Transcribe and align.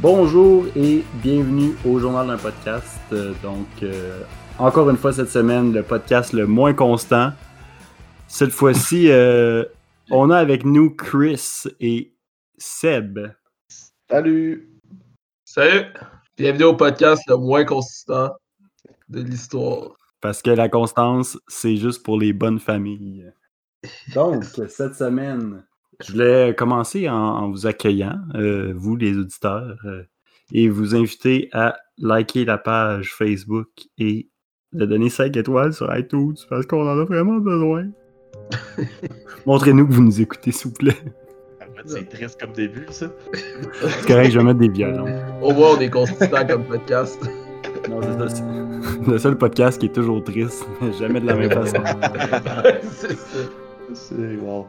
Bonjour 0.00 0.64
et 0.76 1.02
bienvenue 1.14 1.74
au 1.84 1.98
journal 1.98 2.28
d'un 2.28 2.36
podcast. 2.36 3.00
Euh, 3.12 3.34
Donc, 3.42 3.66
euh, 3.82 4.22
encore 4.56 4.88
une 4.90 4.96
fois 4.96 5.12
cette 5.12 5.28
semaine, 5.28 5.72
le 5.72 5.82
podcast 5.82 6.32
le 6.32 6.46
moins 6.46 6.72
constant. 6.72 7.32
Cette 8.28 8.52
fois-ci, 8.52 9.10
euh, 9.10 9.64
on 10.12 10.30
a 10.30 10.38
avec 10.38 10.64
nous 10.64 10.90
Chris 10.90 11.64
et 11.80 12.14
Seb. 12.58 13.32
Salut! 14.08 14.70
Salut! 15.44 15.86
Bienvenue 16.36 16.64
au 16.64 16.76
podcast 16.76 17.24
le 17.26 17.36
moins 17.36 17.64
consistant 17.64 18.30
de 19.08 19.20
l'histoire. 19.20 19.96
Parce 20.20 20.42
que 20.42 20.50
la 20.50 20.68
constance, 20.68 21.36
c'est 21.48 21.74
juste 21.74 22.04
pour 22.04 22.20
les 22.20 22.32
bonnes 22.32 22.60
familles. 22.60 23.32
Donc, 24.14 24.44
cette 24.44 24.94
semaine, 24.94 25.64
je 26.04 26.12
voulais 26.12 26.54
commencer 26.56 27.08
en, 27.08 27.14
en 27.14 27.50
vous 27.50 27.66
accueillant, 27.66 28.18
euh, 28.34 28.72
vous 28.76 28.96
les 28.96 29.16
auditeurs, 29.16 29.76
euh, 29.84 30.02
et 30.52 30.68
vous 30.68 30.94
inviter 30.94 31.48
à 31.52 31.76
liker 31.98 32.44
la 32.44 32.58
page 32.58 33.12
Facebook 33.12 33.68
et 33.98 34.28
de 34.72 34.86
donner 34.86 35.10
5 35.10 35.36
étoiles 35.36 35.72
sur 35.72 35.94
iTunes 35.96 36.36
parce 36.48 36.66
qu'on 36.66 36.88
en 36.88 36.98
a 36.98 37.04
vraiment 37.04 37.38
besoin. 37.38 37.86
Montrez-nous 39.46 39.86
que 39.88 39.92
vous 39.92 40.04
nous 40.04 40.20
écoutez, 40.20 40.52
s'il 40.52 40.68
vous 40.68 40.74
plaît. 40.74 40.96
En 41.60 41.74
fait, 41.74 41.88
c'est 41.88 42.08
triste 42.08 42.40
comme 42.40 42.52
début, 42.52 42.86
ça. 42.90 43.06
C'est 43.32 44.06
correct, 44.06 44.30
je 44.30 44.38
vais 44.38 44.44
mettre 44.44 44.60
des 44.60 44.68
violons. 44.68 45.06
Au 45.42 45.52
moins, 45.52 45.76
on 45.76 45.80
est 45.80 45.90
consistant 45.90 46.46
comme 46.46 46.64
podcast. 46.64 47.18
Non, 47.88 48.00
c'est 48.28 49.10
le 49.10 49.18
seul 49.18 49.36
podcast 49.36 49.78
qui 49.78 49.86
est 49.86 49.94
toujours 49.94 50.22
triste, 50.22 50.66
mais 50.80 50.92
jamais 50.92 51.20
de 51.20 51.26
la 51.26 51.34
même 51.34 51.50
façon. 51.52 51.82
C'est 52.90 53.16
ça. 53.16 53.38
C'est 53.94 54.36
wow. 54.36 54.66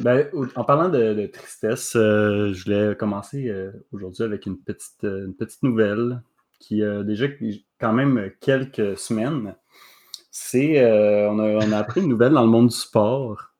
Ben, 0.00 0.28
en 0.56 0.64
parlant 0.64 0.90
de, 0.90 1.26
tristesse, 1.26 1.94
euh, 1.96 2.52
je 2.52 2.64
voulais 2.64 2.94
commencer 2.96 3.48
euh, 3.48 3.72
aujourd'hui 3.92 4.24
avec 4.24 4.44
une 4.44 4.58
petite, 4.58 5.04
euh, 5.04 5.26
une 5.26 5.34
petite 5.34 5.62
nouvelle 5.62 6.22
qui 6.58 6.82
a 6.82 7.02
déjà 7.02 7.26
quand 7.80 7.92
même 7.94 8.30
quelques 8.40 8.98
semaines. 8.98 9.54
C'est, 10.30 10.84
on, 10.84 11.38
a, 11.38 11.66
on 11.66 11.72
a 11.72 11.78
appris 11.78 12.02
une 12.02 12.08
nouvelle 12.08 12.32
dans 12.32 12.44
le 12.44 12.50
monde 12.50 12.68
du 12.68 12.74
sport 12.74 13.52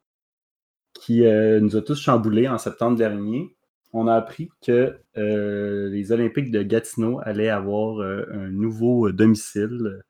qui 0.93 1.23
nous 1.23 1.77
a 1.77 1.83
tous 1.83 1.99
chamboulés 2.01 2.49
en 2.49 2.59
septembre 2.59 2.97
dernier. 2.97 3.55
On 3.93 4.09
a 4.09 4.15
appris 4.15 4.51
que 4.63 4.99
les 5.15 6.13
Olympiques 6.13 6.51
de 6.51 6.63
Gatineau 6.63 7.21
allaient 7.23 7.51
avoir 7.51 8.01
un 8.01 8.49
nouveau 8.51 9.11
domicile. 9.13 10.03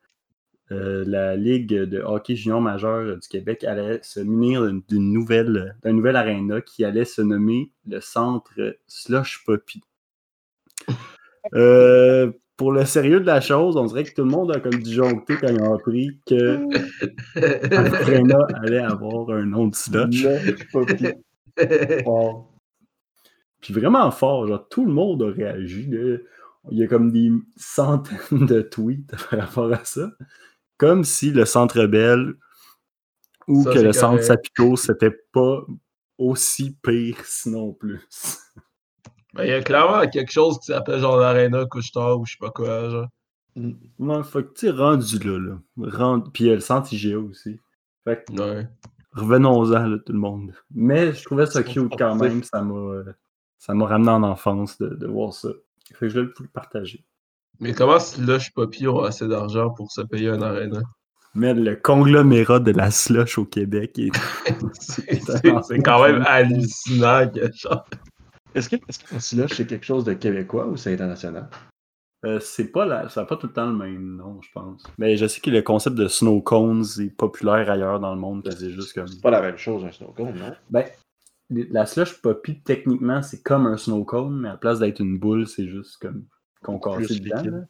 Euh, 0.72 1.05
la 1.06 1.36
Ligue 1.36 1.72
de 1.75 2.00
hockey 2.00 2.34
junior 2.34 2.61
majeur 2.61 3.17
du 3.17 3.28
Québec 3.28 3.62
allait 3.62 4.00
se 4.03 4.19
munir 4.20 4.64
d'une- 4.89 5.12
nouvelle, 5.12 5.77
d'un 5.84 5.92
nouvel 5.92 6.17
aréna 6.17 6.61
qui 6.61 6.84
allait 6.84 7.05
se 7.05 7.22
nommer 7.22 7.70
le 7.86 8.00
centre 8.00 8.53
Slush 8.87 9.44
Poppy. 9.44 9.83
Euh, 11.55 12.32
pour 12.56 12.72
le 12.72 12.84
sérieux 12.84 13.21
de 13.21 13.27
la 13.27 13.41
chose, 13.41 13.77
on 13.77 13.84
dirait 13.84 14.03
que 14.03 14.12
tout 14.12 14.25
le 14.25 14.31
monde 14.31 14.50
a 14.50 14.59
comme 14.59 14.75
disjoncté 14.82 15.37
quand 15.37 15.47
ils 15.47 15.62
ont 15.62 15.75
appris 15.75 16.19
que 16.27 16.59
l'aréna 17.71 18.38
allait 18.65 18.81
avoir 18.81 19.31
un 19.31 19.44
nom 19.47 19.69
de 19.69 19.75
slush. 19.77 20.27
Poppy. 20.72 21.06
Wow. 22.04 22.48
Puis 23.60 23.72
vraiment 23.75 24.10
fort, 24.10 24.48
genre 24.48 24.66
tout 24.69 24.84
le 24.84 24.93
monde 24.93 25.22
a 25.22 25.31
réagi. 25.31 25.87
là. 25.88 26.16
Il 26.72 26.78
y 26.78 26.83
a 26.83 26.88
comme 26.88 27.12
des 27.12 27.31
centaines 27.56 28.44
de 28.47 28.60
tweets 28.62 29.15
par 29.31 29.38
rapport 29.38 29.72
à 29.72 29.84
ça. 29.84 30.10
Comme 30.78 31.04
si 31.04 31.31
le 31.31 31.44
Centre 31.44 31.87
Bell 31.87 32.34
ou 33.48 33.62
Ça, 33.64 33.72
que 33.72 33.78
le 33.78 33.92
Centre. 33.92 34.22
Sapito, 34.22 34.76
c'était 34.76 35.16
pas 35.32 35.64
aussi 36.19 36.76
pire, 36.82 37.19
sinon 37.25 37.72
plus. 37.72 38.00
Ben, 39.34 39.44
il 39.44 39.50
y 39.50 39.53
a 39.53 39.60
clairement 39.62 40.09
quelque 40.09 40.32
chose 40.32 40.59
qui 40.60 40.66
s'appelle 40.72 40.98
genre 40.98 41.19
l'Arena 41.19 41.66
Couche-Tard 41.66 42.19
ou 42.20 42.25
je 42.25 42.32
sais 42.32 42.38
pas 42.41 42.48
quoi, 42.50 42.88
genre. 42.88 43.09
Ouais, 43.98 44.25
fait 44.25 44.44
que 44.44 44.53
tu 44.54 44.70
rendu 44.70 45.19
là, 45.19 45.38
là. 45.38 45.59
Rendu- 45.91 46.31
Puis 46.32 46.44
il 46.44 46.47
y 46.47 46.50
a 46.50 46.54
le 46.54 46.60
Centre 46.60 46.91
IGA 46.94 47.19
aussi. 47.19 47.60
Fait 48.04 48.25
que 48.26 48.32
Ouais. 48.41 48.66
revenons-en, 49.12 49.88
là, 49.88 49.98
tout 49.98 50.12
le 50.15 50.19
monde. 50.19 50.54
Mais 50.75 51.12
je 51.12 51.22
trouvais 51.22 51.44
ça 51.44 51.62
cute 51.62 51.92
quand 51.98 52.15
même. 52.15 52.42
Ça 52.44 52.62
m'a 52.62 52.75
euh, 52.75 53.12
ça 53.59 53.75
m'a 53.75 53.84
ramené 53.84 54.09
en 54.10 54.22
enfance 54.22 54.78
de, 54.78 54.88
de 54.88 55.06
voir 55.06 55.34
ça. 55.34 55.50
Fait 55.92 56.06
que 56.06 56.09
je 56.09 56.19
voulais 56.20 56.32
le 56.41 56.47
partager. 56.48 57.04
Mais 57.61 57.72
comment 57.72 57.99
Slush 57.99 58.53
Poppy 58.53 58.87
ont 58.87 59.00
assez 59.00 59.27
d'argent 59.27 59.71
pour 59.71 59.91
se 59.91 60.03
payer 60.03 60.28
un 60.28 60.43
Arena? 60.43 60.81
Mais 61.34 61.53
le 61.53 61.77
conglomérat 61.77 62.61
de 62.61 62.72
la 62.72 62.91
slush 62.91 63.39
au 63.39 63.44
Québec 63.44 63.99
est 63.99 64.11
C'est 64.81 65.78
quand 65.83 66.03
même 66.03 66.25
hallucinant 66.27 67.28
que 67.28 67.53
genre. 67.53 67.87
Est-ce 68.55 68.71
que, 68.71 68.77
est-ce 68.89 68.99
que 69.00 69.15
le 69.15 69.21
slush, 69.21 69.53
c'est 69.53 69.66
quelque 69.66 69.84
chose 69.84 70.05
de 70.05 70.15
québécois 70.15 70.66
ou 70.66 70.77
c'est 70.77 70.95
international? 70.95 71.50
Euh, 72.25 72.41
c'est 72.41 72.72
pas 72.72 72.87
la, 72.87 73.09
ça 73.11 73.21
n'a 73.21 73.27
pas 73.27 73.37
tout 73.37 73.49
le 73.49 73.53
temps 73.53 73.66
le 73.66 73.77
même 73.77 74.16
nom, 74.16 74.41
je 74.41 74.49
pense. 74.53 74.83
Mais 74.97 75.19
je 75.19 75.27
sais 75.27 75.41
que 75.41 75.50
le 75.50 75.61
concept 75.61 75.97
de 75.97 76.09
snow 76.09 76.41
cones 76.41 76.84
est 76.99 77.15
populaire 77.15 77.71
ailleurs 77.71 78.00
dans 78.00 78.15
le 78.15 78.21
monde. 78.21 78.49
C'est 78.59 78.71
juste 78.71 78.95
comme. 78.95 79.06
C'est 79.06 79.21
pas 79.21 79.31
la 79.31 79.43
même 79.43 79.59
chose, 79.59 79.84
un 79.84 79.93
snow 79.93 80.15
cone, 80.16 80.34
non? 80.39 80.55
Ben, 80.71 80.87
la 81.50 81.84
slush 81.84 82.21
poppy, 82.22 82.61
techniquement, 82.62 83.22
c'est 83.22 83.43
comme 83.43 83.66
un 83.66 83.77
snow 83.77 84.05
cone, 84.05 84.41
mais 84.41 84.49
à 84.49 84.53
la 84.53 84.59
place 84.59 84.78
d'être 84.78 85.00
une 85.00 85.19
boule, 85.19 85.47
c'est 85.47 85.69
juste 85.69 85.99
comme 85.99 86.25
Plus 87.06 87.21
dedans. 87.21 87.65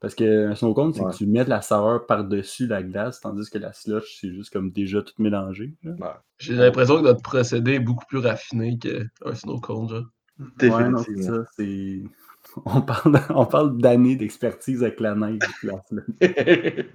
Parce 0.00 0.14
qu'un 0.14 0.54
snow 0.54 0.74
cone, 0.74 0.94
c'est 0.94 1.00
Ouais. 1.02 1.10
que 1.10 1.16
tu 1.16 1.26
mets 1.26 1.44
de 1.44 1.50
la 1.50 1.60
saveur 1.60 2.06
par-dessus 2.06 2.68
la 2.68 2.84
glace, 2.84 3.20
tandis 3.20 3.50
que 3.50 3.58
la 3.58 3.72
slush, 3.72 4.18
c'est 4.20 4.32
juste 4.32 4.52
comme 4.52 4.70
déjà 4.70 5.02
tout 5.02 5.14
mélangé. 5.18 5.74
Ouais. 5.84 5.96
J'ai 6.38 6.54
l'impression 6.54 6.98
que 6.98 7.02
notre 7.02 7.22
procédé 7.22 7.72
est 7.74 7.80
beaucoup 7.80 8.04
plus 8.06 8.18
raffiné 8.18 8.78
qu'un 8.78 9.34
snow 9.34 9.58
cone, 9.58 9.88
genre. 9.88 10.04
Ouais, 10.62 10.88
non, 10.88 10.98
c'est 10.98 11.20
ça. 11.22 11.44
C'est. 11.56 12.02
On 12.64 12.80
parle, 12.80 13.20
on 13.30 13.44
parle 13.44 13.76
d'années 13.78 14.16
d'expertise 14.16 14.82
avec 14.82 15.00
la 15.00 15.14
neige. 15.14 15.38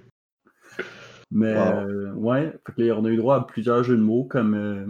Mais 1.30 1.54
Wow. 1.54 1.60
euh, 1.88 2.12
ouais, 2.14 2.52
fait 2.66 2.72
que 2.74 2.82
là, 2.82 2.94
on 2.98 3.04
a 3.04 3.08
eu 3.08 3.16
droit 3.16 3.36
à 3.36 3.40
plusieurs 3.42 3.82
jeux 3.84 3.96
de 3.96 4.02
mots 4.02 4.24
comme 4.24 4.54
euh, 4.54 4.86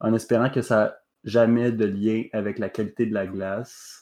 en 0.00 0.14
espérant 0.14 0.50
que 0.50 0.62
ça 0.62 0.76
n'a 0.76 0.96
jamais 1.24 1.72
de 1.72 1.84
lien 1.84 2.24
avec 2.32 2.58
la 2.58 2.68
qualité 2.68 3.06
de 3.06 3.14
la 3.14 3.26
glace 3.26 4.01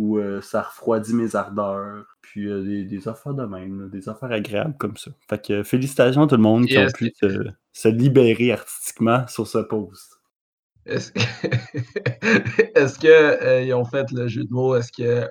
ou 0.00 0.18
euh, 0.18 0.40
ça 0.40 0.62
refroidit 0.62 1.12
mes 1.12 1.36
ardeurs, 1.36 2.06
puis 2.22 2.48
euh, 2.48 2.62
des, 2.62 2.84
des 2.84 3.06
affaires 3.06 3.34
de 3.34 3.44
même, 3.44 3.82
là, 3.82 3.88
des 3.88 4.08
affaires 4.08 4.32
agréables 4.32 4.74
comme 4.78 4.96
ça. 4.96 5.10
Fait 5.28 5.44
que 5.46 5.52
euh, 5.52 5.62
félicitations 5.62 6.22
à 6.22 6.26
tout 6.26 6.36
le 6.36 6.42
monde 6.42 6.64
qui 6.64 6.78
ont 6.78 6.86
pu 6.86 7.12
se, 7.14 7.50
se 7.74 7.88
libérer 7.88 8.50
artistiquement 8.50 9.26
sur 9.28 9.46
ce 9.46 9.58
post. 9.58 10.18
Est-ce 10.86 11.12
que 11.12 11.20
que 13.02 13.44
euh, 13.44 13.62
ils 13.62 13.74
ont 13.74 13.84
fait 13.84 14.10
le 14.10 14.26
jeu 14.26 14.44
de 14.44 14.50
mots? 14.50 14.74
Est-ce 14.74 14.90
que 14.90 15.28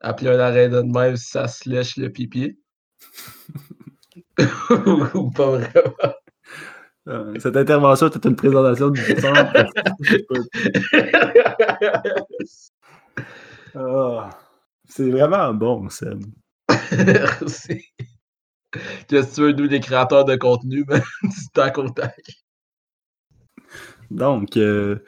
appeler 0.00 0.30
un 0.30 0.40
arena 0.40 0.82
de 0.82 0.92
même, 0.92 1.16
ça 1.16 1.46
se 1.46 1.70
lèche 1.70 1.96
le 1.96 2.10
pipi? 2.10 2.58
Ou 5.14 5.30
pas 5.30 5.50
vraiment? 5.50 5.94
Cette 7.38 7.56
intervention 7.56 8.08
était 8.08 8.28
une 8.28 8.34
présentation 8.34 8.90
du 8.90 9.00
centre. 9.20 9.66
Ah, 13.74 14.30
c'est 14.88 15.10
vraiment 15.10 15.52
bon, 15.54 15.88
Seb. 15.88 16.24
Merci. 16.92 17.84
Qu'est-ce 19.08 19.30
que 19.30 19.34
tu 19.34 19.40
veux, 19.40 19.52
nous, 19.52 19.68
les 19.68 19.80
créateurs 19.80 20.24
de 20.24 20.36
contenu? 20.36 20.84
Du 21.22 21.48
tac 21.52 21.78
au 21.78 21.88
tac. 21.88 22.44
Donc, 24.10 24.56
euh, 24.56 24.98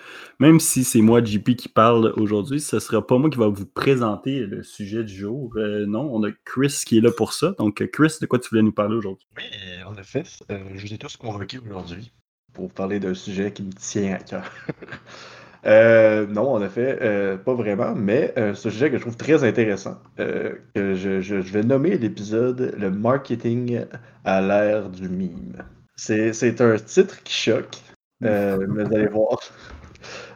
même 0.40 0.58
si 0.58 0.82
c'est 0.82 1.00
moi, 1.00 1.22
JP, 1.22 1.54
qui 1.54 1.68
parle 1.68 2.12
aujourd'hui, 2.16 2.60
ce 2.60 2.76
ne 2.76 2.80
sera 2.80 3.06
pas 3.06 3.18
moi 3.18 3.30
qui 3.30 3.38
va 3.38 3.48
vous 3.48 3.66
présenter 3.66 4.40
le 4.40 4.62
sujet 4.62 5.04
du 5.04 5.14
jour. 5.14 5.52
Euh, 5.56 5.86
non, 5.86 6.10
on 6.12 6.24
a 6.24 6.30
Chris 6.44 6.82
qui 6.86 6.98
est 6.98 7.00
là 7.00 7.10
pour 7.10 7.32
ça. 7.32 7.54
Donc, 7.58 7.82
euh, 7.82 7.86
Chris, 7.86 8.16
de 8.20 8.26
quoi 8.26 8.38
tu 8.38 8.48
voulais 8.48 8.62
nous 8.62 8.72
parler 8.72 8.96
aujourd'hui? 8.96 9.26
Oui, 9.36 9.44
en 9.84 9.94
effet, 9.96 10.24
euh, 10.50 10.64
je 10.74 10.86
vous 10.86 10.94
ai 10.94 10.98
tous 10.98 11.16
convoqués 11.16 11.58
aujourd'hui 11.58 12.10
pour 12.52 12.72
parler 12.72 12.98
d'un 12.98 13.14
sujet 13.14 13.52
qui 13.52 13.62
me 13.62 13.72
tient 13.72 14.14
à 14.14 14.18
cœur. 14.18 14.50
Euh, 15.66 16.26
non, 16.28 16.52
en 16.52 16.62
effet, 16.62 16.98
euh, 17.02 17.36
pas 17.36 17.54
vraiment, 17.54 17.94
mais 17.94 18.32
euh, 18.38 18.52
un 18.52 18.54
sujet 18.54 18.88
que 18.90 18.96
je 18.98 19.02
trouve 19.02 19.16
très 19.16 19.42
intéressant, 19.42 19.98
euh, 20.20 20.52
que 20.74 20.94
je, 20.94 21.20
je- 21.20 21.40
je 21.40 21.52
vais 21.52 21.62
nommer 21.64 21.98
l'épisode 21.98 22.74
Le 22.78 22.90
marketing 22.90 23.80
à 24.24 24.40
l'ère 24.40 24.88
du 24.90 25.08
mime. 25.08 25.64
C'est 25.96 26.60
un 26.60 26.76
titre 26.78 27.22
qui 27.24 27.32
choque, 27.32 27.76
mais 28.20 28.54
vous 28.56 28.80
allez 28.94 29.08
voir. 29.08 29.38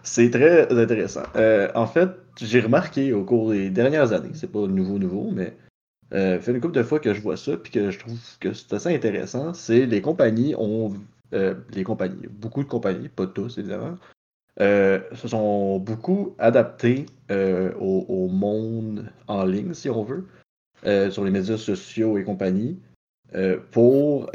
C'est 0.02 0.30
très 0.30 0.70
intéressant. 0.72 1.22
En 1.74 1.86
fait, 1.86 2.10
j'ai 2.40 2.60
remarqué 2.60 3.12
au 3.12 3.24
cours 3.24 3.50
des 3.50 3.70
dernières 3.70 4.12
années, 4.12 4.30
c'est 4.34 4.50
pas 4.50 4.66
nouveau, 4.66 4.98
nouveau, 4.98 5.30
mais 5.30 5.56
euh, 6.14 6.40
fait 6.40 6.52
une 6.52 6.60
couple 6.60 6.74
de 6.74 6.82
fois 6.82 7.00
que 7.00 7.14
je 7.14 7.20
vois 7.20 7.36
ça, 7.36 7.56
puis 7.56 7.72
que 7.72 7.90
je 7.90 7.98
trouve 7.98 8.18
que 8.40 8.52
c'est 8.52 8.72
assez 8.72 8.94
intéressant, 8.94 9.54
c'est 9.54 9.86
les 9.86 10.00
compagnies 10.02 10.54
ont. 10.56 10.92
les 11.32 11.84
compagnies, 11.84 12.26
beaucoup 12.28 12.62
de 12.64 12.68
compagnies, 12.68 13.08
pas 13.08 13.26
tous 13.26 13.58
évidemment, 13.58 13.96
euh, 14.60 15.00
se 15.14 15.28
sont 15.28 15.78
beaucoup 15.78 16.34
adaptées 16.38 17.06
euh, 17.30 17.72
au, 17.78 18.28
monde 18.28 19.10
en 19.28 19.44
ligne, 19.44 19.74
si 19.74 19.88
on 19.88 20.02
veut, 20.02 20.26
euh, 20.86 21.10
sur 21.10 21.24
les 21.24 21.30
médias 21.30 21.56
sociaux 21.56 22.18
et 22.18 22.24
compagnie, 22.24 22.78
pour 23.70 24.28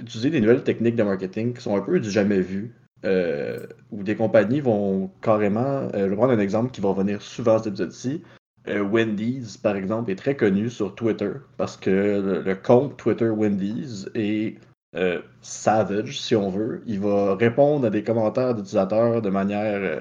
utiliser 0.00 0.30
des 0.30 0.40
nouvelles 0.40 0.64
techniques 0.64 0.96
de 0.96 1.04
marketing 1.04 1.54
qui 1.54 1.62
sont 1.62 1.76
un 1.76 1.80
peu 1.80 2.00
du 2.00 2.10
jamais 2.10 2.40
vu, 2.40 2.74
où 3.04 4.02
des 4.02 4.16
compagnies 4.16 4.60
vont 4.60 5.08
carrément. 5.22 5.88
je 5.94 6.06
vais 6.06 6.16
prendre 6.16 6.32
un 6.32 6.40
exemple 6.40 6.72
qui 6.72 6.80
va 6.80 6.88
revenir 6.88 7.22
souvent 7.22 7.54
à 7.54 7.58
cet 7.58 7.68
épisode-ci. 7.68 8.22
Wendy's, 8.66 9.56
par 9.56 9.76
exemple, 9.76 10.10
est 10.10 10.16
très 10.16 10.34
connu 10.34 10.68
sur 10.68 10.96
Twitter 10.96 11.30
parce 11.56 11.76
que 11.76 12.42
le 12.44 12.54
compte 12.56 12.96
Twitter 12.96 13.28
Wendy's 13.28 14.10
est 14.16 14.58
euh, 14.96 15.20
savage, 15.40 16.20
si 16.20 16.34
on 16.36 16.50
veut. 16.50 16.82
Il 16.86 17.00
va 17.00 17.34
répondre 17.36 17.86
à 17.86 17.90
des 17.90 18.02
commentaires 18.02 18.54
d'utilisateurs 18.54 19.22
de 19.22 19.30
manière. 19.30 19.80
euh, 19.82 20.00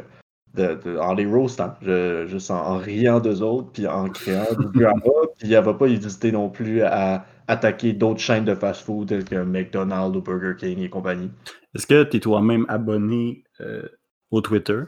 de, 0.55 0.79
de- 0.83 0.97
en 0.97 1.13
les 1.13 1.27
roastant, 1.27 1.75
je- 1.83 2.25
juste 2.25 2.49
en, 2.49 2.55
en 2.65 2.77
riant 2.77 3.19
d'eux 3.19 3.43
autres, 3.43 3.69
puis 3.71 3.85
en 3.85 4.09
créant 4.09 4.47
du 4.59 4.79
drama, 4.79 5.03
puis 5.37 5.53
elle 5.53 5.63
va 5.63 5.75
pas 5.75 5.85
hésiter 5.85 6.31
non 6.31 6.49
plus 6.49 6.81
à 6.81 7.23
attaquer 7.47 7.93
d'autres 7.93 8.19
chaînes 8.19 8.45
de 8.45 8.55
fast-food 8.55 9.07
telles 9.09 9.25
que 9.25 9.35
McDonald's 9.43 10.17
ou 10.17 10.21
Burger 10.23 10.53
King 10.57 10.79
et 10.79 10.89
compagnie. 10.89 11.29
Est-ce 11.75 11.85
que 11.85 12.01
tu 12.03 12.17
es 12.17 12.19
toi-même 12.19 12.65
abonné 12.67 13.43
euh, 13.61 13.87
au 14.31 14.41
Twitter? 14.41 14.81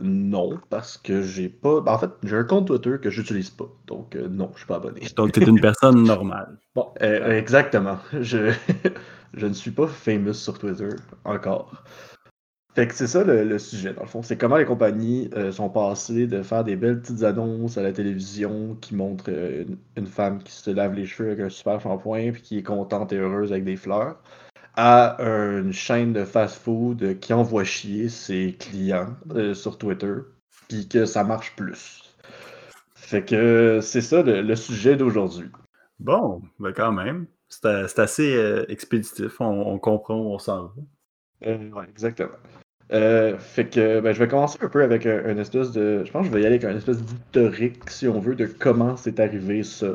Non, 0.00 0.58
parce 0.70 0.96
que 0.96 1.22
j'ai 1.22 1.48
pas. 1.48 1.80
ben, 1.80 1.92
en 1.92 1.98
fait, 1.98 2.10
j'ai 2.22 2.36
un 2.36 2.44
compte 2.44 2.66
Twitter 2.66 2.96
que 3.02 3.10
j'utilise 3.10 3.50
pas. 3.50 3.68
Donc, 3.86 4.14
euh, 4.14 4.28
non, 4.28 4.50
je 4.54 4.58
suis 4.58 4.66
pas 4.66 4.76
abonné. 4.76 5.00
Donc, 5.16 5.32
tu 5.32 5.42
es 5.42 5.46
une 5.46 5.60
personne 5.60 6.04
normale. 6.04 6.56
Bon, 6.74 6.88
euh, 7.02 7.36
exactement. 7.36 7.98
Je, 8.20 8.52
je 9.34 9.46
ne 9.46 9.52
suis 9.52 9.72
pas 9.72 9.86
famous 9.86 10.34
sur 10.34 10.58
Twitter 10.58 10.90
encore. 11.24 11.82
Fait 12.74 12.86
que 12.86 12.94
c'est 12.94 13.08
ça 13.08 13.24
le, 13.24 13.42
le 13.42 13.58
sujet, 13.58 13.92
dans 13.92 14.02
le 14.02 14.06
fond. 14.08 14.22
C'est 14.22 14.36
comment 14.36 14.56
les 14.56 14.64
compagnies 14.64 15.28
euh, 15.34 15.50
sont 15.50 15.68
passées 15.68 16.28
de 16.28 16.42
faire 16.42 16.62
des 16.62 16.76
belles 16.76 17.00
petites 17.00 17.24
annonces 17.24 17.76
à 17.76 17.82
la 17.82 17.92
télévision 17.92 18.76
qui 18.80 18.94
montrent 18.94 19.24
euh, 19.30 19.64
une, 19.64 19.78
une 19.96 20.06
femme 20.06 20.40
qui 20.40 20.52
se 20.52 20.70
lave 20.70 20.94
les 20.94 21.04
cheveux 21.04 21.32
avec 21.32 21.44
un 21.44 21.48
super 21.48 21.80
shampoing 21.80 22.30
puis 22.30 22.42
qui 22.42 22.58
est 22.58 22.62
contente 22.62 23.12
et 23.12 23.16
heureuse 23.16 23.50
avec 23.50 23.64
des 23.64 23.74
fleurs 23.74 24.22
à 24.80 25.16
une 25.20 25.72
chaîne 25.72 26.12
de 26.12 26.24
fast-food 26.24 27.18
qui 27.18 27.32
envoie 27.32 27.64
chier 27.64 28.08
ses 28.08 28.54
clients 28.58 29.16
euh, 29.34 29.52
sur 29.52 29.76
Twitter 29.76 30.14
puis 30.68 30.86
que 30.86 31.04
ça 31.04 31.24
marche 31.24 31.56
plus. 31.56 32.14
Fait 32.94 33.24
que 33.24 33.80
c'est 33.82 34.00
ça 34.00 34.22
le, 34.22 34.40
le 34.40 34.54
sujet 34.54 34.94
d'aujourd'hui. 34.94 35.50
Bon, 35.98 36.42
ben 36.60 36.72
quand 36.72 36.92
même. 36.92 37.26
C'est 37.48 37.98
assez 37.98 38.36
euh, 38.36 38.64
expéditif. 38.68 39.40
On, 39.40 39.46
on 39.46 39.78
comprend 39.78 40.14
où 40.14 40.34
on 40.34 40.38
s'en 40.38 40.66
va. 40.66 40.72
Euh, 41.46 41.70
ouais, 41.70 41.86
exactement. 41.90 42.36
Fait 42.90 43.68
que 43.68 43.98
ben, 44.00 44.12
je 44.12 44.18
vais 44.20 44.28
commencer 44.28 44.58
un 44.60 44.68
peu 44.68 44.84
avec 44.84 45.06
un, 45.06 45.24
un 45.24 45.38
espèce 45.38 45.72
de. 45.72 46.04
Je 46.04 46.12
pense 46.12 46.22
que 46.22 46.28
je 46.28 46.34
vais 46.34 46.42
y 46.42 46.46
aller 46.46 46.54
avec 46.54 46.70
un 46.70 46.76
espèce 46.76 47.02
d'historique, 47.02 47.90
si 47.90 48.06
on 48.06 48.20
veut, 48.20 48.36
de 48.36 48.46
comment 48.46 48.96
c'est 48.96 49.18
arrivé 49.18 49.64
ça. 49.64 49.94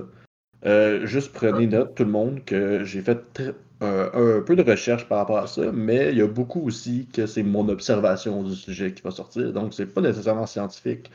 Euh, 0.66 1.06
juste 1.06 1.32
prenez 1.34 1.68
note, 1.68 1.96
tout 1.96 2.04
le 2.04 2.12
monde, 2.12 2.44
que 2.46 2.84
j'ai 2.84 3.02
fait 3.02 3.20
tr- 3.34 3.54
un, 3.84 4.38
un 4.38 4.42
peu 4.42 4.56
de 4.56 4.64
recherche 4.64 5.08
par 5.08 5.20
rapport 5.20 5.38
à 5.38 5.48
ça, 5.48 5.72
mais 5.72 6.12
il 6.12 6.18
y 6.18 6.22
a 6.22 6.28
beaucoup 6.28 6.66
aussi 6.66 7.08
que 7.14 7.26
c'est 7.26 7.44
mon 7.44 7.68
observation 7.70 8.44
du 8.44 8.56
sujet 8.56 8.94
qui 8.94 9.02
va 9.04 9.12
sortir, 9.12 9.52
donc 9.54 9.74
c'est 9.74 9.86
pas 9.86 10.02
nécessairement 10.02 10.46
scientifique 10.46 11.12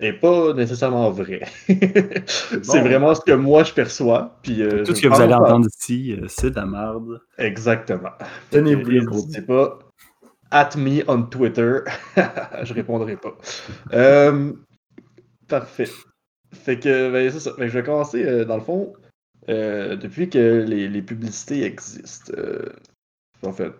et 0.00 0.12
pas 0.12 0.52
nécessairement 0.54 1.10
vrai. 1.10 1.42
c'est 1.66 2.66
Bon. 2.66 2.80
vraiment 2.82 3.14
ce 3.14 3.20
que 3.20 3.32
moi 3.32 3.62
je 3.62 3.72
perçois. 3.72 4.36
Puis, 4.42 4.62
euh, 4.62 4.84
Tout 4.84 4.94
ce 4.94 5.02
que 5.02 5.08
vous 5.08 5.20
allez 5.20 5.34
entendre 5.34 5.66
ici, 5.68 6.12
euh, 6.20 6.26
c'est 6.28 6.50
de 6.50 6.56
la 6.56 6.66
merde. 6.66 7.20
Exactement. 7.38 8.10
Tenez-vous. 8.50 8.90
N'hésitez 8.90 9.42
pas. 9.42 9.78
At 10.50 10.70
me 10.76 11.02
on 11.08 11.22
Twitter. 11.22 11.78
je 12.62 12.74
répondrai 12.74 13.16
pas. 13.16 13.36
Euh, 13.92 14.52
parfait. 15.48 15.88
Fait 16.52 16.78
que, 16.78 17.10
ben, 17.12 17.30
c'est 17.30 17.40
ça. 17.40 17.52
Fait 17.52 17.62
que 17.62 17.68
je 17.68 17.78
vais 17.78 17.82
commencer, 17.84 18.24
euh, 18.24 18.44
dans 18.44 18.56
le 18.56 18.62
fond, 18.62 18.92
euh, 19.48 19.96
depuis 19.96 20.28
que 20.30 20.62
les, 20.62 20.88
les 20.88 21.02
publicités 21.02 21.64
existent. 21.64 22.32
euh, 22.36 22.72
en 23.44 23.52
fait, 23.52 23.72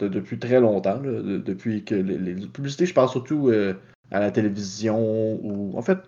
de- 0.00 0.08
depuis 0.08 0.38
très 0.38 0.60
longtemps. 0.60 1.00
là, 1.00 1.22
de- 1.22 1.38
depuis 1.38 1.84
que 1.84 1.94
les, 1.94 2.16
les 2.18 2.46
publicités, 2.46 2.86
je 2.86 2.94
parle 2.94 3.08
surtout 3.10 3.48
euh, 3.48 3.74
à 4.10 4.20
la 4.20 4.30
télévision 4.30 5.34
ou. 5.44 5.76
En 5.76 5.82
fait, 5.82 5.98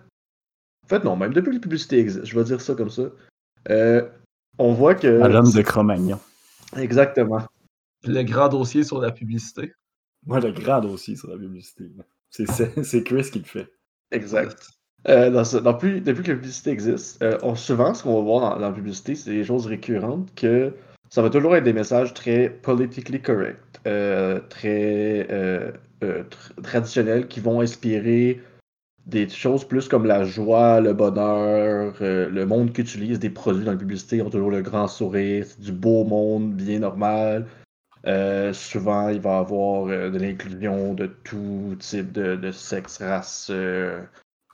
en 0.83 0.87
fait, 0.87 1.03
non, 1.03 1.15
même 1.15 1.33
depuis 1.33 1.49
que 1.49 1.55
les 1.55 1.59
publicités 1.61 1.99
existent, 1.99 2.25
je 2.25 2.37
vais 2.37 2.45
dire 2.45 2.61
ça 2.61 2.73
comme 2.75 2.89
ça. 2.89 3.03
Euh, 3.69 4.07
on 4.57 4.73
voit 4.73 4.95
que. 4.95 5.21
À 5.21 5.27
l'homme 5.27 5.51
de 5.51 5.61
Cro-Magnon. 5.61 6.19
Exactement. 6.77 7.41
Le 8.03 8.21
grand 8.23 8.49
dossier 8.49 8.83
sur 8.83 8.99
la 9.01 9.11
publicité. 9.11 9.73
Moi, 10.25 10.39
le 10.39 10.51
grand 10.51 10.81
dossier 10.81 11.15
sur 11.15 11.29
la 11.29 11.37
publicité. 11.37 11.91
C'est- 12.31 12.51
C'est 12.51 12.83
c'est 12.83 13.03
Chris 13.03 13.29
qui 13.31 13.39
le 13.39 13.45
fait. 13.45 13.67
Exact. 14.11 14.69
Euh, 15.07 15.29
dans 15.29 15.43
ce- 15.43 15.57
dans 15.57 15.73
plus- 15.75 16.01
depuis 16.01 16.23
que 16.23 16.31
la 16.31 16.37
publicité 16.37 16.71
existe, 16.71 17.21
euh, 17.21 17.37
souvent, 17.55 17.93
ce 17.93 18.03
qu'on 18.03 18.15
va 18.15 18.21
voir 18.21 18.59
dans, 18.59 18.67
la 18.67 18.71
publicité, 18.71 19.15
c'est 19.15 19.31
des 19.31 19.43
choses 19.43 19.67
récurrentes 19.67 20.33
que 20.35 20.73
ça 21.09 21.21
va 21.21 21.29
toujours 21.29 21.55
être 21.55 21.63
des 21.63 21.73
messages 21.73 22.13
très 22.13 22.49
politically 22.49 23.21
correct, 23.21 23.59
euh, 23.85 24.39
très 24.49 25.27
euh, 25.29 25.71
euh, 26.03 26.23
tr- 26.23 26.61
traditionnels 26.63 27.27
qui 27.27 27.39
vont 27.39 27.61
inspirer 27.61 28.41
des 29.05 29.29
choses 29.29 29.63
plus 29.63 29.87
comme 29.87 30.05
la 30.07 30.23
joie, 30.23 30.81
le 30.81 30.93
bonheur, 30.93 31.93
le 32.01 32.43
monde 32.45 32.75
utilise 32.75 33.19
des 33.19 33.29
produits 33.29 33.63
dans 33.63 33.73
la 33.73 33.77
publicité 33.77 34.19
ont 34.23 34.31
toujours 34.31 34.49
le 34.49 34.63
grand 34.63 34.87
sourire, 34.87 35.45
c'est 35.47 35.59
du 35.61 35.71
beau 35.71 36.03
monde 36.03 36.53
bien 36.55 36.79
normal. 36.79 37.45
Euh, 38.07 38.51
souvent, 38.53 39.09
il 39.09 39.19
va 39.19 39.35
y 39.37 39.39
avoir 39.39 39.85
de 39.85 40.17
l'inclusion 40.17 40.95
de 40.95 41.05
tout 41.23 41.75
type 41.79 42.11
de, 42.13 42.35
de 42.35 42.51
sexe, 42.51 42.97
race, 42.97 43.49
euh, 43.51 44.01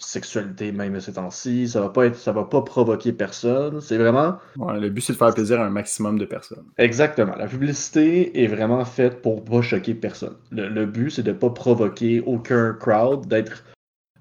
sexualité, 0.01 0.71
même 0.71 0.99
ces 0.99 1.13
temps-ci. 1.13 1.67
Ça 1.69 1.81
va 1.81 1.89
pas 1.89 2.05
être, 2.07 2.17
ça 2.17 2.31
va 2.31 2.43
pas 2.45 2.61
provoquer 2.61 3.13
personne. 3.13 3.81
C'est 3.81 3.97
vraiment 3.97 4.37
Ouais, 4.57 4.79
le 4.79 4.89
but, 4.89 5.01
c'est 5.01 5.13
de 5.13 5.17
faire 5.17 5.33
plaisir 5.33 5.61
à 5.61 5.65
un 5.65 5.69
maximum 5.69 6.17
de 6.19 6.25
personnes. 6.25 6.65
exactement. 6.77 7.35
La 7.35 7.47
publicité 7.47 8.43
est 8.43 8.47
vraiment 8.47 8.83
faite 8.85 9.21
pour 9.21 9.43
pas 9.43 9.61
choquer 9.61 9.93
personne. 9.93 10.35
Le, 10.51 10.67
le 10.69 10.85
but, 10.85 11.09
c'est 11.11 11.23
de 11.23 11.31
pas 11.31 11.49
provoquer 11.49 12.21
aucun 12.25 12.73
crowd, 12.73 13.27
d'être 13.27 13.63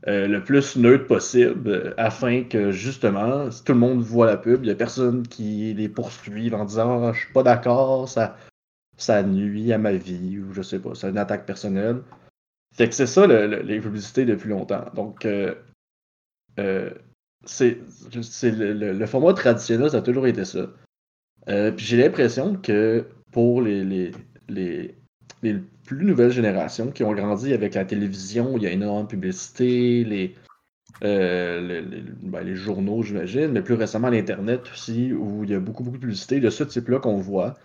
euh, 0.08 0.26
le 0.28 0.42
plus 0.44 0.76
neutre 0.76 1.06
possible, 1.06 1.70
euh, 1.70 1.94
afin 1.98 2.44
que 2.44 2.70
justement, 2.72 3.50
si 3.50 3.64
tout 3.64 3.72
le 3.74 3.78
monde 3.78 4.00
voit 4.02 4.26
la 4.26 4.36
pub, 4.38 4.64
il 4.64 4.68
y 4.68 4.70
a 4.72 4.74
personne 4.76 5.26
qui 5.28 5.74
les 5.74 5.88
poursuive 5.88 6.54
en 6.54 6.64
disant 6.64 7.08
Ah, 7.08 7.12
je 7.12 7.20
suis 7.20 7.32
pas 7.32 7.42
d'accord, 7.42 8.08
ça, 8.08 8.36
ça 8.96 9.22
nuit 9.22 9.72
à 9.72 9.78
ma 9.78 9.92
vie, 9.92 10.38
ou 10.40 10.52
je 10.54 10.62
sais 10.62 10.78
pas, 10.80 10.94
c'est 10.94 11.10
une 11.10 11.18
attaque 11.18 11.46
personnelle. 11.46 12.02
Fait 12.74 12.88
que 12.88 12.94
c'est 12.94 13.06
ça 13.06 13.26
le- 13.26 13.46
le- 13.46 13.62
les 13.62 13.80
publicités 13.80 14.24
depuis 14.24 14.50
longtemps. 14.50 14.86
Donc, 14.94 15.26
euh, 15.26 15.54
euh, 16.60 16.90
c'est 17.44 17.78
le, 18.42 19.06
format 19.06 19.32
traditionnel, 19.32 19.90
ça 19.90 19.98
a 19.98 20.02
toujours 20.02 20.26
été 20.26 20.44
ça. 20.44 20.70
Euh, 21.48 21.72
puis 21.72 21.86
j'ai 21.86 21.96
l'impression 21.96 22.54
que 22.56 23.06
pour 23.32 23.62
les, 23.62 23.82
les, 23.82 24.12
les, 24.48 24.94
les 25.42 25.56
plus 25.86 26.04
nouvelles 26.04 26.32
générations 26.32 26.90
qui 26.90 27.02
ont 27.02 27.14
grandi 27.14 27.54
avec 27.54 27.74
la 27.74 27.84
télévision, 27.84 28.56
il 28.56 28.64
y 28.64 28.66
a 28.66 28.72
énormément 28.72 29.04
de 29.04 29.08
publicité, 29.08 30.04
les, 30.04 30.34
euh, 31.02 31.82
ben, 32.22 32.42
les 32.42 32.56
journaux, 32.56 33.02
j'imagine, 33.02 33.52
mais 33.52 33.62
plus 33.62 33.74
récemment 33.74 34.10
l'Internet 34.10 34.60
aussi, 34.70 35.12
où 35.14 35.44
il 35.44 35.50
y 35.50 35.54
a 35.54 35.60
beaucoup, 35.60 35.82
beaucoup 35.82 35.96
de 35.96 36.02
publicité 36.02 36.40
de 36.40 36.50
ce 36.50 36.64
type-là 36.64 36.98
qu'on 36.98 37.16
voit. 37.16 37.56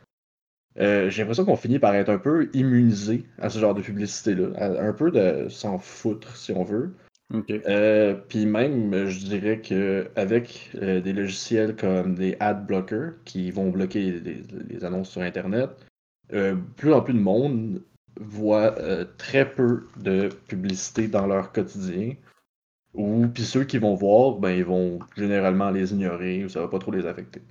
J'ai 0.77 1.09
l'impression 1.19 1.45
qu'on 1.45 1.55
finit 1.55 1.79
par 1.79 1.95
être 1.95 2.09
un 2.09 2.17
peu 2.17 2.49
immunisé 2.53 3.25
à 3.39 3.49
ce 3.49 3.59
genre 3.59 3.73
de 3.73 3.81
publicité-là, 3.81 4.49
un 4.57 4.93
peu 4.93 5.09
de 5.11 5.47
s'en 5.49 5.79
foutre, 5.79 6.35
si 6.35 6.51
on 6.51 6.63
veut. 6.63 6.93
Euh, 7.33 8.13
puis 8.13 8.45
même, 8.45 9.07
je 9.07 9.25
dirais 9.25 9.59
que 9.59 10.09
avec 10.15 10.71
euh, 10.75 11.01
des 11.01 11.13
logiciels 11.13 11.75
comme 11.75 12.15
des 12.15 12.37
ad 12.39 12.65
blockers 12.67 13.13
qui 13.25 13.49
vont 13.51 13.69
bloquer 13.69 14.11
les, 14.11 14.85
annonces 14.85 15.09
sur 15.09 15.21
Internet, 15.21 15.71
euh, 16.33 16.55
plus 16.77 16.93
en 16.93 17.01
plus 17.01 17.13
de 17.13 17.19
monde 17.19 17.81
voit 18.19 18.77
euh, 18.79 19.05
très 19.17 19.49
peu 19.49 19.87
de 19.97 20.29
publicité 20.47 21.07
dans 21.07 21.25
leur 21.25 21.51
quotidien. 21.51 22.13
Ou 22.93 23.27
puis 23.27 23.43
ceux 23.43 23.65
qui 23.65 23.77
vont 23.77 23.95
voir, 23.95 24.35
ben 24.35 24.51
ils 24.51 24.63
vont 24.63 24.99
généralement 25.17 25.69
les 25.69 25.91
ignorer 25.91 26.45
ou 26.45 26.49
ça 26.49 26.61
va 26.61 26.67
pas 26.67 26.79
trop 26.79 26.91
les 26.91 27.05
affecter. 27.05 27.41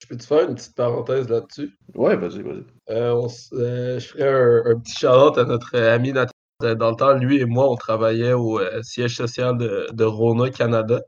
Je 0.00 0.08
peux 0.08 0.16
te 0.16 0.24
faire 0.24 0.46
une 0.46 0.54
petite 0.54 0.74
parenthèse 0.74 1.28
là-dessus? 1.30 1.72
Ouais, 1.94 2.16
vas-y, 2.16 2.42
vas-y. 2.42 2.64
Euh, 2.90 3.26
euh, 3.54 3.98
je 3.98 4.06
ferais 4.06 4.28
un, 4.28 4.72
un 4.72 4.78
petit 4.80 4.92
shout-out 4.92 5.38
à 5.38 5.44
notre 5.44 5.78
ami 5.78 6.12
Nathan. 6.12 6.33
Euh, 6.64 6.74
Dans 6.74 6.90
le 6.90 6.96
temps, 6.96 7.14
lui 7.14 7.40
et 7.40 7.44
moi, 7.44 7.70
on 7.70 7.76
travaillait 7.76 8.32
au 8.32 8.58
euh, 8.60 8.82
siège 8.82 9.16
social 9.16 9.56
de, 9.58 10.04
Rona, 10.04 10.50
Canada. 10.50 11.02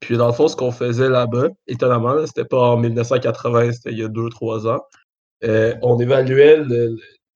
Puis 0.00 0.16
dans 0.16 0.28
le 0.28 0.32
fond, 0.32 0.48
ce 0.48 0.56
qu'on 0.56 0.70
faisait 0.72 1.08
là-bas, 1.08 1.48
étonnamment, 1.66 2.24
c'était 2.26 2.44
pas 2.44 2.60
en 2.70 2.76
1980, 2.76 3.72
c'était 3.72 3.90
il 3.92 3.98
y 3.98 4.04
a 4.04 4.08
2-3 4.08 4.66
ans. 4.68 4.80
euh, 5.44 5.74
on 5.82 5.98
évaluait 6.00 6.58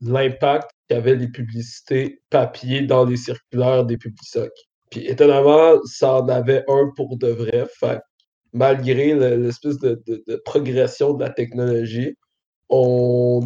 l'impact 0.01 0.71
qu'avaient 0.89 1.15
les 1.17 1.29
publicités 1.29 2.21
papier 2.31 2.83
dans 2.83 3.05
les 3.05 3.17
circulaires 3.17 3.85
des 3.85 3.97
Publisac. 3.97 4.51
Puis 4.91 5.07
étonnamment, 5.07 5.81
ça 5.85 6.15
en 6.15 6.29
avait 6.29 6.65
un 6.69 6.91
pour 6.97 7.17
de 7.17 7.29
vrai. 7.29 7.67
Fait 7.79 8.01
malgré 8.53 9.15
le- 9.15 9.37
l'espèce 9.37 9.79
de- 9.79 10.03
de 10.07 10.37
progression 10.45 11.15
de 11.15 11.23
la 11.25 11.31
technologie, 11.31 12.17
on 12.69 13.41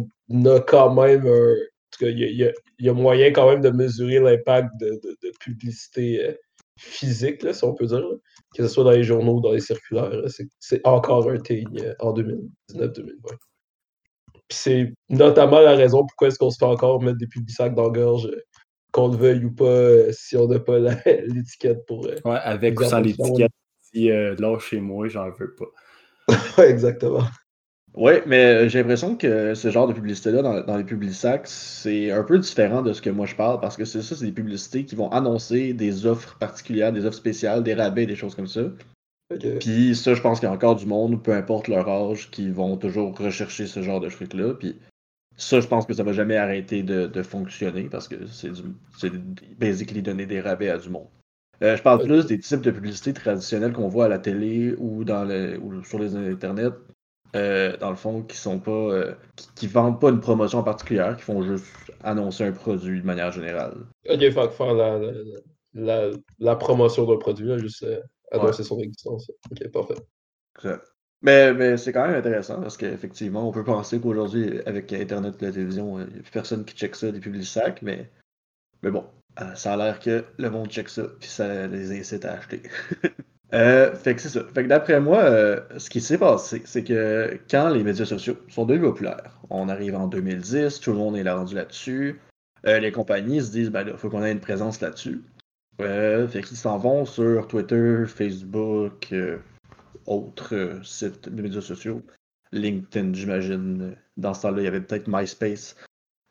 a 0.45 0.59
quand 0.61 0.93
même 0.93 1.25
un. 1.27 1.55
Tout 1.97 2.05
cas, 2.05 2.11
il 2.11 2.19
y 2.19 2.43
a, 2.43 2.51
y 2.79 2.85
y 2.87 2.89
moyen 2.91 3.31
quand 3.31 3.49
même 3.49 3.61
de 3.61 3.69
mesurer 3.69 4.19
l'impact 4.19 4.69
de, 4.79 4.89
de- 5.03 5.17
de 5.23 5.31
publicité 5.39 6.23
euh, 6.25 6.33
physique, 6.79 7.41
là, 7.43 7.53
si 7.53 7.63
on 7.63 7.73
peut 7.73 7.87
dire, 7.87 7.99
là. 7.99 8.15
que 8.55 8.63
ce 8.63 8.69
soit 8.69 8.83
dans 8.83 8.91
les 8.91 9.03
journaux 9.03 9.35
ou 9.37 9.41
dans 9.41 9.51
les 9.51 9.59
circulaires. 9.61 10.11
C'est- 10.59 10.85
encore 10.85 11.29
un 11.29 11.37
thing 11.39 11.67
euh, 11.83 11.93
en 11.99 12.13
2019-2020. 12.13 13.11
Puis 14.49 14.57
c'est 14.57 14.93
notamment 15.09 15.59
la 15.59 15.75
raison 15.75 16.05
pourquoi 16.05 16.27
est-ce 16.29 16.37
qu'on 16.39 16.51
se 16.51 16.57
fait 16.57 16.65
encore 16.65 17.01
mettre 17.01 17.17
des 17.17 17.27
publicités 17.27 17.69
dans 17.71 17.83
la 17.85 17.89
gorge, 17.89 18.27
euh, 18.27 18.39
qu'on 18.91 19.09
le 19.09 19.17
veuille 19.17 19.43
ou 19.45 19.51
pas, 19.53 20.11
si 20.13 20.37
on 20.37 20.47
n'a 20.47 20.59
pas 20.59 20.77
l'étiquette 21.25 21.85
pour. 21.85 22.05
Ouais, 22.05 22.19
avec 22.25 22.79
ou 22.79 22.83
sans 22.83 22.99
l'étiquette. 23.01 23.51
Si 23.81 24.11
euh, 24.11 24.35
là, 24.39 24.57
chez 24.59 24.79
moi, 24.79 25.07
j'en 25.07 25.29
veux 25.31 25.55
pas. 25.55 25.65
Ouais, 26.57 26.69
exactement. 26.69 27.23
Ouais, 27.97 28.21
mais 28.27 28.45
euh, 28.45 28.69
j'ai 28.69 28.77
l'impression 28.77 29.15
que 29.15 29.55
ce 29.55 29.71
genre 29.71 29.87
de 29.87 29.93
publicité-là 29.93 30.43
dans, 30.43 30.61
dans 30.61 30.77
les 30.77 30.83
publisacs, 30.83 31.47
c'est 31.47 32.11
un 32.11 32.23
peu 32.23 32.37
différent 32.37 32.83
de 32.83 32.93
ce 32.93 33.01
que 33.01 33.09
moi 33.09 33.25
je 33.25 33.33
parle 33.33 33.59
parce 33.59 33.75
que 33.75 33.85
c'est 33.85 34.03
ça, 34.03 34.15
c'est 34.15 34.25
des 34.25 34.31
publicités 34.31 34.85
qui 34.85 34.93
vont 34.93 35.09
annoncer 35.09 35.73
des 35.73 36.05
offres 36.05 36.37
particulières, 36.37 36.93
des 36.93 37.05
offres 37.05 37.17
spéciales, 37.17 37.63
des 37.63 37.73
rabais, 37.73 38.05
des 38.05 38.15
choses 38.15 38.35
comme 38.35 38.47
ça. 38.47 38.61
Puis 39.59 39.95
ça, 39.95 40.13
je 40.13 40.21
pense 40.21 40.39
qu'il 40.39 40.47
y 40.47 40.51
a 40.51 40.53
encore 40.53 40.75
du 40.75 40.85
monde, 40.85 41.23
peu 41.23 41.33
importe 41.33 41.67
leur 41.67 41.89
âge, 41.89 42.29
qui 42.29 42.51
vont 42.51 42.77
toujours 42.77 43.17
rechercher 43.17 43.65
ce 43.65 43.81
genre 43.81 43.99
de 43.99 44.09
truc-là. 44.09 44.53
Puis 44.53 44.77
ça, 45.35 45.59
je 45.59 45.67
pense 45.67 45.87
que 45.87 45.93
ça 45.93 46.03
va 46.03 46.13
jamais 46.13 46.37
arrêter 46.37 46.83
de, 46.83 47.07
de 47.07 47.23
fonctionner 47.23 47.89
parce 47.89 48.07
que 48.07 48.27
c'est 48.27 48.51
basically 49.57 50.03
donner 50.03 50.27
des 50.27 50.39
rabais 50.39 50.69
à 50.69 50.77
du 50.77 50.91
monde. 50.91 51.07
Euh, 51.63 51.75
je 51.75 51.81
parle 51.81 52.03
plus 52.03 52.27
des 52.27 52.37
types 52.37 52.61
de 52.61 52.69
publicités 52.69 53.13
traditionnelles 53.13 53.73
qu'on 53.73 53.87
voit 53.87 54.05
à 54.05 54.09
la 54.09 54.19
télé 54.19 54.75
ou 54.77 55.03
dans 55.03 55.25
le 55.25 55.59
ou 55.59 55.83
sur 55.83 55.97
les 55.97 56.15
internets. 56.15 56.69
Euh, 57.35 57.77
dans 57.77 57.89
le 57.89 57.95
fond, 57.95 58.23
qui 58.23 58.37
sont 58.37 58.59
pas. 58.59 58.71
euh, 58.71 59.15
qui, 59.35 59.47
qui 59.55 59.67
vendent 59.67 59.99
pas 59.99 60.09
une 60.09 60.19
promotion 60.19 60.63
particulière, 60.63 61.15
qui 61.17 61.23
font 61.23 61.43
juste 61.43 61.65
annoncer 62.03 62.45
un 62.45 62.51
produit 62.51 63.01
de 63.01 63.05
manière 63.05 63.31
générale. 63.31 63.85
Ok, 64.09 64.19
fait 64.19 64.33
que 64.33 64.49
faire 64.49 64.73
la, 64.73 64.97
la, 64.97 65.11
la, 65.73 66.11
la 66.39 66.55
promotion 66.55 67.05
d'un 67.05 67.17
produit, 67.17 67.47
là, 67.47 67.57
juste 67.57 67.83
euh, 67.83 68.01
annoncer 68.31 68.63
son 68.63 68.79
existence. 68.79 69.29
Ok, 69.51 69.67
parfait. 69.71 69.95
Mais, 71.21 71.53
mais 71.53 71.77
c'est 71.77 71.91
quand 71.93 72.05
même 72.07 72.15
intéressant 72.15 72.61
parce 72.61 72.77
qu'effectivement, 72.77 73.47
on 73.47 73.51
peut 73.51 73.63
penser 73.63 73.99
qu'aujourd'hui, 73.99 74.59
avec 74.65 74.93
Internet 74.93 75.41
et 75.41 75.45
la 75.47 75.51
télévision, 75.51 75.99
il 75.99 76.05
n'y 76.13 76.19
a 76.19 76.21
plus 76.21 76.31
personne 76.31 76.63
qui 76.63 76.75
check 76.75 76.95
ça, 76.95 77.11
des 77.11 77.19
publics 77.19 77.45
sacs, 77.45 77.81
mais, 77.81 78.11
mais 78.83 78.91
bon, 78.91 79.05
ça 79.55 79.73
a 79.73 79.77
l'air 79.77 79.99
que 79.99 80.25
le 80.37 80.49
monde 80.49 80.69
check 80.69 80.89
ça, 80.89 81.03
puis 81.19 81.29
ça 81.29 81.67
les 81.67 81.97
incite 81.99 82.25
à 82.25 82.33
acheter. 82.33 82.63
Euh, 83.53 83.95
fait 83.95 84.15
que 84.15 84.21
c'est 84.21 84.29
ça. 84.29 84.43
Fait 84.53 84.63
que 84.63 84.67
d'après 84.67 84.99
moi, 84.99 85.19
euh, 85.19 85.61
ce 85.77 85.89
qui 85.89 86.01
s'est 86.01 86.17
passé, 86.17 86.61
c'est 86.65 86.83
que 86.83 87.39
quand 87.49 87.69
les 87.69 87.83
médias 87.83 88.05
sociaux 88.05 88.37
sont 88.49 88.65
devenus 88.65 88.89
populaires, 88.89 89.39
on 89.49 89.69
arrive 89.69 89.95
en 89.95 90.07
2010, 90.07 90.81
tout 90.81 90.91
le 90.91 90.97
monde 90.97 91.15
est 91.15 91.23
là 91.23 91.35
rendu 91.35 91.55
là-dessus, 91.55 92.19
euh, 92.65 92.79
les 92.79 92.91
compagnies 92.91 93.41
se 93.41 93.51
disent, 93.51 93.69
ben 93.69 93.83
là, 93.83 93.95
faut 93.97 94.09
qu'on 94.09 94.23
ait 94.23 94.31
une 94.31 94.41
présence 94.41 94.81
là-dessus. 94.81 95.23
Euh, 95.79 96.27
fait 96.27 96.41
qu'ils 96.41 96.57
s'en 96.57 96.77
vont 96.77 97.05
sur 97.05 97.47
Twitter, 97.47 98.03
Facebook, 98.07 99.13
autres 100.05 100.81
sites 100.83 101.29
de 101.29 101.41
médias 101.41 101.61
sociaux. 101.61 102.01
LinkedIn, 102.51 103.13
j'imagine. 103.13 103.95
Dans 104.17 104.33
ce 104.33 104.41
temps-là, 104.41 104.61
il 104.61 104.65
y 104.65 104.67
avait 104.67 104.81
peut-être 104.81 105.07
MySpace. 105.07 105.75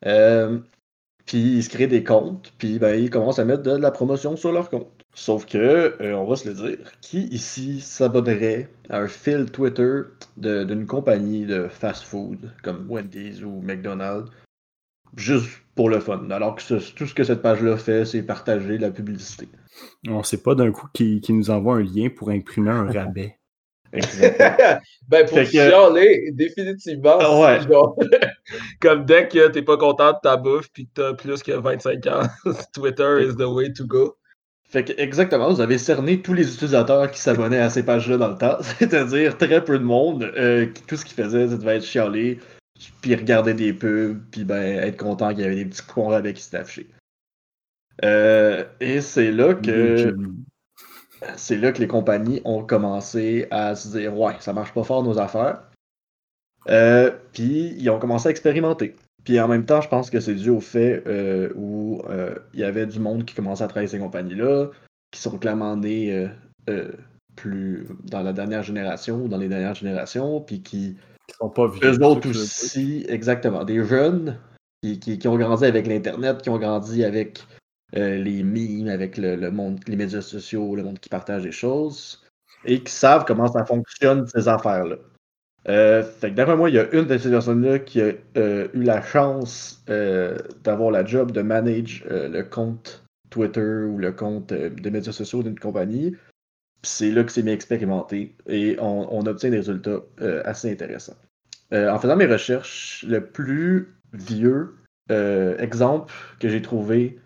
Puis 0.03 1.39
ils 1.39 1.63
se 1.63 1.71
créent 1.71 1.87
des 1.87 2.05
comptes, 2.05 2.53
puis 2.59 2.79
ben, 2.79 2.95
ils 2.95 3.11
commencent 3.11 3.39
à 3.39 3.45
mettre 3.45 3.63
de 3.63 3.73
la 3.73 3.91
promotion 3.91 4.37
sur 4.37 4.53
leur 4.53 4.71
compte. 4.71 4.96
Sauf 5.19 5.47
que, 5.47 5.57
euh, 6.03 6.13
on 6.15 6.27
va 6.27 6.37
se 6.37 6.47
le 6.47 6.55
dire, 6.55 6.77
qui 7.01 7.23
ici 7.29 7.81
s'abonnerait 7.81 8.69
à 8.91 8.99
un 9.01 9.09
fil 9.09 9.47
Twitter 9.51 10.03
de- 10.37 10.63
d'une 10.65 10.85
compagnie 10.87 11.47
de 11.47 11.69
fast-food 11.69 12.53
comme 12.63 12.87
Wendy's 12.91 13.43
ou 13.43 13.63
McDonald's 13.63 14.31
juste 15.17 15.49
pour 15.75 15.89
le 15.89 16.01
fun, 16.01 16.31
alors 16.31 16.55
que 16.57 16.63
ce- 16.63 16.93
tout 16.95 17.07
ce 17.07 17.15
que 17.15 17.25
cette 17.25 17.41
page-là 17.41 17.79
fait, 17.79 18.05
c'est 18.05 18.23
partager 18.23 18.77
la 18.77 18.91
publicité. 18.91 19.49
On 20.07 20.23
sait 20.23 20.43
pas 20.43 20.55
d'un 20.55 20.71
coup 20.71 20.87
qui, 20.93 21.23
qui 21.23 21.33
nous 21.33 21.49
envoie 21.49 21.77
un 21.77 21.83
lien 21.83 22.09
pour 22.15 22.29
imprimer 22.29 22.71
un 22.71 22.93
rabais. 22.93 23.39
Exactement. 23.95 24.81
ben, 25.09 25.27
pour 25.27 25.39
que- 25.39 25.45
chialer, 25.47 26.31
définitivement, 26.33 27.17
Ah 27.21 27.41
ouais. 27.41 27.67
genre, 27.67 27.97
comme 28.83 29.07
dès 29.07 29.29
que 29.29 29.49
t'es 29.49 29.63
pas 29.63 29.79
content 29.79 30.13
de 30.13 30.19
ta 30.23 30.37
bouffe 30.37 30.69
puis 30.75 30.87
que 30.87 30.91
t'as 30.93 31.15
plus 31.15 31.43
que 31.43 31.53
25 31.53 32.07
ans, 32.09 32.23
Twitter 32.75 33.27
is 33.27 33.35
the 33.37 33.47
way 33.49 33.73
to 33.73 33.87
go. 33.87 34.15
Fait 34.69 34.85
que, 34.85 34.93
exactement, 35.01 35.53
vous 35.53 35.61
avez 35.61 35.79
cerné 35.79 36.21
tous 36.23 36.33
les 36.35 36.53
utilisateurs 36.53 37.11
qui 37.11 37.21
s'abonnaient 37.21 37.61
à 37.61 37.71
ces 37.71 37.85
pages-là 37.85 38.17
dans 38.17 38.29
le 38.29 38.37
temps, 38.37 38.59
c'est-à-dire 38.79 39.39
très 39.39 39.65
peu 39.65 39.79
de 39.79 39.85
monde. 39.85 40.25
euh, 40.37 40.67
qui- 40.67 40.83
tout 40.83 40.97
ce 40.97 41.05
qu'ils 41.05 41.15
faisaient, 41.23 41.49
ça 41.49 41.57
devait 41.57 41.77
être 41.77 41.85
chialer, 41.85 42.41
puis 43.01 43.15
regarder 43.15 43.55
des 43.55 43.73
pubs, 43.73 44.21
puis 44.31 44.45
ben 44.45 44.79
être 44.81 44.97
content 44.99 45.31
qu'il 45.31 45.41
y 45.41 45.45
avait 45.45 45.55
des 45.57 45.65
petits 45.67 45.83
coupons 45.83 46.09
rabais 46.09 46.33
qui 46.35 46.43
s'étaient 46.43 46.59
affichés. 46.59 46.89
Euh, 48.05 48.65
et 48.81 49.01
c'est 49.01 49.31
là 49.33 49.55
que 49.55 50.15
c'est 51.37 51.57
là 51.57 51.73
que 51.73 51.79
les 51.81 51.89
compagnies 51.89 52.43
ont 52.45 52.63
commencé 52.63 53.47
à 53.51 53.75
se 53.75 53.89
dire 53.89 54.17
ouais, 54.19 54.35
ça 54.41 54.53
marche 54.53 54.73
pas 54.75 54.85
fort 54.85 55.03
nos 55.03 55.19
affaires. 55.19 55.63
Euh, 56.69 57.11
puis 57.33 57.75
ils 57.79 57.89
ont 57.91 57.99
commencé 57.99 58.27
à 58.29 58.31
expérimenter. 58.31 58.97
Puis 59.27 59.39
en 59.41 59.49
même 59.49 59.67
temps, 59.67 59.81
je 59.81 59.89
pense 59.89 60.09
que 60.09 60.21
c'est 60.21 60.37
dû 60.37 60.51
au 60.51 60.61
fait 60.61 61.03
euh, 61.07 61.51
où 61.57 62.01
euh, 62.09 62.35
il 62.55 62.61
y 62.61 62.65
avait 62.65 62.87
du 62.87 63.01
monde 63.01 63.25
qui 63.25 63.35
commençait 63.35 63.65
à 63.65 63.67
travailler 63.67 63.89
ces 63.89 63.99
compagnies-là, 63.99 64.69
qui 65.11 65.21
sont 65.21 65.37
clairement 65.37 65.77
nés 65.77 66.29
euh, 66.71 66.93
plus 67.35 67.87
dans 68.05 68.23
la 68.23 68.33
dernière 68.33 68.63
génération 68.63 69.25
ou 69.25 69.29
dans 69.29 69.37
les 69.37 69.49
dernières 69.49 69.75
générations, 69.75 70.41
puis 70.41 70.63
qui 70.63 70.97
Ils 71.29 71.35
sont 71.41 71.51
pas 71.51 71.67
vieux. 71.67 71.93
eux 71.93 72.03
autres 72.05 72.31
aussi, 72.31 73.05
exactement, 73.09 73.65
des 73.65 73.85
jeunes 73.85 74.39
qui, 74.83 75.01
qui- 75.01 75.19
qui 75.19 75.27
ont 75.29 75.37
grandi 75.37 75.65
avec 75.65 75.89
l'Internet, 75.89 76.41
qui 76.41 76.49
ont 76.49 76.59
grandi 76.59 77.03
avec 77.05 77.45
euh, 77.97 78.19
les 78.19 78.43
memes, 78.45 78.89
avec 78.89 79.17
le, 79.17 79.35
le 79.37 79.51
monde, 79.51 79.81
les 79.89 79.97
médias 79.97 80.21
sociaux, 80.23 80.77
le 80.77 80.85
monde 80.85 80.99
qui 81.01 81.09
partage 81.09 81.43
des 81.43 81.53
choses, 81.53 82.23
et 82.65 82.81
qui 82.83 82.93
savent 82.93 83.25
comment 83.27 83.51
ça 83.51 83.65
fonctionne, 83.65 84.27
ces 84.29 84.47
affaires-là. 84.49 84.97
Euh, 85.69 86.03
fait 86.03 86.31
que 86.31 86.37
d'après 86.37 86.57
moi, 86.57 86.71
il 86.71 86.77
y 86.77 86.79
a 86.79 86.89
une 86.93 87.07
de 87.07 87.19
ces 87.19 87.31
personnes-là 87.31 87.81
qui 87.81 88.01
a 88.01 88.13
euh, 88.37 88.69
eu 88.73 88.83
la 88.83 89.03
chance 89.03 89.83
euh, 89.89 90.39
d'avoir 90.63 90.91
la 90.91 91.05
job 91.05 91.33
de 91.33 91.43
manage 91.43 92.05
le 92.09 92.43
compte 92.43 93.05
Twitter 93.31 93.85
ou 93.85 93.99
le 93.99 94.13
compte 94.13 94.53
des 94.53 94.91
médias 94.91 95.13
sociaux 95.13 95.43
d'une 95.43 95.59
compagnie. 95.59 96.15
C'est 96.83 97.11
là 97.11 97.25
que 97.25 97.33
c'est 97.33 97.43
bien 97.43 97.55
expérimenté 97.55 98.37
et 98.47 98.77
on, 98.81 99.27
obtient 99.27 99.51
des 99.51 99.57
résultats 99.57 100.03
assez 100.45 100.71
intéressants. 100.71 101.17
En 101.73 101.99
faisant 101.99 102.15
mes 102.15 102.27
recherches, 102.27 103.05
le 103.09 103.27
plus 103.27 103.97
vieux 104.13 104.77
exemple 105.11 106.13
que 106.39 106.49
j'ai 106.49 106.63
trouvé 106.63 107.19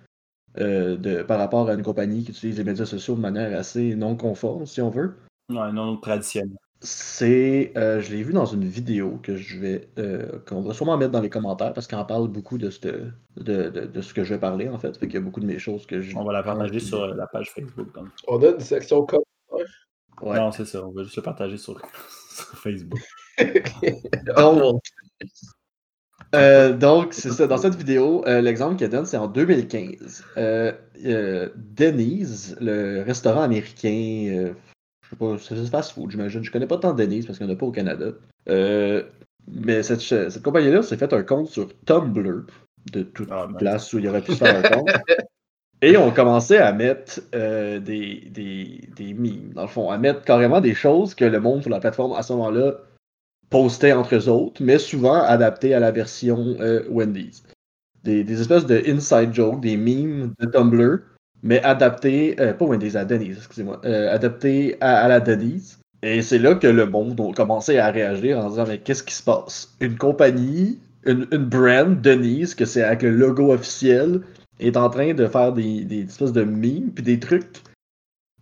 de, 0.56 1.22
par 1.22 1.38
rapport 1.38 1.68
à 1.68 1.74
une 1.74 1.82
compagnie 1.82 2.24
qui 2.24 2.30
utilise 2.30 2.56
les 2.56 2.64
médias 2.64 2.86
sociaux 2.86 3.16
de 3.16 3.20
manière 3.20 3.58
assez 3.58 3.94
non 3.94 4.16
conforme, 4.16 4.64
si 4.64 4.80
on 4.80 4.88
veut, 4.88 5.14
Ouais, 5.50 5.72
non 5.72 5.96
traditionnel. 5.96 6.56
C'est, 6.80 7.72
euh, 7.76 8.00
je 8.00 8.10
l'ai 8.14 8.22
vu 8.22 8.32
dans 8.32 8.46
une 8.46 8.64
vidéo 8.64 9.18
que 9.22 9.36
je 9.36 9.58
vais, 9.58 9.88
euh, 9.98 10.38
qu'on 10.48 10.62
va 10.62 10.72
sûrement 10.72 10.96
mettre 10.96 11.10
dans 11.12 11.20
les 11.20 11.28
commentaires 11.30 11.72
parce 11.74 11.86
qu'on 11.86 12.04
parle 12.04 12.28
beaucoup 12.28 12.56
de, 12.58 12.70
ce- 12.70 12.78
de, 13.36 13.68
de, 13.68 13.68
de 13.86 14.00
ce 14.00 14.14
que 14.14 14.24
je 14.24 14.34
vais 14.34 14.40
parler 14.40 14.68
en 14.68 14.78
fait. 14.78 14.96
Fait 14.96 15.06
qu'il 15.06 15.14
y 15.14 15.18
a 15.18 15.20
beaucoup 15.20 15.40
de 15.40 15.46
mes 15.46 15.58
choses 15.58 15.84
que 15.86 16.00
je. 16.00 16.16
On 16.16 16.24
va 16.24 16.32
la 16.32 16.42
partager 16.42 16.80
sur 16.80 17.02
euh, 17.02 17.14
la 17.14 17.26
page 17.26 17.50
Facebook. 17.50 17.94
donc. 17.94 18.08
On 18.28 18.42
a 18.42 18.48
une 18.48 18.60
section 18.60 19.04
comme. 19.04 19.22
Ouais. 20.22 20.36
Non, 20.38 20.52
c'est 20.52 20.64
ça. 20.66 20.86
On 20.86 20.90
va 20.92 21.02
juste 21.02 21.16
le 21.16 21.22
partager 21.22 21.56
sur, 21.58 21.78
sur 22.30 22.58
Facebook. 22.58 23.00
Oh. 24.36 24.80
Euh, 26.34 26.76
donc, 26.76 27.12
c'est 27.12 27.30
ça. 27.30 27.48
Dans 27.48 27.56
cette 27.58 27.74
vidéo, 27.74 28.24
euh, 28.26 28.40
l'exemple 28.40 28.76
qu'elle 28.76 28.90
donne, 28.90 29.04
c'est 29.06 29.16
en 29.16 29.26
2015. 29.26 30.24
Euh, 30.36 30.70
euh, 31.04 31.48
Denny's, 31.56 32.54
le 32.60 33.02
restaurant 33.02 33.40
américain, 33.42 34.28
euh, 34.32 34.52
je 35.10 35.16
sais 35.16 35.18
pas, 35.18 35.36
c'est 35.38 35.70
fast 35.70 35.92
food, 35.92 36.10
j'imagine. 36.10 36.44
Je 36.44 36.50
connais 36.50 36.66
pas 36.66 36.78
tant 36.78 36.92
Denny's 36.92 37.26
parce 37.26 37.38
qu'il 37.38 37.46
n'y 37.46 37.52
en 37.52 37.56
a 37.56 37.58
pas 37.58 37.66
au 37.66 37.72
Canada. 37.72 38.12
Euh, 38.48 39.02
mais 39.48 39.82
cette, 39.82 40.00
cette 40.00 40.42
compagnie-là 40.42 40.82
s'est 40.82 40.96
fait 40.96 41.12
un 41.12 41.22
compte 41.22 41.48
sur 41.48 41.68
Tumblr, 41.84 42.46
de 42.92 43.02
toute 43.02 43.28
Ah, 43.30 43.48
place 43.58 43.92
où 43.92 43.98
il 43.98 44.08
aurait 44.08 44.22
pu 44.22 44.32
se 44.32 44.38
faire 44.38 44.56
un 44.56 44.62
compte. 44.62 44.90
Et 45.82 45.96
on 45.96 46.10
commençait 46.10 46.58
à 46.58 46.72
mettre 46.72 47.20
euh, 47.34 47.80
des, 47.80 48.28
des, 48.30 48.88
des 48.94 49.14
memes, 49.14 49.52
dans 49.54 49.62
le 49.62 49.68
fond, 49.68 49.90
à 49.90 49.98
mettre 49.98 50.22
carrément 50.22 50.60
des 50.60 50.74
choses 50.74 51.14
que 51.14 51.24
le 51.24 51.40
monde 51.40 51.62
sur 51.62 51.70
la 51.70 51.80
plateforme 51.80 52.12
à 52.12 52.22
ce 52.22 52.34
moment-là 52.34 52.74
postait 53.48 53.92
entre 53.92 54.14
eux 54.14 54.28
autres, 54.28 54.62
mais 54.62 54.78
souvent 54.78 55.22
adaptées 55.22 55.74
à 55.74 55.80
la 55.80 55.90
version 55.90 56.56
euh, 56.60 56.84
Wendy's. 56.88 57.42
Des, 58.04 58.24
des 58.24 58.40
espèces 58.40 58.66
de 58.66 58.82
inside 58.86 59.34
jokes, 59.34 59.60
des 59.60 59.76
memes 59.76 60.34
de 60.38 60.46
Tumblr, 60.46 61.00
mais 61.42 61.62
adaptés, 61.62 62.38
euh, 62.40 62.52
pas 62.54 62.64
Wendy's, 62.64 62.96
à 62.96 63.04
Denny's, 63.04 63.36
excusez-moi, 63.38 63.80
euh, 63.84 64.12
adaptés 64.12 64.76
à, 64.80 65.00
à 65.04 65.08
la 65.08 65.20
Denny's. 65.20 65.78
Et 66.02 66.22
c'est 66.22 66.38
là 66.38 66.54
que 66.54 66.66
le 66.66 66.86
monde 66.86 67.20
a 67.20 67.32
commencé 67.34 67.78
à 67.78 67.90
réagir 67.90 68.38
en 68.38 68.48
disant 68.50 68.66
Mais 68.66 68.78
qu'est-ce 68.78 69.02
qui 69.02 69.14
se 69.14 69.22
passe? 69.22 69.74
Une 69.80 69.96
compagnie 69.98 70.78
une, 71.06 71.26
une 71.32 71.46
brand, 71.46 72.00
Denise, 72.00 72.54
que 72.54 72.64
c'est 72.64 72.82
avec 72.82 73.02
le 73.02 73.10
logo 73.10 73.52
officiel, 73.52 74.20
est 74.58 74.76
en 74.76 74.90
train 74.90 75.14
de 75.14 75.26
faire 75.26 75.52
des, 75.52 75.84
des 75.84 76.02
espèces 76.04 76.32
de 76.32 76.44
memes 76.44 76.90
puis 76.92 77.02
des 77.02 77.18
trucs 77.18 77.46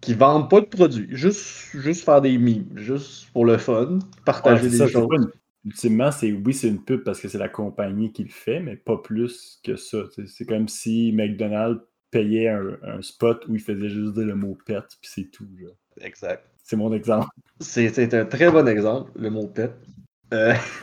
qui 0.00 0.14
vendent 0.14 0.50
pas 0.50 0.60
de 0.60 0.66
produits. 0.66 1.06
Juste, 1.10 1.70
juste 1.74 2.04
faire 2.04 2.20
des 2.20 2.38
memes, 2.38 2.66
juste 2.76 3.30
pour 3.32 3.44
le 3.46 3.58
fun, 3.58 4.00
Ouais, 4.44 4.58
partager 4.58 4.62
c'est 4.62 4.70
des 4.70 4.76
ça, 4.76 4.88
c'est 4.88 4.92
choses. 4.92 5.08
une- 5.12 5.30
Ultimement, 5.64 6.12
c'est 6.12 6.32
oui, 6.32 6.54
c'est 6.54 6.68
une 6.68 6.82
pub 6.84 7.02
parce 7.04 7.20
que 7.20 7.28
c'est 7.28 7.36
la 7.36 7.48
compagnie 7.48 8.12
qui 8.12 8.22
le 8.22 8.30
fait, 8.30 8.60
mais 8.60 8.76
pas 8.76 8.96
plus 8.96 9.60
que 9.64 9.76
ça. 9.76 9.98
C'est 10.26 10.46
comme 10.46 10.68
si 10.68 11.12
McDonald's 11.12 11.82
payait 12.10 12.48
un, 12.48 12.76
un 12.82 13.02
spot 13.02 13.44
où 13.48 13.54
il 13.54 13.60
faisait 13.60 13.88
juste 13.88 14.14
dire 14.14 14.26
le 14.26 14.34
mot 14.34 14.56
pet, 14.66 14.82
puis 15.00 15.10
c'est 15.14 15.30
tout. 15.30 15.46
là. 15.60 15.68
Exact. 16.00 16.44
C'est 16.62 16.76
mon 16.76 16.92
exemple. 16.92 17.28
C'est 17.60 18.14
un 18.14 18.24
très 18.26 18.50
bon 18.50 18.66
exemple, 18.68 19.10
le 19.16 19.30
mot 19.30 19.46
pet. 19.48 19.72
Euh, 20.34 20.54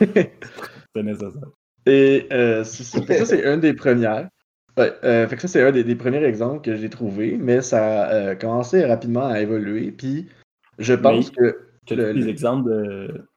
C'est 0.94 1.02
nécessaire. 1.02 1.48
Et 1.86 2.26
euh, 2.32 2.64
ça. 2.64 3.00
C'est 3.26 3.44
une 3.44 3.60
des 3.60 3.74
premières. 3.74 4.28
Ouais, 4.76 4.92
euh, 5.04 5.26
fait 5.28 5.36
que 5.36 5.42
ça, 5.42 5.48
c'est 5.48 5.62
un 5.62 5.70
des, 5.72 5.84
des 5.84 5.94
premiers 5.94 6.22
exemples 6.24 6.60
que 6.62 6.76
j'ai 6.76 6.90
trouvé, 6.90 7.36
mais 7.38 7.62
ça 7.62 8.02
a 8.08 8.12
euh, 8.14 8.34
commencé 8.34 8.84
rapidement 8.84 9.26
à 9.26 9.40
évoluer. 9.40 9.90
Puis 9.92 10.28
je 10.78 10.92
pense 10.94 11.30
que. 11.30 11.68
Tu 11.86 11.94
as 11.94 11.96
Le- 11.96 12.14
des 12.14 12.20
le- 12.22 12.28
exemples 12.28 12.68
de, 12.70 13.28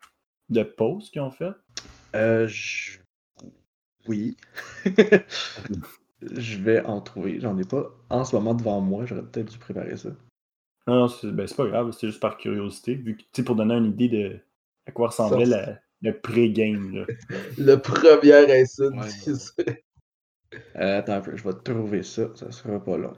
de 0.50 0.64
posts 0.64 1.12
qu'ils 1.14 1.22
ont 1.22 1.32
fait? 1.32 1.52
euh, 2.16 2.48
je- 2.48 2.98
Oui. 4.08 4.36
je 6.22 6.58
vais 6.60 6.82
en 6.86 7.02
trouver. 7.02 7.40
J'en 7.40 7.58
ai 7.58 7.64
pas 7.66 7.92
en 8.10 8.26
ce 8.26 8.36
moment 8.36 8.54
devant 8.54 8.82
moi. 8.82 9.06
J'aurais 9.06 9.24
peut-être 9.24 9.52
dû 9.52 9.58
préparer 9.58 9.98
ça. 9.98 10.10
Non, 10.88 10.96
non, 10.96 11.08
c'est 11.08 11.32
ben, 11.32 11.48
pas 11.56 11.68
grave, 11.68 11.92
c'est 11.92 12.08
juste 12.08 12.20
par 12.20 12.38
curiosité, 12.38 12.96
vu 12.96 13.16
que, 13.16 13.22
tu 13.22 13.28
sais, 13.34 13.44
pour 13.44 13.56
donner 13.56 13.76
une 13.76 13.86
idée 13.86 14.08
de 14.08 14.40
à 14.88 14.92
quoi 14.92 15.10
ressemblait 15.10 15.46
Ça, 15.46 15.66
la- 15.66 15.80
le 16.02 16.18
pré-game. 16.18 17.06
Le 17.58 17.76
premier 17.76 18.62
insulte. 18.62 19.54
Ouais. 19.58 19.84
Euh, 20.78 21.00
attends 21.00 21.14
un 21.14 21.22
peu, 21.22 21.36
je 21.36 21.44
vais 21.44 21.54
trouver 21.64 22.04
ça. 22.04 22.30
Ça 22.36 22.52
sera 22.52 22.84
pas 22.84 22.98
long. 22.98 23.14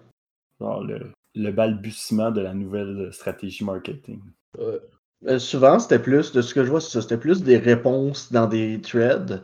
Genre 0.59 0.83
le, 0.83 1.11
le 1.35 1.51
balbutiement 1.51 2.31
de 2.31 2.41
la 2.41 2.53
nouvelle 2.53 3.13
stratégie 3.13 3.63
marketing. 3.63 4.19
Ouais. 4.57 4.79
Euh, 5.27 5.39
souvent, 5.39 5.77
c'était 5.79 5.99
plus, 5.99 6.31
de 6.31 6.41
ce 6.41 6.53
que 6.53 6.63
je 6.65 6.69
vois, 6.69 6.81
c'est 6.81 6.89
ça, 6.89 7.01
c'était 7.01 7.17
plus 7.17 7.43
des 7.43 7.57
réponses 7.57 8.31
dans 8.31 8.47
des 8.47 8.81
threads. 8.81 9.43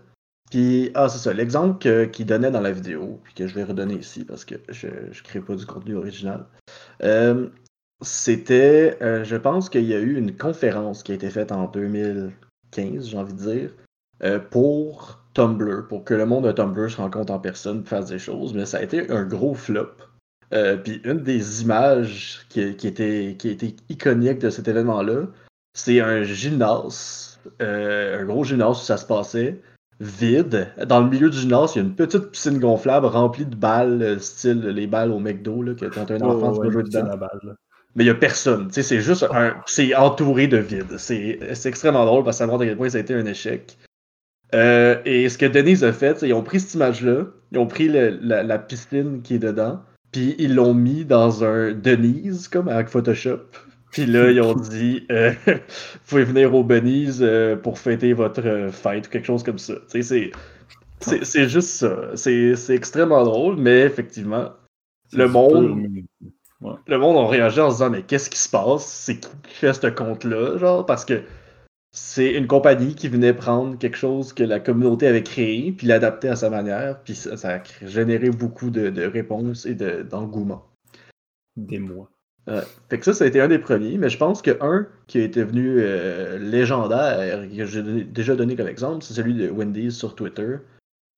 Puis, 0.49 0.91
ah, 0.93 1.09
c'est 1.09 1.19
ça, 1.19 1.33
l'exemple 1.33 2.09
qu'il 2.09 2.25
donnait 2.25 2.51
dans 2.51 2.61
la 2.61 2.71
vidéo, 2.71 3.19
puis 3.23 3.33
que 3.33 3.47
je 3.47 3.53
vais 3.53 3.63
redonner 3.63 3.95
ici 3.95 4.23
parce 4.23 4.45
que 4.45 4.55
je 4.69 4.87
ne 4.87 5.23
crée 5.23 5.41
pas 5.41 5.55
du 5.55 5.65
contenu 5.65 5.95
original. 5.95 6.45
Euh, 7.03 7.49
c'était, 8.01 8.97
euh, 9.01 9.23
je 9.23 9.35
pense 9.35 9.69
qu'il 9.69 9.85
y 9.85 9.93
a 9.93 9.99
eu 9.99 10.17
une 10.17 10.35
conférence 10.35 11.03
qui 11.03 11.11
a 11.11 11.15
été 11.15 11.29
faite 11.29 11.51
en 11.51 11.67
2015, 11.67 13.09
j'ai 13.09 13.17
envie 13.17 13.33
de 13.33 13.39
dire, 13.39 13.71
euh, 14.23 14.39
pour 14.39 15.19
Tumblr, 15.33 15.87
pour 15.87 16.03
que 16.03 16.13
le 16.13 16.25
monde 16.25 16.45
de 16.45 16.51
Tumblr 16.51 16.89
se 16.89 16.97
rencontre 16.97 17.33
en 17.33 17.39
personne, 17.39 17.83
fasse 17.85 18.07
des 18.07 18.19
choses, 18.19 18.53
mais 18.53 18.65
ça 18.65 18.77
a 18.77 18.83
été 18.83 19.09
un 19.09 19.25
gros 19.25 19.55
flop. 19.55 19.91
Euh, 20.53 20.77
puis 20.77 21.01
une 21.03 21.23
des 21.23 21.61
images 21.61 22.45
qui, 22.49 22.75
qui 22.75 22.87
était, 22.87 23.35
qui 23.37 23.49
était 23.49 23.75
iconique 23.89 24.39
de 24.39 24.49
cet 24.49 24.67
événement-là, 24.67 25.27
c'est 25.73 25.99
un 25.99 26.23
gymnase, 26.23 27.39
un 27.59 28.23
gros 28.25 28.43
gymnase 28.43 28.79
où 28.79 28.83
ça 28.83 28.97
se 28.97 29.05
passait, 29.05 29.61
vide. 29.99 30.67
Dans 30.87 31.01
le 31.01 31.09
milieu 31.09 31.29
du 31.29 31.37
gymnase, 31.37 31.73
il 31.75 31.79
y 31.79 31.81
a 31.81 31.85
une 31.85 31.95
petite 31.95 32.31
piscine 32.31 32.59
gonflable 32.59 33.05
remplie 33.07 33.45
de 33.45 33.55
balles, 33.55 34.01
euh, 34.01 34.19
style 34.19 34.61
les 34.61 34.87
balles 34.87 35.11
au 35.11 35.19
McDo, 35.19 35.61
là, 35.63 35.73
que 35.73 35.85
quand 35.85 36.09
un 36.11 36.21
enfant, 36.21 36.51
tu 36.51 36.59
Oh, 36.59 36.61
peux 36.61 36.71
jouer 36.71 36.83
dedans. 36.83 37.05
la 37.05 37.15
balle, 37.15 37.39
là. 37.43 37.53
Mais 37.95 38.03
il 38.03 38.07
y 38.07 38.11
a 38.11 38.15
personne. 38.15 38.67
C'est 38.71 39.01
juste 39.01 39.25
un. 39.31 39.55
C'est 39.65 39.95
entouré 39.95 40.47
de 40.47 40.57
vide. 40.57 40.97
C'est 40.99 41.39
c'est 41.53 41.69
extrêmement 41.69 42.05
drôle 42.05 42.23
parce 42.23 42.37
que 42.37 42.39
ça 42.39 42.47
montre 42.47 42.61
à 42.63 42.67
quel 42.67 42.77
point 42.77 42.89
ça 42.89 42.99
a 42.99 43.01
été 43.01 43.15
un 43.15 43.25
échec. 43.25 43.75
Euh, 44.53 44.97
et 45.03 45.27
ce 45.29 45.37
que 45.37 45.45
Denise 45.47 45.83
a 45.83 45.91
fait, 45.91 46.19
c'est 46.19 46.27
ils 46.29 46.33
ont 46.33 46.43
pris 46.43 46.59
cette 46.59 46.75
image-là, 46.75 47.25
ils 47.51 47.57
ont 47.57 47.65
pris 47.67 47.87
le- 47.89 48.17
la, 48.21 48.43
la 48.43 48.59
piscine 48.59 49.21
qui 49.23 49.35
est 49.35 49.39
dedans, 49.39 49.81
puis 50.11 50.35
ils 50.37 50.53
l'ont 50.55 50.73
mis 50.75 51.05
dans 51.05 51.43
un 51.43 51.73
Denise, 51.73 52.47
comme 52.47 52.67
avec 52.69 52.87
Photoshop. 52.89 53.39
Puis 53.91 54.05
là, 54.05 54.29
ils 54.31 54.41
ont 54.41 54.53
dit 54.53 55.05
euh, 55.11 55.31
Vous 55.47 55.99
pouvez 56.07 56.23
venir 56.23 56.53
au 56.53 56.63
Denise 56.63 57.19
euh, 57.21 57.55
pour 57.55 57.79
fêter 57.79 58.13
votre 58.13 58.45
euh, 58.45 58.69
fête 58.71 59.07
ou 59.07 59.09
quelque 59.09 59.25
chose 59.25 59.43
comme 59.43 59.57
ça. 59.59 59.75
C'est- 59.87 60.31
juste 61.49 61.69
ça. 61.69 62.15
C'est 62.15 62.53
extrêmement 62.69 63.23
drôle, 63.23 63.55
mais 63.57 63.81
effectivement, 63.81 64.49
Le 65.13 65.27
monde- 65.29 66.03
le 66.87 66.97
monde 66.97 67.17
a 67.17 67.27
réagi 67.29 67.59
en 67.61 67.69
se 67.69 67.75
disant 67.75 67.89
mais 67.91 68.01
qu'est-ce 68.01 68.29
qui 68.31 68.39
se 68.39 68.49
passe? 68.49 68.85
C'est 68.85 69.17
qui 69.19 69.29
qui 69.47 69.53
fait 69.53 69.73
ce 69.73 69.87
compte 69.87 70.23
là 70.23 70.57
genre? 70.57 70.85
Parce 70.85 71.05
que 71.05 71.21
c'est 71.91 72.33
une 72.33 72.47
compagnie 72.47 72.93
qui 72.95 73.07
venait 73.09 73.33
prendre 73.33 73.77
quelque 73.77 73.95
chose 73.97 74.33
que 74.33 74.43
la 74.43 74.59
communauté 74.59 75.07
avait 75.07 75.23
créé 75.23 75.71
puis 75.71 75.87
l'adapter 75.87 76.29
à 76.29 76.35
sa 76.35 76.49
manière 76.49 77.01
puis 77.03 77.15
ça, 77.15 77.37
ça 77.37 77.55
a 77.55 77.63
généré 77.85 78.29
beaucoup 78.31 78.69
de, 78.71 78.89
de 78.89 79.03
réponses 79.03 79.65
et 79.67 79.75
de- 79.75 80.01
d'engouement 80.03 80.65
Des 81.55 81.79
mois. 81.79 82.09
Ouais. 82.47 82.61
fait 82.89 82.99
que 82.99 83.05
ça 83.05 83.13
ça 83.13 83.25
a 83.25 83.27
été 83.27 83.41
un 83.41 83.49
des 83.49 83.59
premiers 83.59 83.97
mais 83.97 84.09
je 84.09 84.17
pense 84.17 84.41
que 84.41 84.57
un 84.61 84.87
qui 85.07 85.19
a 85.19 85.23
été 85.23 85.43
venu 85.43 85.79
euh, 85.79 86.39
légendaire 86.39 87.45
que 87.49 87.65
j'ai 87.65 87.83
déjà 88.05 88.35
donné 88.35 88.55
comme 88.55 88.69
exemple 88.69 89.03
c'est 89.03 89.13
celui 89.13 89.33
de 89.33 89.49
Wendy's 89.49 89.97
sur 89.97 90.15
Twitter 90.15 90.57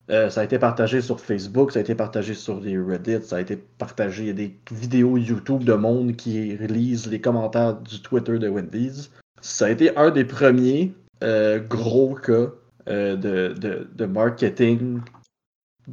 euh, 0.10 0.30
ça 0.30 0.42
a 0.42 0.44
été 0.44 0.58
partagé 0.58 1.02
sur 1.02 1.20
Facebook, 1.20 1.72
ça 1.72 1.80
a 1.80 1.82
été 1.84 1.94
partagé 1.94 2.34
sur 2.34 2.60
les 2.60 2.80
Reddit, 2.80 3.22
ça 3.24 3.36
a 3.36 3.42
été 3.42 3.58
partagé. 3.58 4.28
Il 4.28 4.36
des 4.36 4.56
vidéos 4.72 5.18
YouTube 5.18 5.64
de 5.64 5.74
monde 5.74 6.16
qui 6.16 6.58
lisent 6.58 7.08
les 7.08 7.22
commentaires 7.22 7.76
du 7.76 8.02
Twitter 8.02 8.40
de 8.40 8.50
Wendy's. 8.50 9.12
Ça 9.42 9.68
a 9.68 9.70
été 9.70 9.96
un 9.98 10.10
des 10.10 10.26
premiers 10.26 10.94
euh, 11.24 11.60
gros 11.60 12.16
cas 12.16 12.48
euh, 12.88 13.16
de 13.16 14.06
marketing 14.06 15.00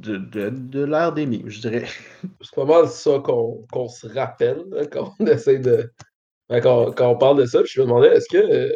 de, 0.01 0.17
de, 0.19 0.51
de 0.51 0.85
l'ère 0.85 1.13
des 1.13 1.27
memes, 1.27 1.49
je 1.49 1.61
dirais. 1.61 1.87
C'est 2.43 2.55
pas 2.55 2.65
mal 2.65 2.89
ça 2.89 3.21
qu'on 3.21 3.89
se 3.89 4.07
rappelle 4.09 4.65
quand 4.93 5.13
on 5.21 5.27
essaie 5.27 5.59
de. 5.59 5.91
ben, 6.49 6.61
quand, 6.61 6.93
quand 6.93 7.11
on 7.11 7.19
parle 7.19 7.39
de 7.41 7.47
ça, 7.47 7.63
puis 7.63 7.73
je 7.75 7.81
me 7.83 7.87
demandais, 7.87 8.09
est-ce 8.17 8.29
que. 8.31 8.39
euh, 8.39 8.73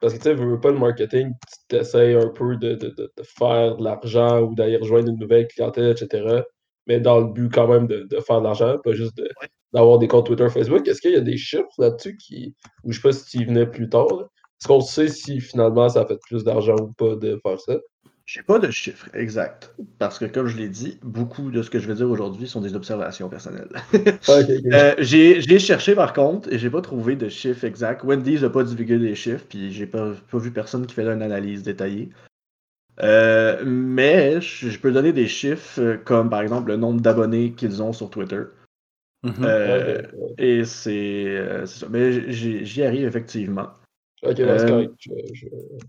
Parce 0.00 0.14
que 0.14 0.18
tu 0.18 0.24
sais, 0.24 0.34
veux 0.34 0.60
pas 0.60 0.70
le 0.72 0.78
marketing, 0.78 1.30
tu 1.32 1.58
t'essayes 1.68 2.14
un 2.16 2.28
peu 2.28 2.56
de, 2.56 2.74
de, 2.74 2.88
de, 2.90 3.10
faire 3.38 3.76
de 3.76 3.84
l'argent 3.84 4.42
ou 4.42 4.54
d'aller 4.54 4.76
rejoindre 4.78 5.08
une 5.10 5.18
nouvelle 5.18 5.48
clientèle, 5.48 5.90
etc. 5.92 6.42
Mais 6.86 7.00
dans 7.00 7.20
le 7.20 7.26
but 7.32 7.50
quand 7.52 7.68
même 7.68 7.86
de, 7.88 8.06
de 8.10 8.20
faire 8.20 8.40
de 8.40 8.44
l'argent, 8.44 8.76
pas 8.84 8.92
juste 8.94 9.20
d'avoir 9.72 9.98
des 9.98 10.08
comptes 10.08 10.26
Twitter, 10.26 10.48
Facebook. 10.50 10.86
Est-ce 10.88 11.00
qu'il 11.00 11.12
y 11.12 11.16
a 11.16 11.20
des 11.20 11.36
chiffres 11.38 11.68
là-dessus 11.78 12.16
qui. 12.18 12.54
Ou 12.84 12.92
je 12.92 12.98
sais 13.00 13.02
pas 13.08 13.12
si 13.12 13.24
tu 13.26 13.38
y 13.42 13.44
venais 13.44 13.66
plus 13.66 13.88
tard. 13.88 14.08
Est-ce 14.60 14.68
qu'on 14.68 14.80
sait 14.80 15.08
si 15.08 15.40
finalement 15.40 15.88
ça 15.88 16.06
fait 16.06 16.18
plus 16.28 16.44
d'argent 16.44 16.76
ou 16.80 16.92
pas 16.94 17.16
de 17.16 17.38
faire 17.44 17.60
ça? 17.60 17.78
J'ai 18.26 18.42
pas 18.42 18.58
de 18.58 18.70
chiffres 18.72 19.08
exacts. 19.14 19.72
Parce 20.00 20.18
que, 20.18 20.24
comme 20.24 20.48
je 20.48 20.56
l'ai 20.56 20.68
dit, 20.68 20.98
beaucoup 21.02 21.52
de 21.52 21.62
ce 21.62 21.70
que 21.70 21.78
je 21.78 21.86
vais 21.86 21.94
dire 21.94 22.10
aujourd'hui 22.10 22.48
sont 22.48 22.60
des 22.60 22.74
observations 22.74 23.28
personnelles. 23.28 23.68
Euh, 24.28 24.94
j'ai 24.98 25.58
cherché 25.58 25.94
par 25.94 26.12
contre 26.12 26.52
et 26.52 26.58
j'ai 26.58 26.68
pas 26.68 26.80
trouvé 26.80 27.14
de 27.14 27.28
chiffres 27.28 27.64
exacts. 27.64 28.02
Wendy's 28.02 28.42
n'a 28.42 28.50
pas 28.50 28.64
divulgué 28.64 28.98
des 28.98 29.14
chiffres, 29.14 29.44
puis 29.48 29.72
j'ai 29.72 29.86
pas, 29.86 30.12
pas 30.30 30.38
vu 30.38 30.50
personne 30.50 30.86
qui 30.86 30.94
fait 30.94 31.02
une 31.02 31.22
analyse 31.22 31.62
détaillée. 31.62 32.10
Euh, 33.02 33.62
mais 33.64 34.40
je, 34.40 34.78
peux 34.78 34.90
donner 34.90 35.12
des 35.12 35.28
chiffres 35.28 35.80
euh, 35.80 35.96
comme 35.98 36.30
par 36.30 36.40
exemple 36.40 36.68
le 36.68 36.76
nombre 36.76 37.00
d'abonnés 37.00 37.52
qu'ils 37.52 37.82
ont 37.82 37.92
sur 37.92 38.10
Twitter. 38.10 38.42
Mhm. 39.22 39.34
Euh, 39.42 40.02
ouais. 40.12 40.34
Et 40.38 40.64
c'est 40.64 41.66
ça. 41.66 41.86
Mais 41.90 42.32
j'y 42.32 42.82
arrive 42.82 43.06
effectivement. 43.06 43.70
Ok, 44.30 44.38
ouais, 44.38 44.58
c'est 44.58 44.64
euh, 44.64 44.68
correct. 44.68 44.92
Je, 44.98 45.10
je, 45.32 45.46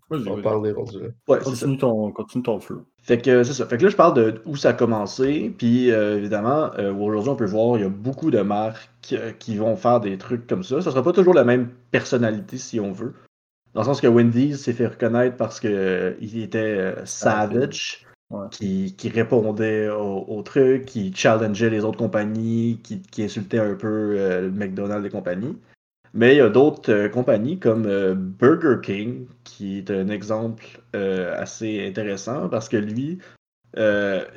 Vas-y, 0.09 0.19
je 0.19 0.23
vais 0.25 0.29
en 0.29 0.33
vas-y. 0.35 0.43
parler 0.43 0.71
rendu 0.71 0.99
là. 1.01 1.07
Ouais. 1.27 1.39
Continue 1.39 1.77
ton, 1.77 2.11
continue 2.11 2.43
ton 2.43 2.59
flow. 2.59 2.81
Fait 3.01 3.19
que 3.21 3.43
c'est 3.43 3.53
ça. 3.53 3.65
Fait 3.65 3.77
que 3.77 3.83
là, 3.83 3.89
je 3.89 3.95
parle 3.95 4.13
de 4.15 4.41
où 4.45 4.55
ça 4.55 4.69
a 4.69 4.73
commencé. 4.73 5.53
Puis 5.57 5.91
euh, 5.91 6.17
évidemment, 6.17 6.71
euh, 6.77 6.93
aujourd'hui, 6.93 7.31
on 7.31 7.35
peut 7.35 7.45
voir, 7.45 7.77
il 7.77 7.81
y 7.83 7.85
a 7.85 7.89
beaucoup 7.89 8.31
de 8.31 8.41
marques 8.41 8.89
euh, 9.13 9.31
qui 9.39 9.57
vont 9.57 9.75
faire 9.75 9.99
des 9.99 10.17
trucs 10.17 10.47
comme 10.47 10.63
ça. 10.63 10.81
Ça 10.81 10.91
sera 10.91 11.03
pas 11.03 11.13
toujours 11.13 11.33
la 11.33 11.43
même 11.43 11.69
personnalité 11.91 12.57
si 12.57 12.79
on 12.79 12.91
veut. 12.91 13.13
Dans 13.73 13.81
le 13.81 13.85
sens 13.85 14.01
que 14.01 14.07
Wendy's 14.07 14.57
s'est 14.63 14.73
fait 14.73 14.87
reconnaître 14.87 15.37
parce 15.37 15.59
que 15.59 15.67
euh, 15.67 16.13
il 16.21 16.41
était 16.41 16.57
euh, 16.59 17.05
savage, 17.05 18.03
Ouais. 18.29 18.47
qui, 18.51 18.93
qui 18.97 19.07
répondait 19.07 19.87
au, 19.87 20.25
au 20.27 20.41
truc, 20.41 20.83
qui 20.83 21.13
challengeait 21.15 21.69
les 21.69 21.85
autres 21.85 21.97
compagnies, 21.97 22.77
qui, 22.83 23.01
qui 23.01 23.23
insultait 23.23 23.57
un 23.59 23.73
peu 23.75 23.87
euh, 24.17 24.41
le 24.41 24.51
McDonald's 24.51 25.07
et 25.07 25.09
compagnie. 25.09 25.55
Mais 26.13 26.35
il 26.35 26.37
y 26.37 26.41
a 26.41 26.49
d'autres 26.49 26.91
euh, 26.91 27.09
compagnies 27.09 27.59
comme 27.59 27.85
euh, 27.85 28.15
Burger 28.15 28.77
King, 28.83 29.27
qui 29.43 29.77
est 29.79 29.91
un 29.91 30.09
exemple 30.09 30.63
euh, 30.95 31.33
assez 31.37 31.85
intéressant 31.87 32.49
parce 32.49 32.69
que 32.69 32.77
lui 32.77 33.19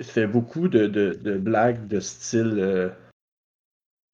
fait 0.00 0.26
beaucoup 0.26 0.68
de, 0.68 0.86
de- 0.86 1.14
de 1.14 1.36
blagues 1.38 1.86
de 1.86 2.00
style. 2.00 2.92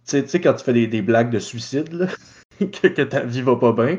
Tu 0.05 0.11
sais- 0.11 0.23
tu 0.23 0.29
sais, 0.29 0.41
quand 0.41 0.55
tu 0.55 0.65
fais 0.65 0.73
des, 0.73 0.87
des 0.87 1.03
blagues 1.03 1.31
de 1.31 1.39
suicide, 1.39 1.93
là, 1.93 2.07
que, 2.61 2.89
que 2.89 3.03
ta 3.03 3.25
vie 3.25 3.43
va 3.43 3.57
pas 3.57 3.73
bien, 3.73 3.99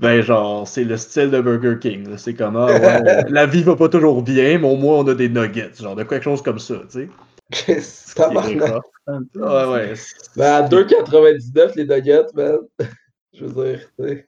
ben 0.00 0.22
genre, 0.22 0.66
c'est 0.68 0.84
le 0.84 0.96
style 0.96 1.30
de 1.30 1.40
Burger 1.40 1.78
King. 1.80 2.16
C'est 2.18 2.34
comme, 2.34 2.56
ah 2.56 2.66
ouais, 2.78 3.24
la 3.30 3.46
vie 3.46 3.62
va 3.62 3.76
pas 3.76 3.88
toujours 3.88 4.22
bien, 4.22 4.58
mais 4.58 4.68
au 4.68 4.76
moins 4.76 4.98
on 4.98 5.08
a 5.08 5.14
des 5.14 5.28
nuggets, 5.28 5.72
genre 5.80 5.96
de 5.96 6.04
quelque 6.04 6.24
chose 6.24 6.42
comme 6.42 6.58
ça, 6.58 6.76
tu 6.90 6.90
sais. 6.90 7.08
Québécois, 7.52 8.82
un 9.06 9.22
peu. 9.32 9.40
Ouais, 9.40 9.72
ouais. 9.72 9.94
Ben, 10.36 10.52
à 10.54 10.68
2,99 10.68 11.76
les 11.76 11.86
nuggets, 11.86 12.26
man. 12.34 12.58
Je 13.34 13.44
veux 13.44 13.64
dire, 13.72 13.80
tu 13.98 14.04
sais. 14.08 14.26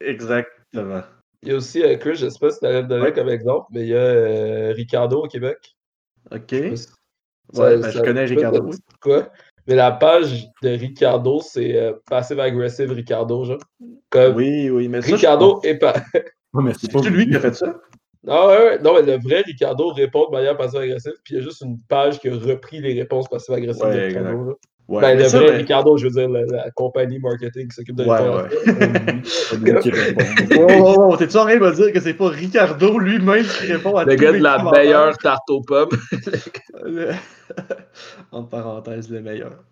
Exactement. 0.00 1.02
Il 1.42 1.48
y 1.50 1.52
a 1.52 1.56
aussi, 1.56 1.82
euh, 1.82 1.96
Chris, 1.96 2.16
je 2.16 2.28
sais 2.28 2.38
pas 2.38 2.50
si 2.50 2.58
tu 2.58 2.66
allais 2.66 2.82
me 2.82 2.88
donner 2.88 3.04
Ouais. 3.04 3.12
comme 3.12 3.28
exemple, 3.28 3.66
mais 3.70 3.82
il 3.82 3.88
y 3.88 3.94
a 3.94 3.98
euh, 3.98 4.72
Ricardo 4.72 5.24
au 5.24 5.28
Québec. 5.28 5.58
Ok. 6.30 6.40
Je 6.50 6.74
sais 6.76 6.88
Ouais, 7.54 7.76
ça- 7.76 7.76
ben, 7.78 7.90
je 7.90 7.98
ça- 7.98 8.04
connais 8.04 8.26
ça- 8.26 8.34
Ricardo, 8.34 8.58
ça- 8.58 8.64
oui. 8.64 8.76
Quoi? 9.00 9.28
Mais 9.66 9.74
la 9.74 9.92
page 9.92 10.48
de 10.62 10.68
Ricardo, 10.70 11.40
c'est 11.42 11.76
euh, 11.76 11.92
Passive 12.08 12.40
Aggressive 12.40 12.90
Ricardo, 12.92 13.44
genre. 13.44 13.58
Comme 14.10 14.36
Oui, 14.36 14.70
oui, 14.70 14.88
mais 14.88 15.02
ça, 15.02 15.08
je 15.08 15.14
Ricardo 15.16 15.54
pense- 15.56 15.64
est 15.64 15.76
pas. 15.78 15.94
Ouais, 16.52 16.62
mais 16.64 16.72
c'est 16.74 16.90
pas 16.90 17.02
C'est 17.02 17.10
lui 17.10 17.28
qui 17.28 17.36
a 17.36 17.40
fait 17.40 17.54
ça? 17.54 17.74
Non, 18.24 18.48
ouais, 18.48 18.56
ouais. 18.58 18.78
non, 18.82 18.94
mais 18.94 19.02
le 19.02 19.18
vrai 19.22 19.42
Ricardo 19.46 19.88
répond 19.88 20.26
de 20.26 20.32
manière 20.36 20.56
passive-agressive, 20.56 21.12
puis 21.24 21.34
il 21.34 21.38
y 21.38 21.40
a 21.40 21.42
juste 21.42 21.62
une 21.62 21.78
page 21.88 22.20
qui 22.20 22.28
a 22.28 22.34
repris 22.34 22.80
les 22.80 22.92
réponses 23.00 23.28
passives-agressives 23.28 23.82
de 23.86 23.98
Ricardo. 23.98 24.58
ben, 24.88 25.16
le 25.18 25.24
ça, 25.24 25.38
vrai 25.38 25.56
Ricardo, 25.56 25.96
je 25.96 26.04
veux 26.04 26.10
dire, 26.10 26.28
la, 26.28 26.44
la 26.44 26.70
compagnie 26.72 27.18
marketing 27.18 27.68
qui 27.68 27.74
s'occupe 27.76 27.96
de 27.96 28.04
Ouais, 28.04 28.18
ouais. 28.20 29.22
Oh, 30.58 30.66
oh, 30.68 31.06
oh, 31.12 31.16
t'es-tu 31.16 31.36
en 31.38 31.44
train 31.44 31.54
de 31.56 31.60
me 31.60 31.72
dire 31.74 31.92
que 31.92 32.00
c'est 32.00 32.14
pas 32.14 32.28
Ricardo 32.28 32.98
lui-même 32.98 33.44
qui 33.44 33.72
répond 33.72 33.96
à 33.96 34.04
Le 34.04 34.16
tous 34.16 34.22
gars 34.22 34.28
de 34.32 34.36
les 34.36 34.40
la 34.42 34.62
meilleure 34.70 35.16
tarte 35.18 35.48
aux 35.48 35.62
pommes. 35.62 35.88
Le- 36.84 37.12
Entre 38.32 38.48
parenthèses, 38.48 39.10
le 39.10 39.20
meilleur. 39.22 39.64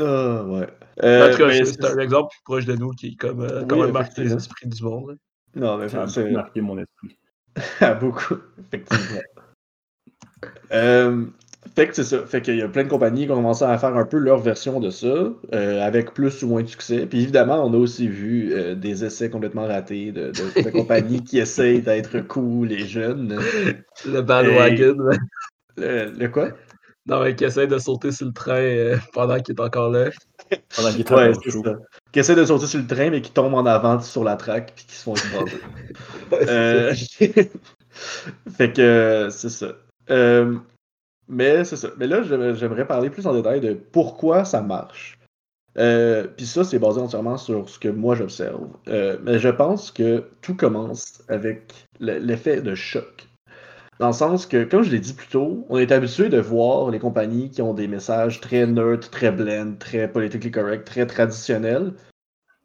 Ah, 0.00 0.44
ouais. 0.44 0.66
Euh, 1.02 1.28
en 1.28 1.32
tout 1.32 1.38
cas, 1.38 1.50
c'est 1.64 1.84
un 1.84 1.98
exemple 1.98 2.28
plus 2.30 2.42
proche 2.44 2.64
de 2.66 2.74
nous 2.74 2.90
qui 2.90 3.08
est 3.08 3.16
comme, 3.16 3.40
euh, 3.42 3.60
Oui, 3.60 3.66
quand 3.68 3.76
même 3.82 3.92
marqué 3.92 4.22
les 4.22 4.32
effectivement. 4.32 4.36
esprits 4.38 4.68
du 4.68 4.82
monde. 4.82 5.08
là. 5.10 5.14
Non, 5.56 5.76
mais 5.78 5.88
Ça 5.88 6.02
a 6.02 6.24
marqué 6.30 6.60
mon 6.60 6.78
esprit. 6.78 7.18
À 7.80 7.94
beaucoup, 8.00 8.36
effectivement. 8.60 9.20
Euh, 10.72 11.24
fait 11.74 11.88
que 11.88 11.94
c'est 11.94 12.04
ça. 12.04 12.24
Fait 12.26 12.40
qu'il 12.40 12.56
y 12.56 12.62
a 12.62 12.68
plein 12.68 12.84
de 12.84 12.88
compagnies 12.88 13.26
qui 13.26 13.32
ont 13.32 13.36
commencé 13.36 13.64
à 13.64 13.76
faire 13.78 13.96
un 13.96 14.04
peu 14.04 14.18
leur 14.18 14.38
version 14.38 14.80
de 14.80 14.90
ça, 14.90 15.06
euh, 15.52 15.80
avec 15.82 16.14
plus 16.14 16.42
ou 16.42 16.48
moins 16.48 16.62
de 16.62 16.68
succès. 16.68 17.06
Puis 17.06 17.22
évidemment, 17.22 17.64
on 17.64 17.72
a 17.72 17.76
aussi 17.76 18.08
vu 18.08 18.52
euh, 18.52 18.74
des 18.74 19.04
essais 19.04 19.30
complètement 19.30 19.66
ratés 19.66 20.12
de, 20.12 20.30
de- 20.32 20.62
de 20.62 20.70
compagnies 20.70 21.22
qui 21.24 21.38
essayent 21.38 21.82
d'être 21.82 22.20
cool 22.26 22.72
et 22.72 22.86
jeunes. 22.86 23.38
Le 24.06 24.20
bandwagon. 24.22 24.96
le 25.76 26.26
quoi? 26.28 26.50
Non, 27.08 27.22
mais 27.22 27.34
qui 27.34 27.44
essaie 27.44 27.66
de 27.66 27.78
sauter 27.78 28.12
sur 28.12 28.26
le 28.26 28.32
train 28.32 28.52
euh, 28.60 28.96
pendant 29.14 29.38
qu'il 29.40 29.54
est 29.56 29.60
encore 29.60 29.90
là. 29.90 30.10
Pendant 30.76 30.92
qu'il 30.92 31.12
Ouais, 31.12 31.32
c'est 31.42 31.50
chaud. 31.50 31.62
ça. 31.64 31.74
Qui 32.12 32.18
essaient 32.20 32.34
de 32.34 32.44
sauter 32.44 32.66
sur 32.66 32.78
le 32.80 32.86
train, 32.86 33.10
mais 33.10 33.22
qui 33.22 33.32
tombent 33.32 33.54
en 33.54 33.64
avant 33.66 33.98
sur 34.00 34.24
la 34.24 34.36
traque, 34.36 34.72
puis 34.76 34.84
qui 34.86 34.94
se 34.94 35.02
font 35.04 35.14
écraser. 35.14 35.58
Euh, 36.32 36.94
fait 38.56 38.72
que 38.72 38.80
euh, 38.82 39.30
c'est 39.30 39.48
ça. 39.48 39.72
Euh, 40.10 40.56
mais 41.26 41.64
c'est 41.64 41.76
ça. 41.76 41.88
Mais 41.98 42.06
là, 42.06 42.22
j'aimerais 42.22 42.86
parler 42.86 43.10
plus 43.10 43.26
en 43.26 43.32
détail 43.34 43.60
de 43.60 43.72
pourquoi 43.74 44.44
ça 44.44 44.60
marche. 44.60 45.18
Euh, 45.78 46.26
Puis 46.36 46.46
ça, 46.46 46.64
c'est 46.64 46.78
basé 46.78 47.00
entièrement 47.00 47.36
sur 47.36 47.68
ce 47.68 47.78
que 47.78 47.88
moi 47.88 48.14
j'observe. 48.14 48.68
Euh, 48.88 49.16
mais 49.22 49.38
je 49.38 49.48
pense 49.48 49.90
que 49.90 50.24
tout 50.42 50.54
commence 50.56 51.22
avec 51.28 51.72
le- 52.00 52.18
l'effet 52.18 52.60
de 52.60 52.74
choc. 52.74 53.27
Dans 54.00 54.08
le 54.08 54.12
sens 54.12 54.46
que, 54.46 54.62
comme 54.64 54.82
je 54.84 54.90
l'ai 54.92 55.00
dit 55.00 55.12
plus 55.12 55.26
tôt, 55.26 55.66
on 55.68 55.76
est 55.78 55.90
habitué 55.90 56.28
de 56.28 56.38
voir 56.38 56.90
les 56.90 57.00
compagnies 57.00 57.50
qui 57.50 57.62
ont 57.62 57.74
des 57.74 57.88
messages 57.88 58.40
très 58.40 58.64
neutres, 58.66 59.10
très 59.10 59.32
blend, 59.32 59.74
très 59.78 60.06
politically 60.06 60.52
correct, 60.52 60.86
très 60.86 61.06
traditionnels. 61.06 61.94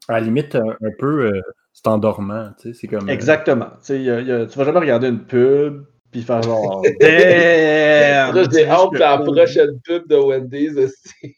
À 0.07 0.13
la 0.13 0.19
limite, 0.21 0.53
un, 0.55 0.69
un 0.69 0.91
peu, 0.99 1.25
euh, 1.33 1.41
c'est 1.73 1.87
endormant. 1.87 2.51
Tu 2.61 2.73
sais, 2.73 2.79
c'est 2.81 2.87
comme. 2.87 3.09
euh, 3.09 3.11
Exactement. 3.13 3.69
Tu 3.79 3.85
sais, 3.85 4.01
y 4.03 4.09
a- 4.11 4.21
y 4.21 4.31
a- 4.31 4.45
tu 4.45 4.57
vas 4.59 4.65
jamais 4.65 4.79
regarder 4.79 5.07
une 5.07 5.23
pub 5.25 5.85
puis 6.11 6.21
faire 6.21 6.43
genre 6.43 6.83
Damn! 6.99 8.35
Là, 8.35 8.43
j'ai 8.43 8.49
C'est 8.49 8.67
hâte 8.69 8.93
la 8.93 9.17
prochaine 9.17 9.79
pub 9.83 10.07
de 10.07 10.15
Wendy's. 10.15 10.77
aussi. 10.77 11.35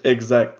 Exact. 0.04 0.58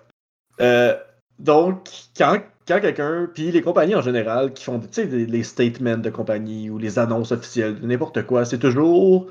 Euh, 0.61 0.97
donc, 1.39 1.89
quand, 2.17 2.39
quand 2.67 2.81
quelqu'un, 2.81 3.29
puis 3.33 3.51
les 3.51 3.63
compagnies 3.63 3.95
en 3.95 4.03
général 4.03 4.53
qui 4.53 4.65
font 4.65 4.79
des- 4.79 5.27
les 5.27 5.43
statements 5.43 5.99
de 5.99 6.11
compagnie 6.11 6.71
ou 6.71 6.79
les 6.79 6.99
annonces 6.99 7.33
officielles, 7.33 7.77
n'importe 7.83 8.23
quoi, 8.23 8.45
c'est 8.45 8.59
toujours 8.59 9.29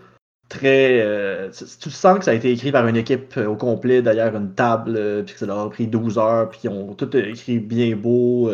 très. 0.50 1.00
euh, 1.02 1.50
tu 1.82 1.90
sens 1.90 2.20
que 2.20 2.26
ça 2.26 2.32
a 2.32 2.34
été 2.36 2.52
écrit 2.52 2.72
par 2.72 2.88
une 2.88 2.96
équipe 2.98 3.36
euh, 3.38 3.48
au 3.48 3.56
complet 3.56 4.02
derrière 4.02 4.36
une 4.36 4.54
table, 4.54 4.96
euh, 4.96 5.24
puis 5.24 5.34
que 5.34 5.40
ça 5.40 5.46
leur 5.48 5.60
a 5.60 5.70
pris 5.70 5.88
12 5.88 6.18
heures, 6.20 6.50
puis 6.50 6.60
ils 6.66 6.70
ont 6.70 6.94
tout 6.94 7.16
écrit 7.18 7.60
bien 7.60 7.96
beau, 7.96 8.52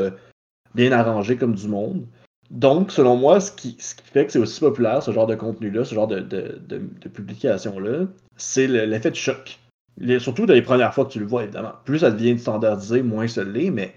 bien 0.75 0.91
arrangé 0.93 1.35
comme 1.35 1.55
du 1.55 1.67
monde. 1.67 2.05
Donc, 2.49 2.91
selon 2.91 3.15
moi, 3.15 3.39
ce 3.39 3.51
qui, 3.51 3.77
ce 3.79 3.95
qui 3.95 4.03
fait 4.03 4.25
que 4.25 4.31
c'est 4.33 4.39
aussi 4.39 4.59
populaire, 4.59 5.01
ce 5.03 5.11
genre 5.11 5.27
de 5.27 5.35
contenu-là, 5.35 5.85
ce 5.85 5.95
genre 5.95 6.07
de, 6.07 6.19
de, 6.19 6.59
de, 6.67 6.79
de 7.01 7.09
publication-là, 7.09 8.07
c'est 8.35 8.67
le- 8.67 8.85
l'effet 8.85 9.09
de 9.11 9.15
choc. 9.15 9.57
Les- 9.97 10.19
surtout 10.19 10.45
dans 10.45 10.53
les 10.53 10.61
premières 10.61 10.93
fois 10.93 11.05
que 11.05 11.11
tu 11.11 11.19
le 11.19 11.25
vois, 11.25 11.43
évidemment. 11.43 11.73
Plus 11.85 11.99
ça 11.99 12.11
devient 12.11 12.37
standardisé, 12.39 13.01
moins 13.01 13.27
ça 13.27 13.43
l'est, 13.43 13.71
mais 13.71 13.93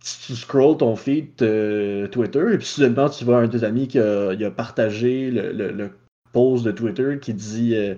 tu 0.00 0.36
scrolls 0.36 0.76
ton 0.78 0.96
feed 0.96 1.30
euh, 1.42 2.06
Twitter 2.08 2.52
et 2.52 2.58
puis 2.58 2.66
soudainement 2.66 3.08
tu 3.08 3.24
vois 3.24 3.38
un 3.38 3.48
de 3.48 3.58
tes 3.58 3.64
amis 3.64 3.88
qui 3.88 3.98
a, 3.98 4.50
partagé 4.50 5.30
le, 5.30 5.90
post 6.32 6.64
de 6.64 6.70
Twitter 6.70 7.18
qui 7.20 7.34
dit 7.34 7.74
euh, 7.74 7.94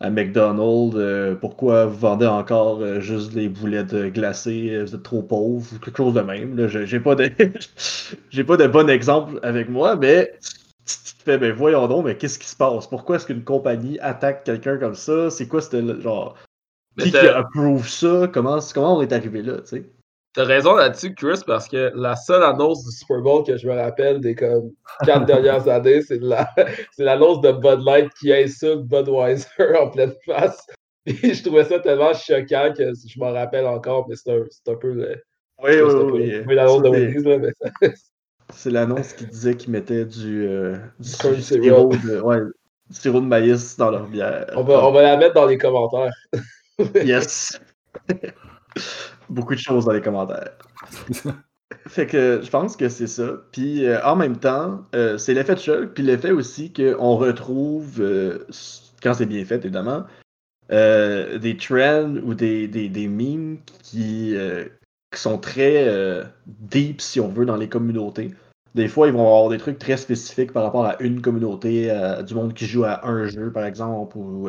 à 0.00 0.10
McDonald's 0.10 0.94
euh, 0.96 1.34
pourquoi 1.34 1.86
vous 1.86 1.98
vendez 1.98 2.26
encore 2.26 3.00
juste 3.00 3.32
des 3.32 3.48
boulettes 3.48 3.94
glacées, 4.12 4.82
vous 4.82 4.94
êtes 4.94 5.02
trop 5.02 5.22
pauvres 5.22 5.66
ou 5.74 5.78
quelque 5.78 5.96
chose 5.96 6.14
de 6.14 6.20
même. 6.20 6.56
Là, 6.56 6.68
j'ai 6.68 7.00
pas 7.00 7.14
de 7.14 7.30
j'ai 8.30 8.44
pas 8.44 8.56
de 8.56 8.66
bon 8.66 8.88
exemple 8.88 9.40
avec 9.42 9.68
moi, 9.68 9.96
mais 9.96 10.34
tu 10.86 11.14
te 11.18 11.22
fais 11.22 11.38
ben 11.38 11.52
voyons 11.52 11.88
donc, 11.88 12.04
mais 12.04 12.16
qu'est-ce 12.16 12.38
qui 12.38 12.48
se 12.48 12.56
passe? 12.56 12.86
Pourquoi 12.86 13.16
est-ce 13.16 13.26
qu'une 13.26 13.44
compagnie 13.44 13.98
attaque 14.00 14.44
quelqu'un 14.44 14.76
comme 14.76 14.94
ça? 14.94 15.30
C'est 15.30 15.48
quoi 15.48 15.60
c'était 15.62 15.82
genre 16.00 16.36
Mais 16.96 17.10
qui, 17.10 17.16
approve 17.16 17.88
ça? 17.88 18.28
Comment, 18.32 18.58
comment 18.72 18.96
on 18.98 19.02
est 19.02 19.12
arrivé 19.12 19.42
là, 19.42 19.58
tu 19.58 19.66
sais? 19.66 19.84
T'as 20.34 20.44
raison 20.44 20.74
là-dessus, 20.74 21.14
Chris, 21.14 21.40
parce 21.46 21.68
que 21.68 21.92
la 21.94 22.16
seule 22.16 22.42
annonce 22.42 22.84
du 22.84 22.90
Super 22.90 23.20
Bowl 23.20 23.44
que 23.44 23.56
je 23.56 23.68
me 23.68 23.74
rappelle 23.74 24.20
des 24.20 24.34
comme 24.34 24.72
quatre 25.04 25.26
dernières 25.26 25.68
années, 25.68 26.02
c'est 26.02 26.18
de 26.18 26.28
la- 26.28 26.50
c'est 26.92 27.04
l'annonce 27.04 27.40
de 27.40 27.52
Bud 27.52 27.80
Light 27.84 28.12
qui 28.20 28.32
insulte 28.32 28.82
Budweiser 28.82 29.46
en 29.80 29.90
pleine 29.90 30.12
face. 30.26 30.66
Et 31.06 31.34
je 31.34 31.44
trouvais 31.44 31.64
ça 31.64 31.78
tellement 31.78 32.12
choquant 32.14 32.72
que 32.76 32.82
je 32.94 33.18
m'en 33.20 33.32
rappelle 33.32 33.66
encore, 33.66 34.08
mais 34.08 34.16
c'est 34.16 34.32
un, 34.32 34.42
un 34.72 34.74
peu 34.76 34.92
le- 34.92 35.22
Oui, 35.62 35.70
oui, 35.80 36.42
oui. 36.46 36.54
l'annonce 36.54 36.82
de 36.82 36.88
Wendy's, 36.88 37.24
là, 37.24 37.38
mais 37.38 37.92
C'est 38.52 38.70
l'annonce 38.70 39.12
qui 39.12 39.26
disait 39.26 39.54
qu'ils 39.56 39.70
mettaient 39.70 40.04
du, 40.04 40.48
euh, 40.48 40.76
du 40.98 41.08
sirop, 41.42 41.90
de, 41.90 42.20
ouais, 42.20 42.40
du 42.90 42.96
sirop 42.96 43.20
de 43.20 43.26
maïs 43.26 43.76
dans 43.76 43.90
leur 43.90 44.08
bière. 44.08 44.46
on, 44.56 44.64
va, 44.64 44.84
on 44.86 44.90
va 44.92 45.02
la 45.02 45.16
mettre 45.16 45.34
dans 45.34 45.46
les 45.46 45.58
commentaires. 45.58 46.12
Yes! 46.94 47.60
Beaucoup 49.28 49.54
de 49.54 49.60
choses 49.60 49.84
dans 49.84 49.92
les 49.92 50.00
commentaires. 50.00 50.52
Fait 51.86 52.06
que 52.06 52.40
je 52.42 52.50
pense 52.50 52.76
que 52.76 52.88
c'est 52.88 53.06
ça. 53.06 53.32
Puis 53.52 53.84
euh, 53.84 54.02
en 54.04 54.16
même 54.16 54.36
temps, 54.38 54.86
euh, 54.94 55.18
c'est 55.18 55.34
l'effet 55.34 55.54
de 55.54 55.60
choc, 55.60 55.94
puis 55.94 56.02
l'effet 56.02 56.30
aussi 56.30 56.72
qu'on 56.72 57.16
retrouve, 57.16 58.00
euh, 58.00 58.46
quand 59.02 59.14
c'est 59.14 59.26
bien 59.26 59.44
fait 59.44 59.64
évidemment, 59.64 60.04
des 60.70 61.56
trends 61.58 62.16
ou 62.24 62.34
des, 62.34 62.68
des, 62.68 62.88
des 62.88 63.08
memes 63.08 63.58
qui, 63.82 64.34
qui 65.12 65.20
sont 65.20 65.38
très 65.38 66.24
deep, 66.46 67.00
si 67.00 67.20
on 67.20 67.28
veut, 67.28 67.44
dans 67.44 67.56
les 67.56 67.68
communautés. 67.68 68.30
Des 68.74 68.88
fois, 68.88 69.06
ils 69.06 69.12
vont 69.12 69.26
avoir 69.26 69.50
des 69.50 69.58
trucs 69.58 69.78
très 69.78 69.96
spécifiques 69.96 70.52
par 70.52 70.64
rapport 70.64 70.86
à 70.86 70.96
une 71.00 71.20
communauté, 71.20 71.94
du 72.26 72.34
monde 72.34 72.54
qui 72.54 72.66
joue 72.66 72.84
à 72.84 73.06
un 73.06 73.26
jeu, 73.26 73.52
par 73.52 73.66
exemple, 73.66 74.16
ou 74.16 74.48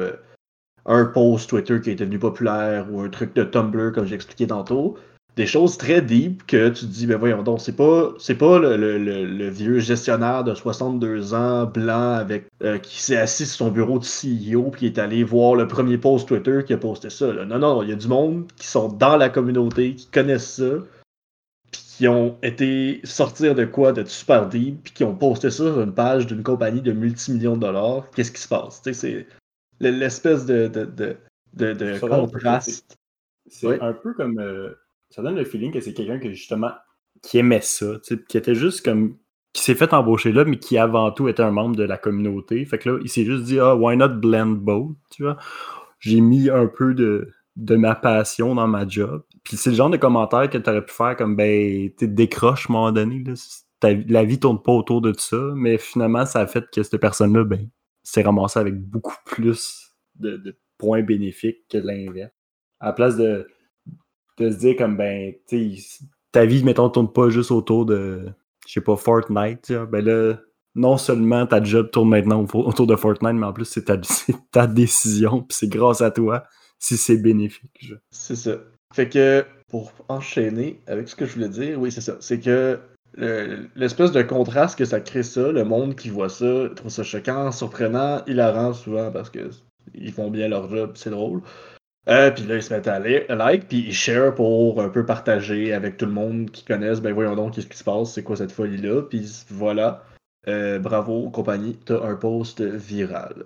un 0.85 1.05
post 1.05 1.49
Twitter 1.49 1.81
qui 1.81 1.91
est 1.91 1.95
devenu 1.95 2.19
populaire, 2.19 2.85
ou 2.91 3.01
un 3.01 3.09
truc 3.09 3.33
de 3.35 3.43
Tumblr, 3.43 3.91
comme 3.93 4.05
j'ai 4.05 4.15
expliqué 4.15 4.47
tantôt. 4.47 4.95
Des 5.35 5.45
choses 5.47 5.77
très 5.77 6.01
deep 6.01 6.45
que 6.47 6.69
tu 6.69 6.85
te 6.85 6.91
dis, 6.91 7.07
ben 7.07 7.17
voyons 7.17 7.43
donc, 7.43 7.59
c'est 7.59 7.75
pas, 7.75 8.13
c'est 8.19 8.35
pas 8.35 8.57
le, 8.57 8.77
le- 8.77 8.97
le- 9.25 9.49
vieux 9.49 9.79
gestionnaire 9.79 10.45
de 10.45 10.53
62 10.55 11.33
ans, 11.33 11.65
blanc, 11.65 12.11
avec 12.13 12.45
euh, 12.63 12.77
qui 12.77 13.01
s'est 13.01 13.17
assis 13.17 13.45
sur 13.45 13.65
son 13.65 13.71
bureau 13.71 13.99
de 13.99 14.05
CEO 14.05 14.69
puis 14.71 14.79
qui 14.79 14.85
est 14.85 14.97
allé 14.97 15.25
voir 15.25 15.55
le 15.55 15.67
premier 15.67 15.97
post 15.97 16.25
Twitter 16.29 16.61
qui 16.65 16.71
a 16.71 16.77
posté 16.77 17.09
ça. 17.09 17.33
là. 17.33 17.43
Non, 17.43 17.59
non, 17.59 17.83
il 17.83 17.89
y 17.89 17.91
a 17.91 17.97
du 17.97 18.07
monde 18.07 18.45
qui 18.55 18.67
sont 18.67 18.87
dans 18.87 19.17
la 19.17 19.27
communauté, 19.27 19.95
qui 19.95 20.07
connaissent 20.07 20.53
ça, 20.55 20.77
puis 21.69 21.81
qui 21.97 22.07
ont 22.07 22.37
été 22.41 23.01
sortir 23.03 23.55
de 23.55 23.65
quoi 23.65 23.91
de 23.91 24.05
super 24.05 24.47
deep, 24.47 24.83
puis 24.83 24.93
qui 24.93 25.03
ont 25.03 25.15
posté 25.15 25.49
ça 25.51 25.65
sur 25.65 25.81
une 25.81 25.93
page 25.93 26.27
d'une 26.27 26.43
compagnie 26.43 26.81
de 26.81 26.93
multimillions 26.93 27.55
de 27.57 27.61
dollars. 27.61 28.09
Qu'est-ce 28.15 28.31
qui 28.31 28.41
se 28.41 28.47
passe? 28.47 28.81
C'est 28.93 29.27
l'espèce 29.79 30.45
de, 30.45 30.67
de, 30.67 30.85
de, 31.53 31.73
de, 31.73 31.99
contraste. 31.99 32.97
C'est 33.47 33.67
Oui. 33.67 33.75
un 33.81 33.93
peu 33.93 34.13
comme. 34.13 34.39
euh, 34.39 34.73
ça 35.09 35.21
donne 35.21 35.35
le 35.35 35.45
feeling 35.45 35.71
que 35.71 35.79
c'est 35.81 35.93
quelqu'un 35.93 36.19
qui, 36.19 36.33
justement, 36.35 36.71
qui 37.21 37.37
aimait 37.37 37.61
ça, 37.61 37.97
qui 38.27 38.37
était 38.37 38.55
juste 38.55 38.83
comme. 38.83 39.17
qui 39.53 39.61
s'est 39.61 39.75
fait 39.75 39.93
embaucher 39.93 40.31
là, 40.31 40.45
mais 40.45 40.57
qui 40.59 40.77
avant 40.77 41.11
tout 41.11 41.27
était 41.29 41.43
un 41.43 41.51
membre 41.51 41.75
de 41.75 41.83
la 41.83 41.97
communauté. 41.97 42.65
Fait 42.65 42.77
que 42.79 42.89
là, 42.89 42.99
il 43.03 43.09
s'est 43.09 43.25
juste 43.25 43.43
dit, 43.45 43.59
ah, 43.59 43.75
why 43.75 43.95
not 43.97 44.09
blend 44.09 44.47
both, 44.63 44.95
tu 45.11 45.23
vois? 45.23 45.37
J'ai 45.99 46.21
mis 46.21 46.49
un 46.49 46.67
peu 46.67 46.93
de, 46.93 47.31
de 47.55 47.75
ma 47.75 47.95
passion 47.95 48.55
dans 48.55 48.67
ma 48.67 48.87
job. 48.87 49.23
Puis 49.43 49.57
c'est 49.57 49.69
le 49.71 49.75
genre 49.75 49.89
de 49.89 49.97
commentaire 49.97 50.49
que 50.49 50.57
tu 50.57 50.69
aurais 50.69 50.83
pu 50.85 50.93
faire 50.93 51.15
comme, 51.15 51.35
ben, 51.35 51.89
tu 51.97 52.07
décroches 52.07 52.69
à 52.69 52.73
un 52.73 52.75
moment 52.75 52.91
donné, 52.91 53.23
là. 53.25 53.33
Ta- 53.79 53.93
la 53.93 54.23
vie 54.23 54.39
tourne 54.39 54.61
pas 54.61 54.71
autour 54.71 55.01
de 55.01 55.13
ça, 55.17 55.37
mais 55.55 55.77
finalement, 55.77 56.25
ça 56.25 56.39
a 56.41 56.47
fait 56.47 56.65
que 56.71 56.81
cette 56.83 56.97
personne-là, 56.99 57.43
ben, 57.43 57.69
s'est 58.05 58.21
ramassée 58.21 58.59
avec 58.59 58.75
beaucoup 58.75 59.15
plus 59.25 59.93
de, 60.15 60.37
de 60.37 60.57
points 60.77 61.03
bénéfiques 61.03 61.67
que 61.69 61.77
l'inverse. 61.77 62.31
À 62.79 62.87
la 62.87 62.93
place 62.93 63.17
de, 63.17 63.47
de 64.37 64.49
se 64.49 64.57
dire 64.57 64.75
comme 64.77 64.97
ben 64.97 65.33
ta 66.31 66.45
vie 66.45 66.63
mettons 66.63 66.89
tourne 66.89 67.11
pas 67.11 67.29
juste 67.29 67.51
autour 67.51 67.85
de 67.85 68.25
je 68.65 68.73
sais 68.73 68.81
pas, 68.81 68.95
Fortnite, 68.95 69.71
ben 69.91 70.03
là, 70.03 70.37
non 70.73 70.97
seulement 70.97 71.45
ta 71.45 71.63
job 71.63 71.89
tourne 71.91 72.09
maintenant 72.09 72.45
autour 72.53 72.87
de 72.87 72.95
Fortnite, 72.95 73.35
mais 73.35 73.45
en 73.45 73.53
plus, 73.53 73.65
c'est 73.65 73.85
ta, 73.85 73.97
ta, 74.51 74.67
décision, 74.67 75.41
puis 75.41 75.57
c'est 75.57 75.67
grâce 75.67 76.01
à 76.01 76.11
toi 76.11 76.43
si 76.79 76.97
c'est 76.97 77.17
bénéfique. 77.17 77.93
C'est 78.11 78.35
ça. 78.35 78.57
Fait 78.93 79.09
que, 79.09 79.45
pour 79.69 79.91
enchaîner 80.09 80.79
avec 80.87 81.07
ce 81.07 81.15
que 81.15 81.25
je 81.25 81.33
voulais 81.33 81.49
dire, 81.49 81.79
oui, 81.79 81.91
c'est 81.91 82.01
ça. 82.01 82.17
C'est 82.19 82.39
que 82.39 82.79
l'espèce 83.17 84.11
de 84.11 84.21
contraste 84.21 84.77
que 84.77 84.85
ça 84.85 84.99
crée 84.99 85.23
ça, 85.23 85.51
le 85.51 85.63
monde 85.63 85.95
qui 85.95 86.09
voit 86.09 86.29
ça, 86.29 86.69
trouve 86.75 86.91
ça 86.91 87.03
choquant, 87.03 87.51
surprenant, 87.51 88.23
hilarant 88.27 88.73
souvent 88.73 89.11
parce 89.11 89.29
que 89.29 89.49
ils 89.93 90.11
font 90.11 90.29
bien 90.29 90.47
leur 90.47 90.69
job, 90.69 90.91
c'est 90.95 91.11
drôle. 91.11 91.41
Euh, 92.07 92.29
puis 92.29 92.43
là, 92.43 92.55
ils 92.55 92.63
se 92.63 92.73
mettent 92.73 92.87
à 92.87 92.99
like, 92.99 93.67
puis 93.67 93.85
ils 93.87 93.93
share 93.93 94.33
pour 94.35 94.81
un 94.81 94.89
peu 94.89 95.05
partager 95.05 95.73
avec 95.73 95.97
tout 95.97 96.05
le 96.05 96.11
monde 96.11 96.51
qui 96.51 96.63
connaissent. 96.63 97.01
Ben 97.01 97.13
voyons 97.13 97.35
donc 97.35 97.53
qu'est-ce 97.53 97.67
qui 97.67 97.77
se 97.77 97.83
passe, 97.83 98.13
c'est 98.13 98.23
quoi 98.23 98.35
cette 98.35 98.51
folie-là. 98.51 99.03
Puis 99.03 99.45
voilà, 99.49 100.03
euh, 100.47 100.77
bravo 100.79 101.29
compagnie, 101.29 101.77
t'as 101.85 102.03
un 102.03 102.15
post 102.15 102.61
viral. 102.61 103.45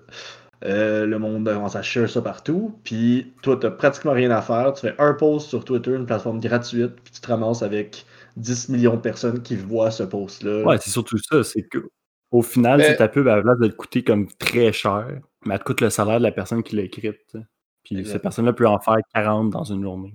Euh, 0.65 1.05
le 1.05 1.19
monde 1.19 1.45
commence 1.45 1.77
à 1.77 1.82
share 1.82 2.10
ça 2.10 2.21
partout, 2.21 2.77
puis 2.84 3.34
toi, 3.41 3.58
t'as 3.60 3.71
pratiquement 3.71 4.12
rien 4.12 4.32
à 4.32 4.41
faire. 4.41 4.73
Tu 4.73 4.82
fais 4.82 4.95
un 4.99 5.13
post 5.13 5.47
sur 5.47 5.63
Twitter, 5.63 5.91
une 5.91 6.05
plateforme 6.05 6.41
gratuite, 6.41 6.95
puis 7.01 7.13
tu 7.13 7.21
te 7.21 7.27
ramasses 7.27 7.63
avec 7.63 8.05
10 8.39 8.69
millions 8.69 8.95
de 8.95 9.02
personnes 9.02 9.41
qui 9.41 9.56
voient 9.56 9.91
ce 9.91 10.04
post-là. 10.04 10.63
Ouais, 10.63 10.78
c'est 10.82 10.89
surtout 10.89 11.17
ça, 11.17 11.43
c'est 11.43 11.63
que 11.63 11.89
au 12.32 12.41
final, 12.41 12.84
c'est 12.84 12.97
ta 12.97 13.08
pub, 13.08 13.28
à 13.28 13.38
la 13.38 13.41
place 13.41 13.58
de 13.58 13.67
te 13.67 13.75
coûter 13.75 14.04
comme 14.04 14.28
très 14.28 14.71
cher, 14.71 15.08
mais 15.45 15.56
elle 15.56 15.60
te 15.60 15.63
coûte 15.63 15.82
le 15.82 15.89
salaire 15.89 16.19
de 16.19 16.23
la 16.23 16.32
personne 16.32 16.62
qui 16.62 16.75
l'a 16.75 16.84
écrite. 16.84 17.38
Puis 17.84 18.06
cette 18.06 18.21
personne-là 18.21 18.54
peut 18.54 18.67
en 18.67 18.80
faire 18.80 18.97
40 19.15 19.49
dans 19.49 19.63
une 19.63 19.82
journée. 19.82 20.13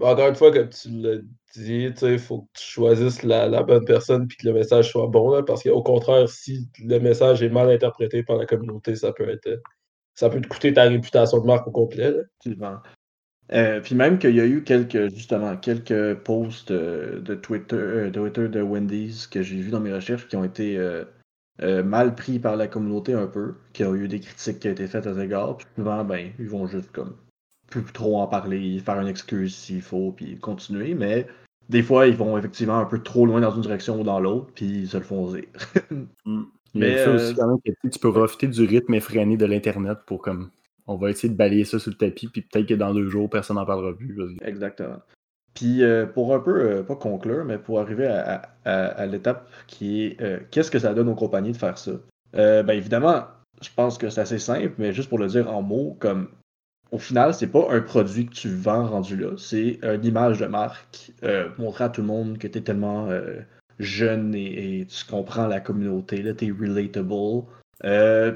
Encore 0.00 0.28
une 0.28 0.34
fois, 0.34 0.52
comme 0.52 0.68
tu 0.68 0.88
l'as 0.90 1.18
dit, 1.54 1.90
il 2.02 2.18
faut 2.18 2.42
que 2.42 2.58
tu 2.58 2.64
choisisses 2.64 3.22
la, 3.22 3.62
bonne 3.62 3.84
personne 3.84 4.26
puis 4.26 4.36
que 4.36 4.46
le 4.46 4.54
message 4.54 4.90
soit 4.90 5.06
bon. 5.08 5.42
parce 5.44 5.62
qu'au 5.62 5.82
contraire, 5.82 6.28
si 6.28 6.68
le 6.82 6.98
message 6.98 7.42
est 7.42 7.48
mal 7.48 7.70
interprété 7.70 8.22
par 8.22 8.36
la 8.36 8.46
communauté, 8.46 8.94
ça 8.94 9.12
peut 9.12 9.28
être 9.28 9.60
ça 10.14 10.30
peut 10.30 10.40
te 10.40 10.48
coûter 10.48 10.72
ta 10.72 10.84
réputation 10.84 11.40
de 11.40 11.46
marque 11.46 11.66
au 11.66 11.70
complet. 11.70 12.14
Euh, 13.52 13.80
puis 13.80 13.94
même 13.94 14.18
qu'il 14.18 14.34
y 14.34 14.40
a 14.40 14.46
eu 14.46 14.64
quelques, 14.64 15.14
justement, 15.14 15.56
quelques 15.56 16.14
posts 16.14 16.72
euh, 16.72 17.20
de 17.20 17.34
Twitter, 17.34 17.76
euh, 17.76 18.10
de 18.10 18.18
Twitter 18.18 18.48
de 18.48 18.60
Wendy's 18.60 19.26
que 19.26 19.42
j'ai 19.42 19.56
vu 19.56 19.70
dans 19.70 19.80
mes 19.80 19.92
recherches 19.92 20.26
qui 20.26 20.36
ont 20.36 20.44
été 20.44 20.76
euh, 20.78 21.04
mal 21.82 22.14
pris 22.14 22.38
par 22.38 22.56
la 22.56 22.66
communauté 22.66 23.14
un 23.14 23.26
peu, 23.26 23.54
qui 23.72 23.84
a 23.84 23.92
eu 23.94 24.08
des 24.08 24.20
critiques 24.20 24.58
qui 24.60 24.68
ont 24.68 24.72
été 24.72 24.86
faites 24.86 25.06
à 25.06 25.14
cet 25.14 25.22
égard. 25.22 25.56
Puis 25.56 25.66
souvent, 25.76 26.04
ben, 26.04 26.30
ils 26.38 26.48
vont 26.48 26.66
juste 26.66 26.90
comme 26.92 27.14
plus 27.70 27.84
trop 27.84 28.20
en 28.20 28.26
parler, 28.26 28.78
faire 28.80 29.00
une 29.00 29.08
excuse 29.08 29.54
s'il 29.54 29.82
faut, 29.82 30.12
puis 30.12 30.38
continuer. 30.38 30.94
Mais 30.94 31.26
des 31.68 31.82
fois, 31.82 32.06
ils 32.06 32.16
vont 32.16 32.36
effectivement 32.38 32.78
un 32.78 32.84
peu 32.84 33.02
trop 33.02 33.26
loin 33.26 33.40
dans 33.40 33.54
une 33.54 33.62
direction 33.62 34.00
ou 34.00 34.04
dans 34.04 34.20
l'autre, 34.20 34.48
puis 34.54 34.66
ils 34.66 34.88
se 34.88 34.96
le 34.96 35.04
font 35.04 35.32
dire. 35.32 35.44
Mm. 36.26 36.42
Mais 36.74 36.98
ça 37.02 37.10
aussi, 37.10 37.32
euh, 37.32 37.34
quand 37.38 37.46
même, 37.46 37.58
que 37.64 37.88
tu 37.88 37.98
peux 37.98 38.12
profiter 38.12 38.48
du 38.48 38.66
rythme 38.66 38.92
effréné 38.92 39.38
de 39.38 39.46
l'Internet 39.46 39.98
pour 40.04 40.20
comme. 40.20 40.50
On 40.86 40.96
va 40.96 41.10
essayer 41.10 41.28
de 41.28 41.36
balayer 41.36 41.64
ça 41.64 41.78
sur 41.78 41.90
le 41.90 41.96
tapis, 41.96 42.28
puis 42.28 42.42
peut-être 42.42 42.66
que 42.66 42.74
dans 42.74 42.94
deux 42.94 43.08
jours, 43.08 43.28
personne 43.28 43.56
n'en 43.56 43.66
parlera 43.66 43.96
plus. 43.96 44.16
Exactement. 44.42 44.98
Puis 45.56 45.82
euh, 45.82 46.06
pour 46.06 46.34
un 46.34 46.38
peu, 46.38 46.60
euh, 46.60 46.82
pas 46.82 46.96
conclure, 46.96 47.44
mais 47.44 47.58
pour 47.58 47.80
arriver 47.80 48.06
à, 48.06 49.06
l'étape 49.06 49.48
qui 49.66 50.04
est 50.04 50.20
euh, 50.20 50.38
qu'est-ce 50.50 50.70
que 50.70 50.78
ça 50.78 50.92
donne 50.92 51.08
aux 51.08 51.14
compagnies 51.14 51.52
de 51.52 51.56
faire 51.56 51.78
ça? 51.78 51.92
ben 52.34 52.68
évidemment, 52.70 53.24
je 53.62 53.70
pense 53.74 53.96
que 53.96 54.10
c'est 54.10 54.20
assez 54.20 54.38
simple, 54.38 54.74
mais 54.76 54.92
juste 54.92 55.08
pour 55.08 55.18
le 55.18 55.26
dire 55.26 55.50
en 55.50 55.62
mots, 55.62 55.96
comme 55.98 56.28
au 56.90 56.98
final, 56.98 57.32
c'est 57.32 57.46
pas 57.46 57.66
un 57.70 57.80
produit 57.80 58.26
que 58.26 58.34
tu 58.34 58.50
vends 58.50 58.86
rendu 58.86 59.16
là, 59.16 59.30
c'est 59.38 59.78
une 59.82 60.04
image 60.04 60.40
de 60.40 60.46
marque, 60.46 61.12
montrer 61.56 61.84
à 61.84 61.88
tout 61.88 62.02
le 62.02 62.08
monde 62.08 62.36
que 62.36 62.46
tu 62.46 62.58
es 62.58 62.60
tellement 62.60 63.08
jeune 63.78 64.34
et, 64.34 64.86
tu 64.86 65.06
comprends 65.06 65.46
la 65.46 65.60
communauté, 65.60 66.20
là, 66.22 66.34
tu 66.34 66.48
es 66.48 66.50
relatable. 66.50 67.46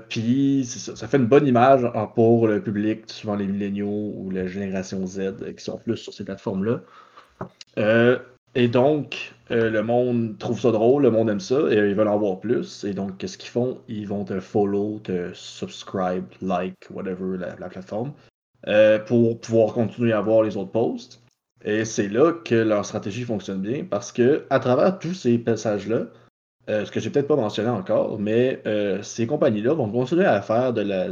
Puis 0.09 0.64
ça, 0.64 0.96
ça 0.96 1.09
fait 1.09 1.16
une 1.16 1.26
bonne 1.26 1.46
image 1.46 1.83
pour 2.14 2.46
le 2.46 2.62
public, 2.62 3.05
souvent 3.07 3.37
les 3.37 3.46
milléniaux 3.46 4.12
ou 4.16 4.31
la 4.31 4.46
génération 4.46 5.07
Z 5.07 5.55
qui 5.57 5.64
sont 5.64 5.79
plus 5.79 5.96
sur 5.96 6.12
ces 6.12 6.24
plateformes-là. 6.24 6.81
Euh, 7.79 8.18
et 8.55 8.68
donc, 8.68 9.35
euh, 9.50 9.70
le 9.70 9.83
monde 9.83 10.37
trouve 10.38 10.61
ça 10.61 10.72
drôle, 10.72 11.03
le 11.03 11.11
monde 11.11 11.31
aime 11.31 11.40
ça, 11.40 11.61
et 11.70 11.76
ils 11.76 11.94
veulent 11.94 12.09
en 12.09 12.18
voir 12.18 12.40
plus. 12.40 12.85
Et 12.85 12.94
donc, 12.94 13.18
qu'est-ce 13.18 13.38
qu'ils 13.38 13.50
font? 13.50 13.81
Ils 13.88 14.09
vont 14.09 14.24
te 14.24 14.40
follow, 14.40 14.98
te 15.00 15.33
subscribe, 15.35 16.24
like, 16.42 16.87
whatever, 16.90 17.38
la, 17.38 17.68
plateforme, 17.68 18.12
euh, 18.66 18.98
pour 18.98 19.40
pouvoir 19.40 19.72
continuer 19.72 20.12
à 20.12 20.20
voir 20.20 20.42
les 20.42 20.57
autres 20.57 20.72
posts. 20.72 21.22
Et 21.64 21.85
c'est 21.85 22.09
là 22.09 22.33
que 22.33 22.55
leur 22.55 22.85
stratégie 22.85 23.22
fonctionne 23.22 23.61
bien, 23.61 23.85
parce 23.88 24.12
que 24.12 24.46
à 24.50 24.59
travers 24.59 24.98
tous 24.98 25.14
ces 25.14 25.38
passages-là, 25.38 26.07
ce 26.85 26.90
que 26.90 27.00
j'ai 27.00 27.11
peut-être 27.11 27.28
pas 27.28 27.37
mentionné 27.37 27.68
encore, 27.68 28.18
mais 28.18 28.62
ces 29.02 29.26
compagnies-là 29.26 29.74
vont 29.74 29.90
continuer 29.90 30.24
à 30.24 30.40
faire 30.42 30.72
la, 30.72 31.09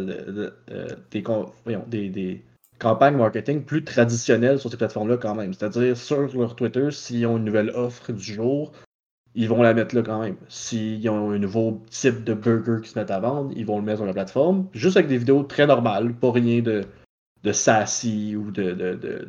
des, 1.11 2.09
des, 2.09 2.43
campagne 2.79 3.17
marketing 3.17 3.63
plus 3.65 3.85
traditionnelle 3.85 4.59
sur 4.59 4.71
ces 4.71 4.77
plateformes-là 4.77 5.17
quand 5.17 5.35
même. 5.35 5.53
C'est-à-dire, 5.53 5.97
sur 5.97 6.29
leur 6.39 6.57
Twitter, 6.57 6.91
s'ils 6.91 7.27
ont 7.27 7.37
une 7.37 7.45
nouvelle 7.45 7.71
offre 7.71 8.13
du 8.13 8.23
jour, 8.23 8.73
ils 9.35 9.49
vont 9.49 9.63
la 9.63 9.75
mettre 9.75 9.95
là 9.95 10.03
quand 10.03 10.21
même. 10.21 10.37
S'ils 10.49 11.09
ont 11.09 11.31
un 11.31 11.39
nouveau 11.39 11.83
type 11.91 12.25
de 12.25 12.35
burger 12.35 12.83
qui 12.83 12.91
se 12.91 12.99
met 12.99 13.11
à 13.11 13.21
vendre, 13.21 13.53
ils 13.57 13.67
vont 13.67 13.79
le 13.79 13.85
mettre 13.85 13.99
sur 13.99 14.07
la 14.07 14.13
plateforme, 14.13 14.67
juste 14.73 14.97
avec 14.97 15.09
des 15.09 15.19
vidéos 15.19 15.43
très 15.43 15.67
normales, 15.67 16.15
pas 16.15 16.33
rien 16.33 16.63
de, 16.63 16.85
de 17.43 17.53
sassy 17.53 18.37
ou 18.37 18.51
de, 18.51 18.73
de. 18.73 19.29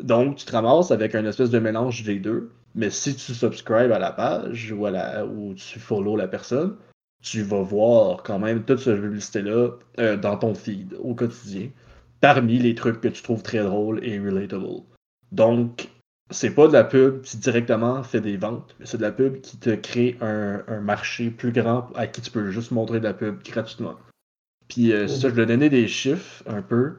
Donc, 0.00 0.36
tu 0.36 0.44
te 0.44 0.52
ramasses 0.52 0.90
avec 0.90 1.14
un 1.14 1.24
espèce 1.24 1.50
de 1.50 1.58
mélange 1.58 2.02
des 2.02 2.18
deux. 2.18 2.50
Mais 2.74 2.90
si 2.90 3.14
tu 3.14 3.34
subscribes 3.34 3.92
à 3.92 3.98
la 3.98 4.10
page 4.10 4.72
ou, 4.72 4.86
ou 4.86 5.54
tu 5.54 5.78
follow 5.78 6.16
la 6.16 6.28
personne, 6.28 6.76
tu 7.22 7.42
vas 7.42 7.62
voir 7.62 8.22
quand 8.22 8.38
même 8.38 8.64
toute 8.64 8.80
cette 8.80 9.00
publicité-là 9.00 9.70
euh, 9.98 10.16
dans 10.16 10.36
ton 10.36 10.54
feed 10.54 10.94
au 11.00 11.14
quotidien, 11.14 11.70
parmi 12.20 12.58
les 12.58 12.74
trucs 12.74 13.00
que 13.00 13.08
tu 13.08 13.22
trouves 13.22 13.42
très 13.42 13.62
drôles 13.62 14.04
et 14.04 14.18
relatable. 14.18 14.82
Donc, 15.32 15.88
c'est 16.30 16.54
pas 16.54 16.68
de 16.68 16.72
la 16.72 16.84
pub 16.84 17.22
qui 17.22 17.38
directement 17.38 18.02
fait 18.02 18.20
des 18.20 18.36
ventes, 18.36 18.74
mais 18.78 18.86
c'est 18.86 18.98
de 18.98 19.02
la 19.02 19.12
pub 19.12 19.40
qui 19.40 19.56
te 19.56 19.70
crée 19.74 20.16
un, 20.20 20.80
marché 20.80 21.30
plus 21.30 21.52
grand 21.52 21.90
à 21.94 22.06
qui 22.06 22.20
tu 22.20 22.30
peux 22.30 22.50
juste 22.50 22.70
montrer 22.70 22.98
de 22.98 23.04
la 23.04 23.14
pub 23.14 23.42
gratuitement. 23.42 23.96
Puis 24.68 24.92
euh, 24.92 25.08
ça, 25.08 25.28
je 25.28 25.34
vais 25.34 25.46
donner 25.46 25.68
des 25.68 25.88
chiffres 25.88 26.42
un 26.46 26.62
peu. 26.62 26.96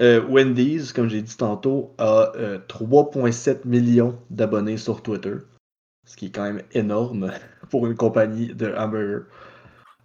Euh, 0.00 0.22
Wendy's, 0.26 0.92
comme 0.92 1.08
j'ai 1.08 1.22
dit 1.22 1.36
tantôt, 1.36 1.94
a 1.98 2.32
3,7 2.68 3.66
millions 3.66 4.18
d'abonnés 4.30 4.78
sur 4.78 5.02
Twitter 5.02 5.36
ce 6.10 6.16
qui 6.16 6.26
est 6.26 6.30
quand 6.30 6.42
même 6.42 6.62
énorme 6.72 7.32
pour 7.70 7.86
une 7.86 7.94
compagnie 7.94 8.48
de 8.48 8.74
hamburger. 8.74 9.26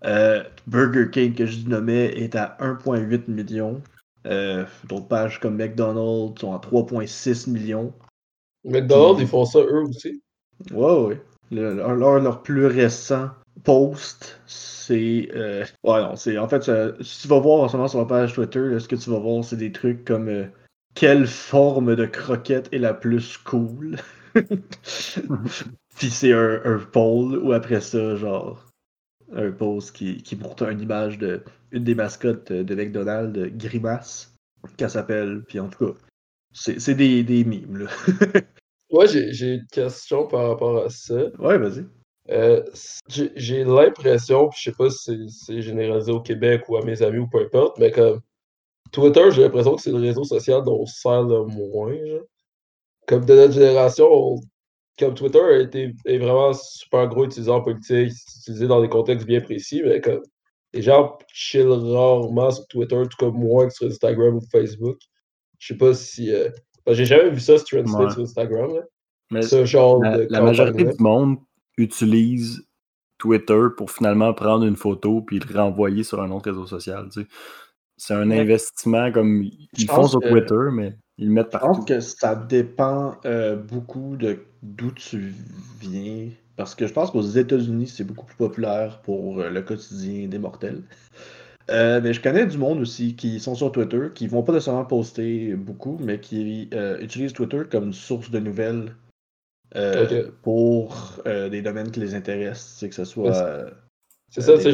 Euh, 0.05 0.43
Burger 0.67 1.09
King, 1.11 1.33
que 1.33 1.47
je 1.47 1.67
nommais, 1.67 2.05
est 2.15 2.35
à 2.35 2.57
1,8 2.59 3.27
million. 3.27 3.81
Euh, 4.27 4.65
d'autres 4.87 5.07
pages 5.07 5.39
comme 5.39 5.55
McDonald's 5.55 6.39
sont 6.39 6.53
à 6.53 6.59
3,6 6.59 7.49
millions. 7.49 7.93
McDonald's, 8.63 9.21
ils 9.21 9.27
font 9.27 9.45
ça 9.45 9.59
eux 9.59 9.83
aussi? 9.83 10.21
Ouais, 10.71 11.07
ouais. 11.07 11.21
leur, 11.51 12.43
plus 12.43 12.67
récent 12.67 13.29
post, 13.63 14.39
c'est. 14.45 15.29
Euh, 15.33 15.65
ouais, 15.83 16.01
non, 16.01 16.15
c'est. 16.15 16.37
En 16.37 16.47
fait, 16.47 16.63
si 17.01 17.21
tu 17.21 17.27
vas 17.27 17.39
voir 17.39 17.61
en 17.61 17.67
ce 17.67 17.77
moment 17.77 17.87
sur 17.87 17.99
la 17.99 18.05
page 18.05 18.33
Twitter, 18.33 18.79
ce 18.79 18.87
que 18.87 18.95
tu 18.95 19.09
vas 19.09 19.19
voir, 19.19 19.43
c'est 19.43 19.57
des 19.57 19.71
trucs 19.71 20.05
comme 20.05 20.49
quelle 20.95 21.27
forme 21.27 21.95
de 21.95 22.05
croquette 22.05 22.69
est 22.73 22.79
la 22.79 22.93
plus 22.93 23.37
cool? 23.37 23.97
Puis 25.97 26.09
c'est 26.09 26.33
un, 26.33 26.61
un 26.65 26.79
poll 26.79 27.37
ou 27.37 27.53
après 27.53 27.81
ça, 27.81 28.15
genre, 28.15 28.65
un 29.33 29.51
post 29.51 29.95
qui, 29.95 30.21
qui 30.23 30.35
montre 30.35 30.69
une 30.69 30.81
image 30.81 31.17
de 31.17 31.43
une 31.71 31.83
des 31.83 31.95
mascottes 31.95 32.51
de 32.51 32.75
McDonald's, 32.75 33.51
Grimace, 33.57 34.33
qu'elle 34.77 34.89
s'appelle. 34.89 35.43
Puis 35.47 35.59
en 35.59 35.69
tout 35.69 35.93
cas, 35.93 35.99
c'est 36.53 36.95
des, 36.95 37.23
des 37.23 37.43
mimes, 37.43 37.77
là. 37.77 37.89
ouais, 38.91 39.07
j'ai 39.07 39.55
une 39.55 39.67
question 39.67 40.27
par 40.27 40.49
rapport 40.49 40.85
à 40.85 40.89
ça. 40.89 41.27
Ouais, 41.37 41.57
vas-y. 41.57 41.85
Euh, 42.31 42.63
j'ai 43.07 43.63
l'impression, 43.63 44.49
je 44.51 44.63
sais 44.63 44.71
pas 44.71 44.89
si 44.89 45.29
c'est 45.29 45.61
généralisé 45.61 46.11
au 46.11 46.21
Québec 46.21 46.63
ou 46.67 46.77
à 46.77 46.83
mes 46.83 47.01
amis 47.03 47.19
ou 47.19 47.27
peu 47.27 47.41
importe, 47.41 47.77
mais 47.77 47.91
comme 47.91 48.21
Twitter, 48.91 49.29
j'ai 49.31 49.43
l'impression 49.43 49.75
que 49.75 49.81
c'est 49.81 49.91
le 49.91 49.99
réseau 49.99 50.23
social 50.23 50.63
dont 50.63 50.81
on 50.81 50.85
se 50.85 51.01
sert 51.01 51.23
le 51.23 51.45
moins. 51.45 51.93
Genre. 52.05 52.21
Comme 53.07 53.25
de 53.25 53.35
notre 53.35 53.53
génération, 53.53 54.07
on 54.11 54.39
comme 54.97 55.13
Twitter 55.13 55.39
a 55.39 55.59
été, 55.59 55.93
est 56.05 56.17
vraiment 56.17 56.53
super 56.53 57.07
gros 57.07 57.25
utilisé 57.25 57.51
en 57.51 57.61
politique, 57.61 58.13
utilisé 58.39 58.67
dans 58.67 58.81
des 58.81 58.89
contextes 58.89 59.27
bien 59.27 59.41
précis, 59.41 59.81
mais 59.83 59.99
comme 59.99 60.21
les 60.73 60.81
gens 60.81 61.17
chill 61.33 61.67
rarement 61.67 62.51
sur 62.51 62.65
Twitter, 62.67 63.01
tout 63.03 63.17
comme 63.17 63.37
moi 63.37 63.67
que 63.67 63.73
sur 63.73 63.87
Instagram 63.87 64.35
ou 64.35 64.41
Facebook. 64.51 64.97
Je 65.59 65.73
sais 65.73 65.77
pas 65.77 65.93
si. 65.93 66.33
Euh, 66.33 66.49
j'ai 66.87 67.05
jamais 67.05 67.29
vu 67.29 67.39
ça 67.39 67.57
sur 67.57 67.79
Instagram. 67.79 68.71
Mais 69.31 69.41
ce 69.41 69.65
genre 69.65 70.01
la, 70.01 70.17
de 70.17 70.27
la 70.29 70.41
majorité 70.41 70.83
du 70.83 71.03
monde 71.03 71.37
utilise 71.77 72.65
Twitter 73.17 73.67
pour 73.77 73.91
finalement 73.91 74.33
prendre 74.33 74.65
une 74.65 74.75
photo 74.75 75.21
puis 75.21 75.39
le 75.39 75.57
renvoyer 75.57 76.03
sur 76.03 76.21
un 76.21 76.31
autre 76.31 76.49
réseau 76.51 76.67
social. 76.67 77.09
C'est 77.97 78.13
un 78.13 78.29
investissement 78.31 79.11
comme 79.11 79.43
ils 79.43 79.89
font 79.89 80.07
sur 80.07 80.19
Twitter, 80.21 80.69
mais 80.73 80.97
Ils 81.17 81.27
le 81.27 81.33
mettent 81.33 81.47
Je 81.47 81.57
partout. 81.59 81.67
pense 81.67 81.85
que 81.85 81.99
ça 82.01 82.35
dépend 82.35 83.15
euh, 83.25 83.55
beaucoup 83.55 84.17
de 84.17 84.39
d'où 84.63 84.91
tu 84.91 85.33
viens. 85.79 86.29
Parce 86.57 86.75
que 86.75 86.87
je 86.87 86.93
pense 86.93 87.11
qu'aux 87.11 87.21
États-Unis, 87.21 87.87
c'est 87.87 88.03
beaucoup 88.03 88.25
plus 88.25 88.35
populaire 88.37 89.01
pour 89.01 89.39
euh, 89.41 89.49
le 89.49 89.61
quotidien 89.61 90.27
des 90.27 90.39
mortels. 90.39 90.83
Euh, 91.71 91.99
mais 92.03 92.13
je 92.13 92.21
connais 92.21 92.45
du 92.45 92.57
monde 92.57 92.79
aussi 92.79 93.15
qui 93.15 93.39
sont 93.39 93.55
sur 93.55 93.71
Twitter, 93.71 94.09
qui 94.13 94.27
vont 94.27 94.43
pas 94.43 94.53
nécessairement 94.53 94.85
poster 94.85 95.55
beaucoup, 95.55 95.97
mais 95.99 96.19
qui 96.19 96.69
euh, 96.73 96.99
utilisent 97.01 97.33
Twitter 97.33 97.63
comme 97.69 97.91
source 97.93 98.29
de 98.31 98.39
nouvelles 98.39 98.95
euh, 99.75 100.31
pour 100.41 101.13
euh, 101.25 101.49
des 101.49 101.61
domaines 101.61 101.91
qui 101.91 101.99
les 101.99 102.15
intéressent. 102.15 102.77
C'est 102.79 102.89
que 102.89 102.95
ce 102.95 103.05
soit. 103.05 103.33
C'est 104.29 104.41
euh, 104.41 104.43
ça, 104.43 104.57
tu 104.57 104.63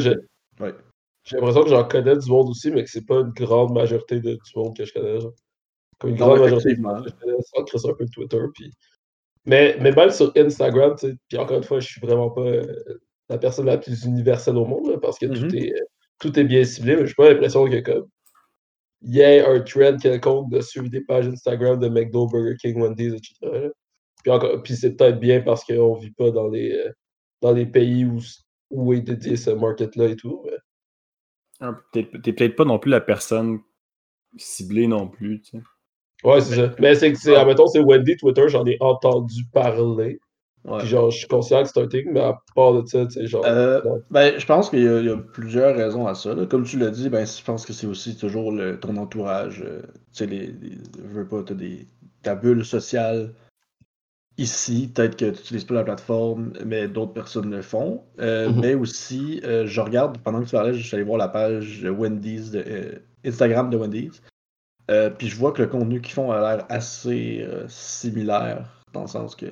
j'ai 1.24 1.36
l'impression 1.36 1.62
que 1.62 1.70
j'en 1.70 1.84
connais 1.86 2.16
du 2.16 2.28
monde 2.28 2.48
aussi, 2.48 2.70
mais 2.70 2.82
que 2.84 2.90
c'est 2.90 3.06
pas 3.06 3.20
une 3.20 3.30
grande 3.30 3.72
majorité 3.72 4.20
de, 4.20 4.32
du 4.32 4.52
monde 4.56 4.76
que 4.76 4.84
je 4.84 4.92
connais. 4.92 5.20
Genre. 5.20 5.32
Comme 5.98 6.10
une 6.10 6.16
Non, 6.16 6.26
grande 6.26 6.40
majorité 6.40 6.74
du 6.74 6.80
effectivement. 6.80 6.94
monde 6.94 7.04
que 7.04 7.10
je 7.10 7.24
connais, 7.24 7.42
ça 7.42 7.62
crée 7.64 7.90
un 7.90 7.94
peu 7.94 8.04
de 8.04 8.10
Twitter. 8.10 8.40
Puis... 8.54 8.70
Mais, 9.46 9.76
mais 9.80 9.92
même 9.92 10.10
sur 10.10 10.32
Instagram, 10.36 10.94
tu 10.98 11.08
sais, 11.08 11.16
puis 11.28 11.38
encore 11.38 11.58
une 11.58 11.64
fois, 11.64 11.80
je 11.80 11.86
suis 11.88 12.00
vraiment 12.00 12.30
pas 12.30 12.50
la 13.28 13.38
personne 13.38 13.66
la 13.66 13.78
plus 13.78 14.04
universelle 14.04 14.56
au 14.56 14.64
monde, 14.66 14.88
là, 14.88 14.98
parce 14.98 15.18
que 15.18 15.26
tout, 15.26 15.46
Mhm. 15.46 15.54
est, 15.56 15.74
tout 16.18 16.38
est 16.38 16.44
bien 16.44 16.64
ciblé, 16.64 16.96
mais 16.96 17.06
j'ai 17.06 17.14
pas 17.14 17.30
l'impression 17.30 17.68
que 17.68 17.80
comme 17.80 18.06
il 19.02 19.14
y 19.16 19.20
ait 19.20 19.44
un 19.44 19.60
trend 19.60 19.96
quelconque 19.96 20.50
de 20.50 20.60
suivre 20.60 20.88
des 20.88 21.00
pages 21.00 21.26
Instagram 21.26 21.78
de 21.80 21.88
McDo, 21.88 22.26
Burger 22.28 22.56
King, 22.60 22.80
Wendy's, 22.80 23.14
etc. 23.14 23.70
Puis, 24.22 24.30
encore- 24.32 24.62
puis 24.62 24.76
c'est 24.76 24.92
peut-être 24.96 25.18
bien 25.20 25.40
parce 25.40 25.64
qu'on 25.64 25.94
vit 25.94 26.10
pas 26.12 26.30
dans 26.30 26.48
les, 26.48 26.72
euh, 26.72 26.90
dans 27.40 27.52
les 27.52 27.66
pays 27.66 28.04
où, 28.04 28.18
où 28.70 28.92
est 28.92 29.00
dédié 29.00 29.36
ce 29.36 29.50
market-là 29.50 30.06
et 30.08 30.16
tout. 30.16 30.42
mais- 30.44 30.56
Ah, 31.60 31.78
T'es 31.92 32.08
t'es 32.22 32.32
peut-être 32.32 32.56
pas 32.56 32.64
non 32.64 32.78
plus 32.78 32.90
la 32.90 33.00
personne 33.00 33.60
ciblée 34.36 34.86
non 34.86 35.08
plus. 35.08 35.40
Tu 35.42 35.58
sais. 35.58 35.62
Ouais, 36.24 36.40
c'est 36.40 36.56
ça. 36.56 36.74
Mais 36.78 36.94
c'est 36.94 37.12
que, 37.12 37.18
c'est, 37.18 37.36
admettons, 37.36 37.66
c'est 37.66 37.80
Wendy 37.80 38.16
Twitter, 38.16 38.48
j'en 38.48 38.64
ai 38.66 38.76
entendu 38.80 39.44
parler. 39.52 40.20
Ouais. 40.64 40.78
Puis 40.78 40.86
genre, 40.88 41.10
je 41.10 41.18
suis 41.18 41.26
conscient 41.26 41.62
que 41.64 41.68
c'est 41.68 41.80
un 41.80 41.88
thing, 41.88 42.08
mais 42.12 42.20
à 42.20 42.38
part 42.54 42.80
de 42.80 42.86
ça, 42.86 43.04
tu 43.06 43.12
sais, 43.14 43.26
genre. 43.26 43.44
Euh, 43.44 43.82
ouais. 43.82 44.00
ben, 44.10 44.38
je 44.38 44.46
pense 44.46 44.70
qu'il 44.70 44.80
y, 44.84 44.86
a- 44.88 45.00
il 45.00 45.06
y 45.06 45.10
a 45.10 45.16
plusieurs 45.16 45.74
raisons 45.76 46.06
à 46.06 46.14
ça. 46.14 46.34
là. 46.34 46.46
Comme 46.46 46.62
tu 46.64 46.78
l'as 46.78 46.90
dit, 46.90 47.08
ben, 47.10 47.26
je 47.26 47.42
pense 47.42 47.66
que 47.66 47.72
c'est 47.72 47.88
aussi 47.88 48.16
toujours 48.16 48.52
le, 48.52 48.78
ton 48.78 48.96
entourage. 48.96 49.62
euh, 49.66 49.82
tu 49.82 50.18
sais, 50.18 50.26
les, 50.26 50.46
les- 50.46 50.78
je 50.96 51.02
veux 51.08 51.26
pas, 51.26 51.42
t'as 51.42 51.54
des, 51.54 51.86
ta 52.22 52.36
bulle 52.36 52.64
sociale 52.64 53.34
ici. 54.38 54.90
Peut-être 54.92 55.16
que 55.16 55.26
tu 55.26 55.30
n'utilises 55.30 55.64
pas 55.64 55.74
la 55.74 55.84
plateforme, 55.84 56.52
mais 56.64 56.88
d'autres 56.88 57.12
personnes 57.12 57.50
le 57.50 57.62
font. 57.62 58.02
Euh, 58.18 58.50
Mhm. 58.50 58.60
Mais 58.60 58.74
aussi, 58.74 59.40
euh, 59.44 59.66
je 59.66 59.80
regarde, 59.80 60.18
pendant 60.18 60.40
que 60.40 60.46
tu 60.46 60.52
parlais, 60.52 60.74
je 60.74 60.82
suis 60.82 60.94
allé 60.94 61.04
voir 61.04 61.18
la 61.18 61.28
page 61.28 61.84
Wendy's, 61.84 62.50
de, 62.50 62.64
euh, 62.66 62.98
Instagram 63.24 63.70
de 63.70 63.76
Wendy's. 63.76 64.22
Puis 65.18 65.28
je 65.28 65.36
vois 65.36 65.52
que 65.52 65.62
le 65.62 65.68
contenu 65.68 66.02
qu'ils 66.02 66.12
font 66.12 66.32
a 66.32 66.40
l'air 66.40 66.66
assez 66.68 67.46
similaire, 67.68 68.68
dans 68.92 69.02
le 69.02 69.06
sens 69.06 69.34
que 69.34 69.46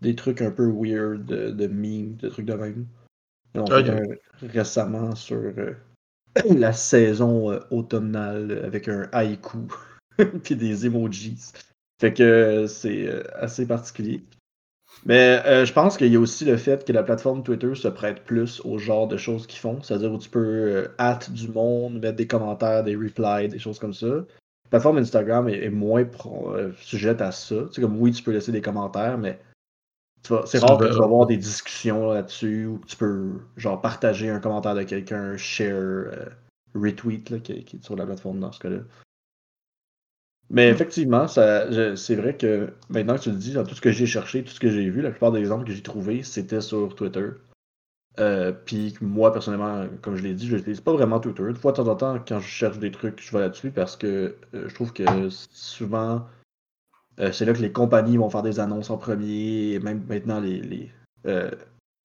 des 0.00 0.14
trucs 0.14 0.40
un 0.40 0.50
peu 0.50 0.66
weird, 0.66 1.26
de, 1.26 1.50
de 1.50 1.66
memes, 1.66 2.16
de 2.16 2.30
trucs 2.30 2.46
de 2.46 2.54
même. 2.54 2.86
Ils 3.54 3.60
ont 3.60 3.66
fait 3.66 3.90
un 3.90 4.02
récemment 4.48 5.14
sur 5.14 5.42
la 6.56 6.72
saison 6.72 7.60
automnale 7.70 8.62
avec 8.64 8.88
un 8.88 9.10
haïku 9.12 9.66
puis 10.42 10.56
des 10.56 10.86
emojis. 10.86 11.52
Fait 12.02 12.12
que 12.12 12.24
euh, 12.24 12.66
c'est 12.66 13.06
euh, 13.06 13.22
assez 13.36 13.64
particulier. 13.64 14.24
Mais 15.06 15.40
euh, 15.46 15.64
je 15.64 15.72
pense 15.72 15.96
qu'il 15.96 16.12
y 16.12 16.16
a 16.16 16.18
aussi 16.18 16.44
le 16.44 16.56
fait 16.56 16.84
que 16.84 16.92
la 16.92 17.04
plateforme 17.04 17.44
Twitter 17.44 17.76
se 17.76 17.86
prête 17.86 18.24
plus 18.24 18.60
au 18.64 18.76
genre 18.76 19.06
de 19.06 19.16
choses 19.16 19.46
qu'ils 19.46 19.60
font. 19.60 19.80
C'est-à-dire 19.82 20.12
où 20.12 20.18
tu 20.18 20.28
peux 20.28 20.40
euh, 20.40 20.88
hâte 20.98 21.30
du 21.30 21.46
monde, 21.46 22.00
mettre 22.00 22.16
des 22.16 22.26
commentaires, 22.26 22.82
des 22.82 22.96
replies, 22.96 23.48
des 23.48 23.60
choses 23.60 23.78
comme 23.78 23.94
ça. 23.94 24.08
La 24.08 24.68
plateforme 24.68 24.98
Instagram 24.98 25.48
est, 25.48 25.64
est 25.64 25.70
moins 25.70 26.04
pro- 26.04 26.52
euh, 26.56 26.72
sujette 26.80 27.20
à 27.20 27.30
ça. 27.30 27.66
Tu 27.66 27.74
sais, 27.74 27.80
comme 27.80 27.96
oui, 28.00 28.10
tu 28.10 28.24
peux 28.24 28.32
laisser 28.32 28.50
des 28.50 28.62
commentaires, 28.62 29.16
mais 29.16 29.38
c'est 30.44 30.58
rare 30.58 30.78
que 30.78 30.86
tu 30.88 30.98
vas 30.98 31.04
avoir 31.04 31.26
des 31.26 31.36
discussions 31.36 32.10
là-dessus 32.10 32.66
où 32.66 32.80
tu 32.84 32.96
peux 32.96 33.30
genre 33.56 33.80
partager 33.80 34.28
un 34.28 34.40
commentaire 34.40 34.74
de 34.74 34.82
quelqu'un, 34.82 35.36
share, 35.36 36.32
retweet 36.74 37.30
là, 37.30 37.38
qui, 37.38 37.62
qui 37.64 37.76
est 37.76 37.84
sur 37.84 37.94
la 37.94 38.06
plateforme 38.06 38.40
dans 38.40 38.50
ce 38.50 38.58
cas-là. 38.58 38.78
Mais 40.52 40.68
effectivement, 40.68 41.26
c'est 41.28 42.14
vrai 42.14 42.36
que 42.36 42.74
maintenant 42.90 43.16
que 43.16 43.22
tu 43.22 43.30
le 43.30 43.36
dis, 43.36 43.54
dans 43.54 43.64
tout 43.64 43.74
ce 43.74 43.80
que 43.80 43.90
j'ai 43.90 44.04
cherché, 44.04 44.44
tout 44.44 44.52
ce 44.52 44.60
que 44.60 44.70
j'ai 44.70 44.88
vu, 44.90 45.00
la 45.00 45.10
plupart 45.10 45.32
des 45.32 45.40
exemples 45.40 45.64
que 45.64 45.72
j'ai 45.72 45.82
trouvés, 45.82 46.22
c'était 46.22 46.60
sur 46.60 46.94
Twitter. 46.94 47.28
Euh, 48.20 48.52
Puis 48.66 48.94
moi, 49.00 49.32
personnellement, 49.32 49.86
comme 50.02 50.16
je 50.16 50.22
l'ai 50.22 50.34
dit, 50.34 50.46
je 50.46 50.56
n'utilise 50.56 50.82
pas 50.82 50.92
vraiment 50.92 51.20
Twitter. 51.20 51.42
Une 51.48 51.56
fois 51.56 51.72
de 51.72 51.78
temps 51.78 51.88
en 51.88 51.96
temps, 51.96 52.18
quand 52.28 52.38
je 52.38 52.46
cherche 52.46 52.78
des 52.78 52.90
trucs, 52.90 53.22
je 53.22 53.32
vais 53.32 53.40
là-dessus 53.40 53.70
parce 53.70 53.96
que 53.96 54.36
euh, 54.54 54.68
je 54.68 54.74
trouve 54.74 54.92
que 54.92 55.04
souvent, 55.30 56.26
euh, 57.18 57.32
c'est 57.32 57.46
là 57.46 57.54
que 57.54 57.62
les 57.62 57.72
compagnies 57.72 58.18
vont 58.18 58.28
faire 58.28 58.42
des 58.42 58.60
annonces 58.60 58.90
en 58.90 58.98
premier, 58.98 59.72
et 59.72 59.78
même 59.78 60.04
maintenant 60.06 60.38
les, 60.38 60.60
les, 60.60 60.90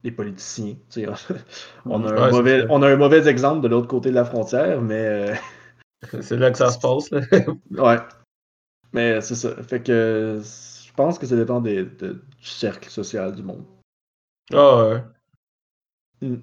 les 0.05 0.11
politiciens. 0.11 0.75
tu 0.89 1.03
sais, 1.03 1.07
on, 1.85 2.01
a 2.05 2.13
un 2.13 2.23
Ouais, 2.23 2.31
mauvais, 2.31 2.65
on 2.69 2.81
a 2.81 2.87
un 2.87 2.95
mauvais 2.95 3.27
exemple 3.27 3.59
de 3.59 3.67
l'autre 3.67 3.87
côté 3.87 4.09
de 4.09 4.15
la 4.15 4.23
frontière, 4.23 4.81
mais 4.81 5.33
C'est 6.21 6.37
là 6.37 6.51
que 6.51 6.57
ça 6.57 6.69
se 6.69 6.79
passe, 6.79 7.11
là. 7.11 7.21
ouais. 7.71 7.97
Mais 8.93 9.21
c'est 9.21 9.35
ça. 9.35 9.55
Fait 9.63 9.81
que 9.81 10.41
je 10.43 10.93
pense 10.93 11.19
que 11.19 11.25
ça 11.25 11.35
dépend 11.35 11.61
des- 11.61 11.85
de- 11.85 12.13
du 12.39 12.47
cercle 12.47 12.89
social 12.89 13.35
du 13.35 13.43
monde. 13.43 13.65
Ah 14.53 14.87
ouais. 14.89 15.03
Mm. 16.21 16.35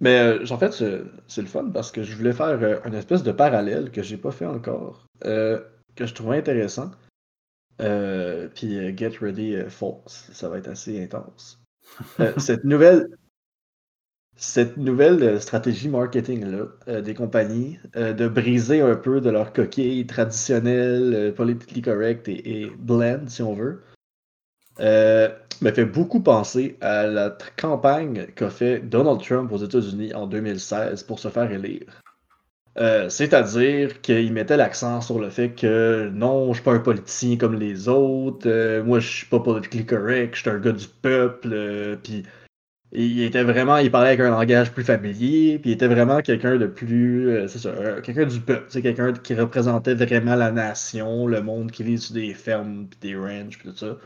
Mais 0.00 0.18
euh, 0.18 0.44
en 0.50 0.58
fait, 0.58 0.72
c'est 0.72 1.40
le 1.42 1.46
fun 1.48 1.70
parce 1.70 1.92
que 1.92 2.02
je 2.02 2.16
voulais 2.16 2.32
faire 2.32 2.60
euh, 2.62 2.80
une 2.84 2.94
espèce 2.94 3.22
de 3.22 3.30
parallèle 3.32 3.92
que 3.92 4.02
j'ai 4.02 4.16
pas 4.16 4.32
fait 4.32 4.44
encore, 4.46 5.06
euh, 5.24 5.62
que 5.94 6.04
je 6.06 6.14
trouvais 6.14 6.36
intéressant. 6.38 6.90
Puis 7.78 8.96
get 8.96 9.18
ready, 9.20 9.56
folks, 9.68 10.10
ça 10.10 10.48
va 10.48 10.58
être 10.58 10.68
assez 10.68 11.02
intense. 11.02 11.62
Cette 12.38 12.64
nouvelle, 12.64 13.08
cette 14.36 14.76
nouvelle 14.76 15.22
euh, 15.22 15.40
stratégie 15.40 15.88
marketing-là 15.88 16.66
euh, 16.88 17.00
des 17.00 17.14
compagnies, 17.14 17.78
euh, 17.96 18.12
de 18.12 18.26
briser 18.28 18.80
un 18.80 18.96
peu 18.96 19.20
de 19.20 19.30
leur 19.30 19.52
coquille 19.52 20.06
traditionnelle, 20.06 21.14
euh, 21.14 21.32
politically 21.32 21.82
correct 21.82 22.28
et, 22.28 22.70
blend, 22.78 23.28
si 23.28 23.42
on 23.42 23.54
veut, 23.54 23.82
me 24.80 25.70
fait 25.70 25.84
beaucoup 25.84 26.20
penser 26.20 26.76
à 26.80 27.06
la 27.06 27.36
campagne 27.56 28.26
qu'a 28.34 28.50
fait 28.50 28.80
Donald 28.80 29.22
Trump 29.22 29.52
aux 29.52 29.58
États-Unis 29.58 30.12
en 30.14 30.26
2016 30.26 31.04
pour 31.04 31.20
se 31.20 31.28
faire 31.28 31.50
élire. 31.50 32.02
C'est-à-dire 33.08 34.00
qu'il 34.00 34.32
mettait 34.32 34.56
l'accent 34.56 35.00
sur 35.00 35.20
le 35.20 35.30
fait 35.30 35.50
que 35.50 36.10
non, 36.12 36.48
je 36.48 36.54
suis 36.54 36.64
pas 36.64 36.72
un 36.72 36.80
politicien 36.80 37.36
comme 37.36 37.54
les 37.54 37.88
autres, 37.88 38.80
moi 38.80 38.98
je 38.98 39.08
suis 39.08 39.26
pas 39.26 39.38
politically 39.38 39.86
correct, 39.86 40.34
je 40.34 40.40
suis 40.40 40.50
un 40.50 40.58
gars 40.58 40.72
du 40.72 40.88
peuple, 40.88 41.96
puis 42.02 42.24
il 42.94 43.22
était 43.22 43.42
vraiment, 43.42 43.78
il 43.78 43.90
parlait 43.90 44.10
avec 44.10 44.20
un 44.20 44.30
langage 44.30 44.72
plus 44.72 44.84
familier, 44.84 45.58
puis 45.58 45.70
il 45.70 45.72
était 45.72 45.88
vraiment 45.88 46.20
quelqu'un 46.20 46.56
de 46.56 46.66
plus, 46.66 47.28
euh, 47.28 47.48
c'est 47.48 47.58
ça, 47.58 47.70
euh, 47.70 48.00
quelqu'un 48.00 48.26
du 48.26 48.40
peuple, 48.40 48.66
c'est 48.68 48.82
quelqu'un 48.82 49.12
qui 49.12 49.34
représentait 49.34 49.94
vraiment 49.94 50.36
la 50.36 50.52
nation, 50.52 51.26
le 51.26 51.42
monde 51.42 51.72
qui 51.72 51.82
vit 51.82 51.98
sur 51.98 52.14
des 52.14 52.32
fermes, 52.34 52.86
puis 52.88 52.98
des 53.00 53.16
ranchs, 53.16 53.58
puis 53.58 53.70
tout 53.70 53.76
ça. 53.76 53.98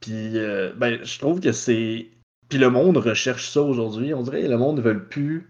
Puis, 0.00 0.36
euh, 0.38 0.72
ben, 0.76 1.02
je 1.02 1.18
trouve 1.18 1.40
que 1.40 1.52
c'est. 1.52 2.08
Puis 2.48 2.58
le 2.58 2.68
monde 2.68 2.98
recherche 2.98 3.48
ça 3.48 3.62
aujourd'hui. 3.62 4.12
On 4.12 4.22
dirait 4.22 4.46
le 4.46 4.58
monde 4.58 4.76
ne 4.78 4.82
veut 4.82 5.04
plus. 5.04 5.48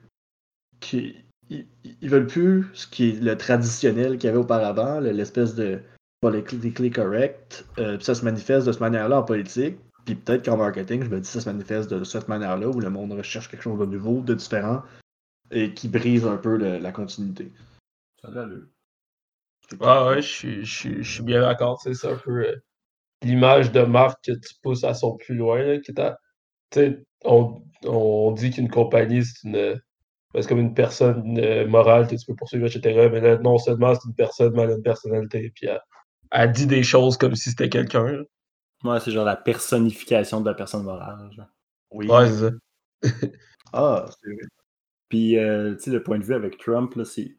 Ils, 0.93 2.09
veulent 2.09 2.27
plus 2.27 2.67
ce 2.75 2.87
qui 2.87 3.11
est 3.11 3.23
le 3.23 3.37
traditionnel 3.37 4.19
qu'il 4.19 4.29
y 4.29 4.31
avait 4.31 4.39
auparavant, 4.39 5.01
le- 5.01 5.11
l'espèce 5.11 5.55
de 5.55 5.81
politically 6.21 6.91
correct. 6.91 7.65
Puis 7.77 8.05
ça 8.05 8.15
se 8.15 8.25
manifeste 8.25 8.67
de 8.67 8.73
cette 8.73 8.81
manière-là 8.81 9.21
en 9.21 9.23
politique. 9.23 9.77
Puis 10.05 10.15
peut-être 10.17 10.45
qu'en 10.45 10.57
marketing, 10.57 11.03
je 11.05 11.09
me 11.09 11.21
dis 11.21 11.29
ça 11.29 11.41
se 11.41 11.49
manifeste 11.49 11.91
de 11.93 12.05
cette 12.05 12.29
manière-là 12.29 12.69
où 12.69 12.81
le 12.81 12.91
monde 12.91 13.13
recherche 13.13 13.49
quelque 13.49 13.63
chose 13.63 13.79
de 13.79 13.87
nouveau, 13.87 14.21
de 14.21 14.35
différent 14.35 14.83
et 15.51 15.75
qui 15.75 15.89
brise 15.89 16.27
un 16.27 16.37
peu 16.39 16.57
le- 16.57 16.79
la 16.79 16.93
continuité. 16.93 17.53
Ça 18.23 18.29
a 18.29 18.33
l'allure. 18.33 18.67
Ah 19.81 20.07
ouais, 20.09 20.23
je 20.23 20.29
suis, 20.29 20.65
je 20.65 20.75
suis- 20.79 21.03
je 21.05 21.13
suis 21.15 21.23
bien 21.23 21.41
d'accord. 21.41 21.81
C'est 21.83 22.07
un 22.09 22.17
peu 22.17 22.47
euh, 22.47 22.57
l'image 23.23 23.73
de 23.73 23.83
marque 23.83 24.25
que 24.27 24.33
tu 24.33 24.55
pousses 24.63 24.85
à 24.85 24.95
son 24.95 25.17
plus 25.17 25.37
loin. 25.37 25.63
Là, 25.63 25.79
qui 25.81 25.95
t'a- 25.95 26.19
tu 26.71 26.81
sais, 26.81 27.05
on, 27.25 27.63
on 27.87 28.33
dit 28.33 28.51
qu'une 28.53 28.71
compagnie, 28.71 29.25
c'est 29.25 29.49
une. 29.49 29.81
C'est 30.37 30.49
comme 30.49 30.61
une 30.61 30.75
personne 30.75 31.39
euh, 31.41 31.67
morale 31.69 32.09
que 32.09 32.17
tu 32.17 32.27
peux 32.27 32.37
poursuivre, 32.37 32.67
etc. 32.67 33.09
Mais 33.11 33.21
là, 33.21 33.39
non 33.39 33.59
seulement 33.59 33.95
c'est 33.95 34.09
une 34.09 34.15
personne, 34.15 34.53
mais 34.57 34.63
elle 34.63 34.73
a 34.73 34.75
une 34.77 34.83
personnalité. 34.83 35.53
Puis 35.55 35.67
elle, 35.69 35.81
elle 36.33 36.53
dit 36.53 36.67
des 36.67 36.83
choses 36.85 37.17
comme 37.19 37.37
si 37.37 37.51
c'était 37.51 37.69
quelqu'un. 37.71 38.23
Ouais, 38.85 39.01
c'est 39.01 39.11
genre 39.11 39.25
la 39.25 39.37
personnification 39.37 40.41
de 40.41 40.49
la 40.49 40.55
personne 40.55 40.83
morale. 40.85 41.31
genre. 41.33 41.47
Oui. 41.91 42.09
Ouais, 42.09 42.29
c'est 42.29 42.51
ça. 42.51 42.51
Ah, 43.75 44.07
c'est 44.23 44.29
vrai. 44.29 44.43
Puis, 45.09 45.39
euh, 45.39 45.75
tu 45.77 45.85
sais, 45.85 45.91
le 45.93 46.03
point 46.03 46.19
de 46.19 46.25
vue 46.25 46.35
avec 46.35 46.59
Trump, 46.59 46.95
là, 46.97 47.05
c'est 47.05 47.37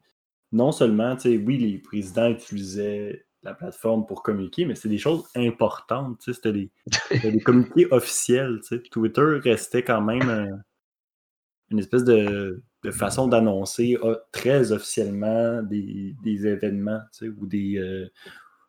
non 0.51 0.71
seulement, 0.71 1.15
tu 1.15 1.23
sais, 1.23 1.37
oui, 1.37 1.57
les 1.59 1.79
présidents 1.79 2.29
utilisaient 2.29 3.25
la 3.43 3.53
plateforme 3.55 4.05
pour 4.07 4.23
communiquer, 4.23 4.65
mais 4.65 4.75
c'est 4.75 4.89
des 4.89 4.97
choses 4.99 5.25
importantes, 5.35 6.19
tu 6.19 6.31
sais, 6.31 6.35
c'était 6.35 6.53
des, 6.53 6.71
c'était 7.11 7.31
des 7.31 7.41
communiqués 7.41 7.87
officiels, 7.91 8.59
tu 8.61 8.77
sais. 8.77 8.83
Twitter 8.91 9.39
restait 9.43 9.83
quand 9.83 10.01
même 10.01 10.29
un- 10.29 10.61
une 11.71 11.79
espèce 11.79 12.03
de, 12.03 12.61
de 12.83 12.91
façon 12.91 13.27
d'annoncer 13.27 13.97
euh, 14.03 14.15
très 14.31 14.71
officiellement 14.71 15.61
des, 15.63 16.15
des 16.23 16.45
événements, 16.47 16.99
tu 17.17 17.25
sais, 17.25 17.29
ou 17.29 17.45
des, 17.47 17.77
euh, 17.77 18.07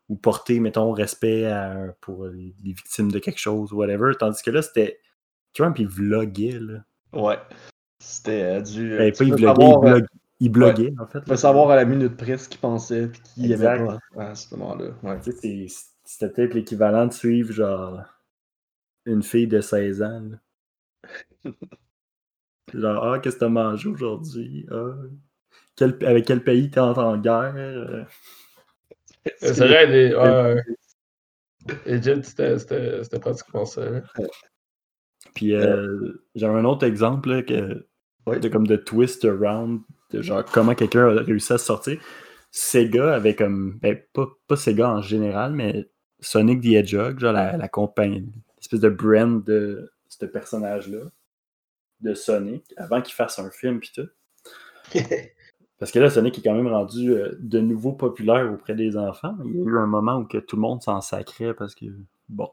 ou 0.09 0.15
porter, 0.15 0.59
mettons, 0.59 0.91
respect 0.91 1.45
à- 1.45 1.95
pour 2.01 2.25
les, 2.27 2.55
les 2.63 2.73
victimes 2.73 3.11
de 3.11 3.19
quelque 3.19 3.39
chose, 3.39 3.73
whatever. 3.73 4.11
Tandis 4.19 4.41
que 4.43 4.51
là, 4.51 4.61
c'était 4.61 4.99
Trump, 5.53 5.77
il 5.79 5.87
vloguait, 5.87 6.59
là? 6.59 6.83
Ouais. 7.13 7.37
C'était 7.99 8.43
euh, 8.43 8.61
du. 8.61 8.97
Ben, 8.97 9.11
tu 9.11 9.17
pas 9.19 9.23
il 9.23 9.29
vloguait, 9.35 9.45
savoir, 9.45 9.69
il, 9.69 9.87
euh, 9.87 9.91
blog- 9.91 10.07
il 10.41 10.51
bloguait, 10.51 10.93
en 10.99 11.07
fait. 11.07 11.19
tu 11.21 11.25
peux 11.25 11.35
savoir 11.37 11.69
à 11.71 11.75
la 11.75 11.85
minute 11.85 12.17
près 12.17 12.37
ce 12.37 12.47
qu'il 12.49 12.59
pensait 12.59 13.07
puis 13.07 13.21
qu'il 13.21 13.51
aimait 13.51 13.77
pas 13.87 13.99
à 14.21 14.35
ce 14.35 14.53
moment-là. 14.55 14.91
Ouais. 15.01 15.19
Tu 15.21 15.31
sais, 15.31 15.67
c'était 16.03 16.29
peut-être 16.29 16.53
l'équivalent 16.53 17.07
de 17.07 17.13
suivre, 17.13 17.51
genre, 17.51 18.01
une 19.05 19.23
fille 19.23 19.47
de 19.47 19.61
16 19.61 20.01
ans, 20.03 20.21
là. 20.29 20.37
Genre, 22.73 23.05
ah, 23.05 23.19
qu'est-ce 23.19 23.35
que 23.35 23.41
t'as 23.41 23.49
mangé 23.49 23.87
aujourd'hui? 23.87 24.65
Ah, 24.71 24.95
quel- 25.75 25.97
avec 26.05 26.25
quel 26.25 26.43
pays 26.43 26.69
t'es 26.71 26.79
en, 26.79 26.93
en 26.93 27.17
guerre? 27.17 28.07
C'est 29.39 29.57
vrai, 29.59 29.87
les. 29.87 30.13
Ouais, 30.15 30.21
ouais. 30.21 30.63
Egypt, 31.85 32.23
c'était- 32.25 33.19
pratiquement 33.19 33.65
ça. 33.65 33.89
là. 33.89 34.01
Puis 35.33 35.53
euh, 35.55 36.13
j'avais 36.35 36.59
un 36.59 36.65
autre 36.65 36.85
exemple 36.85 37.29
là, 37.29 37.41
que, 37.43 37.85
Ouais. 38.27 38.39
de 38.39 38.49
comme 38.49 38.65
de 38.67 38.75
twist 38.75 39.23
around, 39.25 39.81
de 40.11 40.21
genre 40.21 40.43
comment 40.45 40.73
quelqu'un 40.75 41.07
a 41.17 41.21
réussi 41.21 41.53
à 41.53 41.57
se 41.57 41.65
sortir. 41.65 41.99
Sega 42.51 43.13
avait 43.15 43.35
comme, 43.35 43.77
ben, 43.81 43.99
pas, 44.13 44.27
pas 44.47 44.55
Sega 44.55 44.89
en 44.89 45.01
général, 45.01 45.53
mais 45.53 45.89
Sonic 46.21 46.61
the 46.61 46.67
Hedgehog, 46.73 47.19
genre 47.19 47.33
la, 47.33 47.57
la 47.57 47.67
compagnie, 47.67 48.31
l'espèce 48.57 48.79
de 48.79 48.89
brand 48.89 49.43
de 49.43 49.91
ce 50.07 50.25
personnage-là, 50.25 50.99
de 52.01 52.13
Sonic, 52.13 52.73
avant 52.77 53.01
qu'il 53.01 53.13
fasse 53.13 53.37
un 53.39 53.49
film 53.51 53.79
puis 53.79 53.91
tout. 53.93 54.07
Parce 55.77 55.91
que 55.91 55.99
là, 55.99 56.09
Sonic 56.09 56.37
est 56.37 56.41
quand 56.41 56.53
même 56.55 56.67
rendu 56.67 57.11
euh, 57.11 57.35
de 57.39 57.59
nouveau 57.59 57.91
populaire 57.91 58.51
auprès 58.51 58.75
des 58.75 58.95
enfants. 58.97 59.35
Il 59.43 59.55
y 59.57 59.61
a 59.61 59.63
eu 59.65 59.77
un 59.77 59.87
moment 59.87 60.15
où 60.17 60.25
que 60.25 60.37
tout 60.37 60.55
le 60.55 60.61
monde 60.61 60.81
s'en 60.81 61.01
sacrait 61.01 61.53
parce 61.53 61.75
que, 61.75 61.85
bon, 62.29 62.49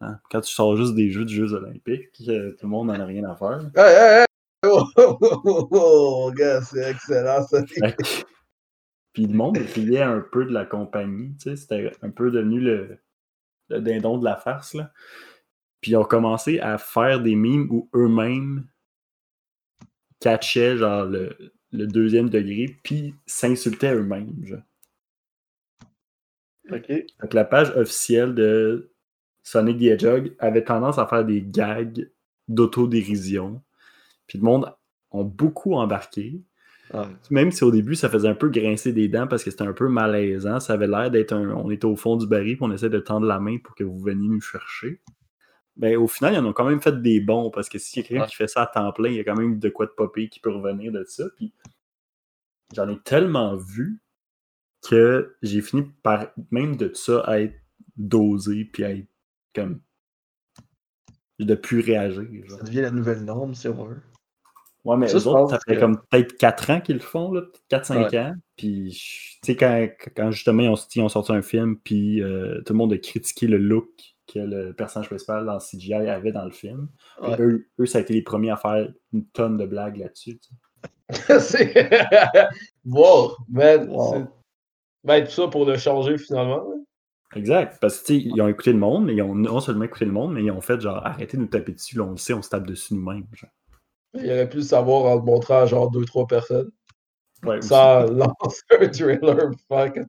hein, 0.00 0.18
quand 0.30 0.40
tu 0.40 0.52
sors 0.52 0.76
juste 0.76 0.94
des 0.94 1.10
Jeux 1.10 1.24
de 1.24 1.30
Jeux 1.30 1.52
olympiques, 1.52 2.08
euh, 2.28 2.52
tout 2.52 2.66
le 2.66 2.70
monde 2.70 2.88
n'en 2.88 2.98
a 3.00 3.04
rien 3.04 3.24
à 3.24 3.36
faire. 3.36 3.60
Hey, 3.76 3.94
hey, 3.94 4.18
hey! 4.20 4.24
Oh, 4.64 4.84
oh, 4.96 5.18
oh, 5.20 5.68
oh, 5.72 6.32
gars, 6.36 6.62
c'est 6.62 6.88
excellent 6.88 7.44
que- 7.50 8.22
Puis 9.12 9.26
le 9.26 9.34
monde 9.34 9.58
riait 9.58 10.02
un 10.02 10.20
peu 10.20 10.44
de 10.44 10.52
la 10.52 10.64
compagnie, 10.64 11.34
tu 11.36 11.50
sais, 11.50 11.56
c'était 11.56 11.90
un 12.00 12.10
peu 12.10 12.30
devenu 12.30 12.60
le, 12.60 12.98
le 13.70 13.80
dindon 13.80 14.18
de 14.18 14.24
la 14.24 14.36
farce, 14.36 14.74
là. 14.74 14.92
Puis 15.80 15.90
ils 15.90 15.96
ont 15.96 16.04
commencé 16.04 16.60
à 16.60 16.78
faire 16.78 17.20
des 17.20 17.34
mimes 17.34 17.66
où 17.70 17.90
eux-mêmes 17.92 18.68
catchaient 20.20 20.76
genre 20.76 21.06
le, 21.06 21.36
le 21.72 21.86
deuxième 21.86 22.28
degré, 22.28 22.76
puis 22.82 23.14
s'insultaient 23.26 23.94
eux-mêmes, 23.94 24.32
que 26.80 27.06
la 27.32 27.44
page 27.44 27.70
officielle 27.76 28.34
de 28.34 28.92
Sonic 29.42 29.78
the 29.78 29.82
Hedgehog 29.82 30.34
avait 30.38 30.64
tendance 30.64 30.98
à 30.98 31.06
faire 31.06 31.24
des 31.24 31.42
gags 31.42 32.08
d'autodérision. 32.48 33.60
Puis 34.26 34.38
le 34.38 34.44
monde 34.44 34.72
ont 35.10 35.24
beaucoup 35.24 35.74
embarqué. 35.74 36.40
Même 37.30 37.50
si 37.50 37.64
au 37.64 37.70
début, 37.70 37.94
ça 37.94 38.10
faisait 38.10 38.28
un 38.28 38.34
peu 38.34 38.50
grincer 38.50 38.92
des 38.92 39.08
dents 39.08 39.26
parce 39.26 39.42
que 39.42 39.50
c'était 39.50 39.64
un 39.64 39.72
peu 39.72 39.88
malaisant. 39.88 40.60
Ça 40.60 40.74
avait 40.74 40.86
l'air 40.86 41.10
d'être 41.10 41.32
un. 41.32 41.50
On 41.50 41.70
était 41.70 41.86
au 41.86 41.96
fond 41.96 42.16
du 42.16 42.26
baril 42.26 42.56
puis 42.56 42.64
on 42.64 42.72
essaie 42.72 42.90
de 42.90 42.98
tendre 42.98 43.26
la 43.26 43.40
main 43.40 43.56
pour 43.58 43.74
que 43.74 43.82
vous 43.82 43.98
veniez 43.98 44.28
nous 44.28 44.42
chercher. 44.42 45.00
Ben, 45.76 45.96
au 45.96 46.06
final, 46.06 46.34
ils 46.34 46.38
en 46.38 46.44
ont 46.46 46.52
quand 46.52 46.68
même 46.68 46.82
fait 46.82 47.00
des 47.00 47.20
bons 47.20 47.50
parce 47.50 47.68
que 47.68 47.78
s'il 47.78 48.02
y 48.02 48.04
a 48.04 48.08
quelqu'un 48.08 48.22
Ouais. 48.24 48.28
qui 48.28 48.36
fait 48.36 48.46
ça 48.48 48.62
à 48.62 48.66
temps 48.66 48.92
plein, 48.92 49.08
il 49.08 49.16
y 49.16 49.20
a 49.20 49.24
quand 49.24 49.36
même 49.36 49.58
de 49.58 49.68
quoi 49.70 49.86
de 49.86 49.92
popper 49.92 50.28
qui 50.28 50.38
peut 50.40 50.50
revenir 50.54 50.92
de 50.92 51.02
ça. 51.04 51.24
Puis 51.36 51.52
j'en 52.74 52.88
ai 52.88 52.98
tellement 53.00 53.56
vu 53.56 54.00
que 54.86 55.36
j'ai 55.42 55.62
fini 55.62 55.84
par 56.02 56.28
même 56.50 56.76
de 56.76 56.92
ça 56.92 57.20
à 57.20 57.40
être 57.40 57.54
dosé 57.96 58.64
puis 58.66 58.84
à 58.84 58.90
être 58.92 59.06
comme. 59.54 59.80
de 61.38 61.54
plus 61.56 61.80
réagir. 61.80 62.22
genre. 62.46 62.58
Ça 62.58 62.64
devient 62.64 62.82
la 62.82 62.90
nouvelle 62.92 63.24
norme, 63.24 63.54
si 63.54 63.66
on 63.66 63.84
veut. 63.84 64.00
Ouais, 64.84 64.96
mais 64.96 65.08
Ça, 65.08 65.18
eux 65.18 65.26
autres, 65.26 65.50
ça 65.50 65.58
fait 65.66 65.74
que- 65.76 65.80
comme 65.80 66.00
peut-être 66.10 66.36
4 66.36 66.70
ans 66.70 66.80
qu'ils 66.80 66.96
le 66.96 67.00
font, 67.00 67.32
là, 67.32 67.42
peut-être 67.42 67.66
4-5 67.68 68.10
Ouais. 68.12 68.18
ans. 68.18 68.34
Puis, 68.56 68.90
tu 69.42 69.52
sais, 69.52 69.56
quand, 69.56 69.88
quand 70.16 70.30
justement 70.30 70.62
ils 70.62 70.68
ont, 70.68 70.76
ils 70.94 71.02
ont 71.02 71.08
sorti 71.08 71.32
un 71.32 71.42
film, 71.42 71.78
puis 71.78 72.20
euh, 72.22 72.60
tout 72.66 72.72
le 72.74 72.78
monde 72.78 72.92
a 72.92 72.98
critiqué 72.98 73.46
le 73.48 73.58
look 73.58 73.88
que 74.32 74.38
le 74.38 74.72
personnage 74.72 75.08
principal 75.08 75.44
dans 75.44 75.58
CGI 75.58 75.94
avait 75.94 76.32
dans 76.32 76.44
le 76.44 76.50
film. 76.50 76.88
Ouais. 77.20 77.36
Eux, 77.40 77.68
eux, 77.78 77.86
ça 77.86 77.98
a 77.98 78.00
été 78.00 78.14
les 78.14 78.22
premiers 78.22 78.50
à 78.50 78.56
faire 78.56 78.88
une 79.12 79.26
tonne 79.26 79.56
de 79.56 79.66
blagues 79.66 79.96
là-dessus. 79.96 80.40
c'est. 81.40 81.90
wow, 82.84 83.36
man. 83.48 83.88
Wow. 83.88 84.28
Ben, 85.04 85.24
tout 85.24 85.32
ça 85.32 85.48
pour 85.48 85.66
le 85.66 85.76
changer 85.76 86.18
finalement. 86.18 86.64
Exact. 87.34 87.78
Parce 87.80 88.00
que, 88.00 88.12
ils 88.12 88.40
ont 88.40 88.48
écouté 88.48 88.72
le 88.72 88.78
monde, 88.78 89.06
mais 89.06 89.14
ils 89.14 89.22
ont 89.22 89.34
non 89.34 89.60
seulement 89.60 89.84
écouté 89.84 90.04
le 90.04 90.12
monde, 90.12 90.34
mais 90.34 90.44
ils 90.44 90.50
ont 90.50 90.60
fait 90.60 90.80
genre 90.80 91.04
arrêtez 91.04 91.36
de 91.36 91.42
nous 91.42 91.48
taper 91.48 91.72
dessus, 91.72 91.96
là, 91.96 92.04
on 92.04 92.12
le 92.12 92.16
sait, 92.16 92.34
on 92.34 92.42
se 92.42 92.50
tape 92.50 92.66
dessus 92.66 92.94
nous-mêmes. 92.94 93.26
Il 94.14 94.30
aurait 94.30 94.48
pu 94.48 94.58
le 94.58 94.62
savoir 94.62 95.04
en 95.04 95.16
le 95.16 95.22
montrant 95.22 95.60
à 95.60 95.66
genre 95.66 95.90
2-3 95.90 96.28
personnes. 96.28 96.70
Ouais. 97.44 97.60
Sans 97.62 98.04
lancer 98.10 98.62
un 98.78 98.88
trailer. 98.88 99.50
Fuck. 99.68 100.00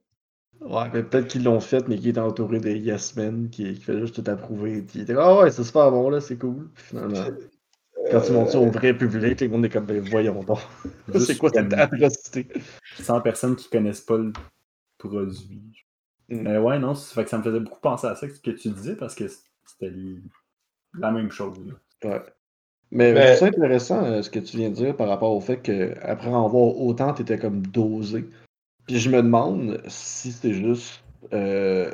Ouais, 0.66 0.89
mais 0.93 1.03
peut-être 1.03 1.28
qu'ils 1.28 1.43
l'ont 1.43 1.59
fait, 1.59 1.88
mais 1.88 1.97
qu'ils 1.97 2.09
étaient 2.09 2.20
entourés 2.20 2.59
des 2.59 2.78
yes 2.78 3.16
men 3.16 3.49
qui, 3.49 3.74
qui 3.74 3.82
faisaient 3.82 3.99
juste 3.99 4.24
tout 4.24 4.32
approuver. 4.32 4.82
Puis 4.82 4.99
ils 4.99 5.01
étaient 5.01 5.16
ah 5.18 5.38
ouais, 5.38 5.51
c'est 5.51 5.64
super 5.64 5.91
bon 5.91 6.09
là, 6.09 6.22
c'est 6.22 6.38
cool. 6.38 6.70
Puis 6.74 6.84
finalement, 6.86 7.26
quand 8.11 8.22
tu 8.22 8.32
montres 8.32 8.51
ça 8.51 8.59
au 8.59 8.70
vrai 8.70 8.97
public, 8.97 9.39
le 9.41 9.47
monde 9.49 9.66
est 9.66 9.70
comme 9.70 9.86
ben, 9.86 9.99
voyons 10.01 10.43
donc. 10.43 10.59
C'est 11.20 11.38
quoi 11.38 11.49
cette 11.53 11.74
atrocité? 11.74 12.47
100 12.99 13.22
personnes 13.22 13.55
qui 13.55 13.70
connaissent 13.70 14.01
pas 14.01 14.18
le 14.18 14.32
produit. 14.97 15.61
Mm. 16.30 16.41
Mais 16.41 16.57
ouais, 16.57 16.80
non, 16.80 16.95
ça 16.95 17.14
fait 17.14 17.24
que 17.24 17.30
ça 17.30 17.38
me 17.38 17.43
faisait 17.43 17.59
beaucoup 17.59 17.82
penser 17.82 18.07
à 18.07 18.16
ça 18.16 18.28
ce 18.28 18.39
que 18.39 18.51
tu 18.51 18.70
disais 18.70 18.95
parce 18.95 19.16
que 19.16 19.28
c'était 19.28 19.93
la 20.97 21.11
même 21.11 21.32
chose. 21.32 21.57
là. 21.66 22.09
Ouais. 22.09 22.22
Mais, 22.91 23.11
Mais- 23.14 23.36
c'est 23.36 23.47
intéressant 23.47 24.03
euh, 24.05 24.22
ce 24.22 24.30
que 24.30 24.39
tu 24.39 24.57
viens 24.57 24.70
de 24.70 24.76
dire 24.76 24.95
par 24.95 25.07
rapport 25.07 25.32
au 25.32 25.41
fait 25.41 25.57
qu'après 25.57 26.30
en 26.30 26.47
voir 26.47 26.78
autant, 26.78 27.14
t'étais 27.14 27.39
comme 27.39 27.66
dosé. 27.66 28.26
Puis 28.88 28.99
je 28.99 29.09
me 29.09 29.21
demande 29.21 29.81
si 29.88 30.31
c'est 30.31 30.53
juste. 30.53 31.03
euh, 31.34 31.91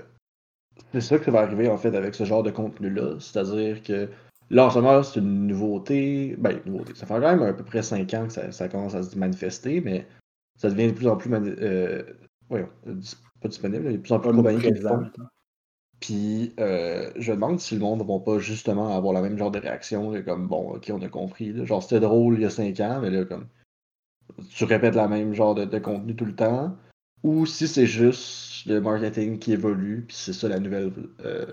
c'est 0.93 1.01
ça 1.01 1.19
que 1.19 1.29
va 1.29 1.41
arriver 1.41 1.67
en 1.67 1.77
fait 1.77 1.95
avec 1.95 2.15
ce 2.15 2.23
genre 2.23 2.43
de 2.43 2.51
contenu-là. 2.51 3.17
C'est-à-dire 3.19 3.83
que 3.83 4.09
là 4.49 4.65
en 4.65 4.69
ce 4.71 4.79
moment, 4.79 5.03
c'est 5.03 5.19
une 5.19 5.47
nouveauté. 5.47 6.35
Ben, 6.37 6.59
une 6.65 6.71
nouveauté. 6.73 6.95
Ça 6.95 7.05
fait 7.05 7.13
quand 7.13 7.19
même 7.21 7.41
à 7.43 7.53
peu 7.53 7.63
près 7.63 7.83
5 7.83 8.11
ans 8.13 8.25
que 8.27 8.33
ça, 8.33 8.51
ça 8.51 8.67
commence 8.69 8.95
à 8.95 9.03
se 9.03 9.17
manifester, 9.17 9.81
mais 9.81 10.07
ça 10.57 10.69
devient 10.69 10.87
de 10.87 10.93
plus 10.93 11.07
en 11.07 11.15
plus. 11.17 11.29
mani- 11.29 11.53
euh, 11.61 12.01
voyons, 12.49 12.69
pas 13.41 13.47
disponible, 13.49 13.85
il 13.85 13.91
y 13.91 13.93
a 13.93 13.97
de 13.97 14.01
plus 14.01 14.13
en 14.13 14.19
plus 14.19 14.31
de 14.31 14.35
compagnies 14.35 14.61
qui 14.61 14.71
le 14.71 14.81
font. 14.81 15.03
Puis 15.99 16.53
euh, 16.59 17.11
je 17.17 17.31
me 17.31 17.35
demande 17.35 17.59
si 17.59 17.75
le 17.75 17.81
monde 17.81 17.99
ne 17.99 18.05
va 18.05 18.19
pas 18.19 18.39
justement 18.39 18.95
avoir 18.95 19.13
la 19.13 19.21
même 19.21 19.37
genre 19.37 19.51
de 19.51 19.59
réaction, 19.59 20.13
comme 20.23 20.47
bon, 20.47 20.75
ok, 20.75 20.91
on 20.93 21.01
a 21.01 21.09
compris. 21.09 21.51
là. 21.51 21.65
Genre 21.65 21.83
c'était 21.83 21.99
drôle 21.99 22.35
il 22.35 22.41
y 22.41 22.45
a 22.45 22.49
5 22.49 22.79
ans, 22.79 22.99
mais 23.01 23.09
là 23.09 23.25
comme 23.25 23.47
tu 24.49 24.63
répètes 24.65 24.95
la 24.95 25.07
même 25.07 25.33
genre 25.33 25.55
de, 25.55 25.65
de 25.65 25.79
contenu 25.79 26.15
tout 26.15 26.25
le 26.25 26.35
temps. 26.35 26.75
Ou 27.23 27.45
si 27.45 27.67
c'est 27.67 27.85
juste 27.85 28.65
le 28.65 28.79
marketing 28.79 29.39
qui 29.39 29.51
évolue, 29.53 30.05
puis 30.07 30.15
c'est 30.15 30.33
ça 30.33 30.47
la 30.47 30.59
nouvelle, 30.59 30.91
euh, 31.25 31.45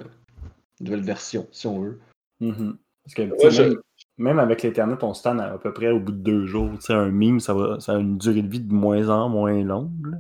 nouvelle 0.81 1.03
version, 1.03 1.47
si 1.51 1.67
on 1.67 1.81
veut. 1.81 2.01
Mhm. 2.41 2.77
Parce 3.05 3.15
que 3.15 3.23
Ouais, 3.23 3.51
je- 3.51 3.63
même, 3.63 3.77
même 4.19 4.39
avec 4.39 4.63
l'Internet, 4.63 5.03
on 5.03 5.13
se 5.15 5.23
tend 5.23 5.39
à, 5.39 5.45
à 5.47 5.59
peu 5.59 5.73
près 5.73 5.91
au 5.91 5.99
bout 6.01 6.13
de 6.13 6.19
deux 6.19 6.47
jours. 6.47 6.71
Tu 6.75 6.83
sais, 6.83 6.93
un 6.93 7.11
meme, 7.11 7.41
ça, 7.41 7.55
va, 7.55 7.81
ça 7.81 7.95
a 7.95 7.99
une 7.99 8.19
durée 8.19 8.43
de 8.43 8.49
vie 8.49 8.61
de 8.61 8.73
moins 8.73 9.09
en 9.09 9.29
moins 9.29 9.63
longue. 9.63 10.07
là. 10.07 10.19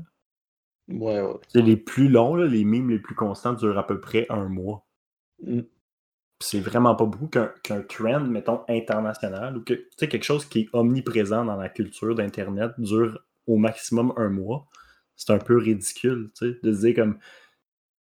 Ouais, 0.88 1.20
ouais. 1.20 1.34
Les 1.54 1.76
plus 1.76 2.08
longs, 2.08 2.36
là, 2.36 2.46
les 2.46 2.64
memes 2.64 2.90
les 2.90 2.98
plus 3.00 3.14
constants 3.16 3.54
durent 3.54 3.78
à 3.78 3.86
peu 3.86 4.00
près 4.00 4.26
un 4.30 4.48
mois. 4.48 4.84
Mm. 5.44 5.60
C'est 6.40 6.60
vraiment 6.60 6.94
pas 6.94 7.06
beaucoup 7.06 7.28
qu'un 7.28 7.82
trend, 7.82 8.20
mettons, 8.20 8.62
international, 8.68 9.56
ou 9.56 9.64
que 9.64 9.74
quelque 9.98 10.22
chose 10.22 10.44
qui 10.44 10.60
est 10.60 10.68
omniprésent 10.72 11.44
dans 11.44 11.56
la 11.56 11.68
culture 11.68 12.14
d'Internet 12.14 12.72
dure 12.78 13.18
au 13.46 13.56
maximum 13.56 14.12
un 14.16 14.28
mois. 14.28 14.66
C'est 15.16 15.32
un 15.32 15.38
peu 15.38 15.56
ridicule, 15.56 16.30
de 16.40 16.72
se 16.72 16.80
dire 16.80 16.94
comme 16.94 17.18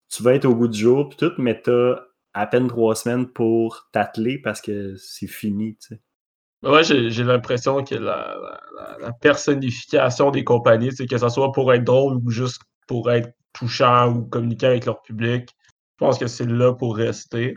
tu 0.09 0.23
vas 0.23 0.35
être 0.35 0.47
au 0.47 0.55
goût 0.55 0.69
du 0.69 0.79
jour, 0.79 1.09
puis 1.09 1.19
tout, 1.19 1.33
mais 1.39 1.61
t'as 1.61 2.01
à 2.35 2.47
peine 2.47 2.67
trois 2.67 2.97
semaines 2.97 3.29
pour 3.29 3.89
t'atteler 3.93 4.39
parce 4.39 4.61
que 4.61 4.97
c'est 4.97 5.29
fini, 5.29 5.79
j'ai 6.63 7.25
l'impression 7.25 7.85
que 7.85 7.95
la, 7.95 8.37
personnification 9.21 10.31
des 10.31 10.45
compagnies, 10.45 10.91
que 10.91 11.19
ce 11.19 11.29
soit 11.29 11.53
pour 11.53 11.73
être 11.73 11.85
drôle 11.85 12.17
ou 12.25 12.31
juste 12.31 12.63
pour 12.87 13.11
être 13.11 13.35
touchant 13.53 14.13
ou 14.13 14.25
communiquer 14.25 14.67
avec 14.67 14.87
leur 14.87 15.03
public, 15.03 15.51
je 15.51 16.05
pense 16.05 16.19
que 16.19 16.27
c'est 16.27 16.47
là 16.47 16.73
pour 16.73 16.97
rester. 16.97 17.55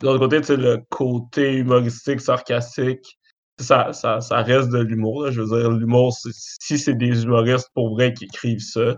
De 0.00 0.06
l'autre 0.06 0.18
côté, 0.20 0.40
tu 0.40 0.46
sais, 0.48 0.56
le 0.56 0.78
côté 0.90 1.54
humoristique, 1.54 2.20
sarcastique, 2.20 3.18
ça, 3.60 3.92
ça, 3.92 4.20
ça 4.20 4.42
reste 4.42 4.70
de 4.70 4.78
l'humour. 4.80 5.24
là. 5.24 5.30
Je 5.30 5.40
veux 5.40 5.58
dire, 5.60 5.70
l'humour, 5.70 6.12
c'est- 6.12 6.30
si 6.34 6.78
c'est 6.78 6.94
des 6.94 7.22
humoristes 7.24 7.68
pour 7.74 7.94
vrai 7.94 8.12
qui 8.12 8.24
écrivent 8.24 8.58
ça, 8.60 8.96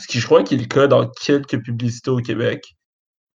ce 0.00 0.06
qui 0.06 0.18
je 0.20 0.26
crois 0.26 0.42
qui 0.42 0.54
est 0.54 0.58
le 0.58 0.64
cas 0.66 0.86
dans 0.86 1.08
quelques 1.08 1.62
publicités 1.62 2.10
au 2.10 2.18
Québec, 2.18 2.64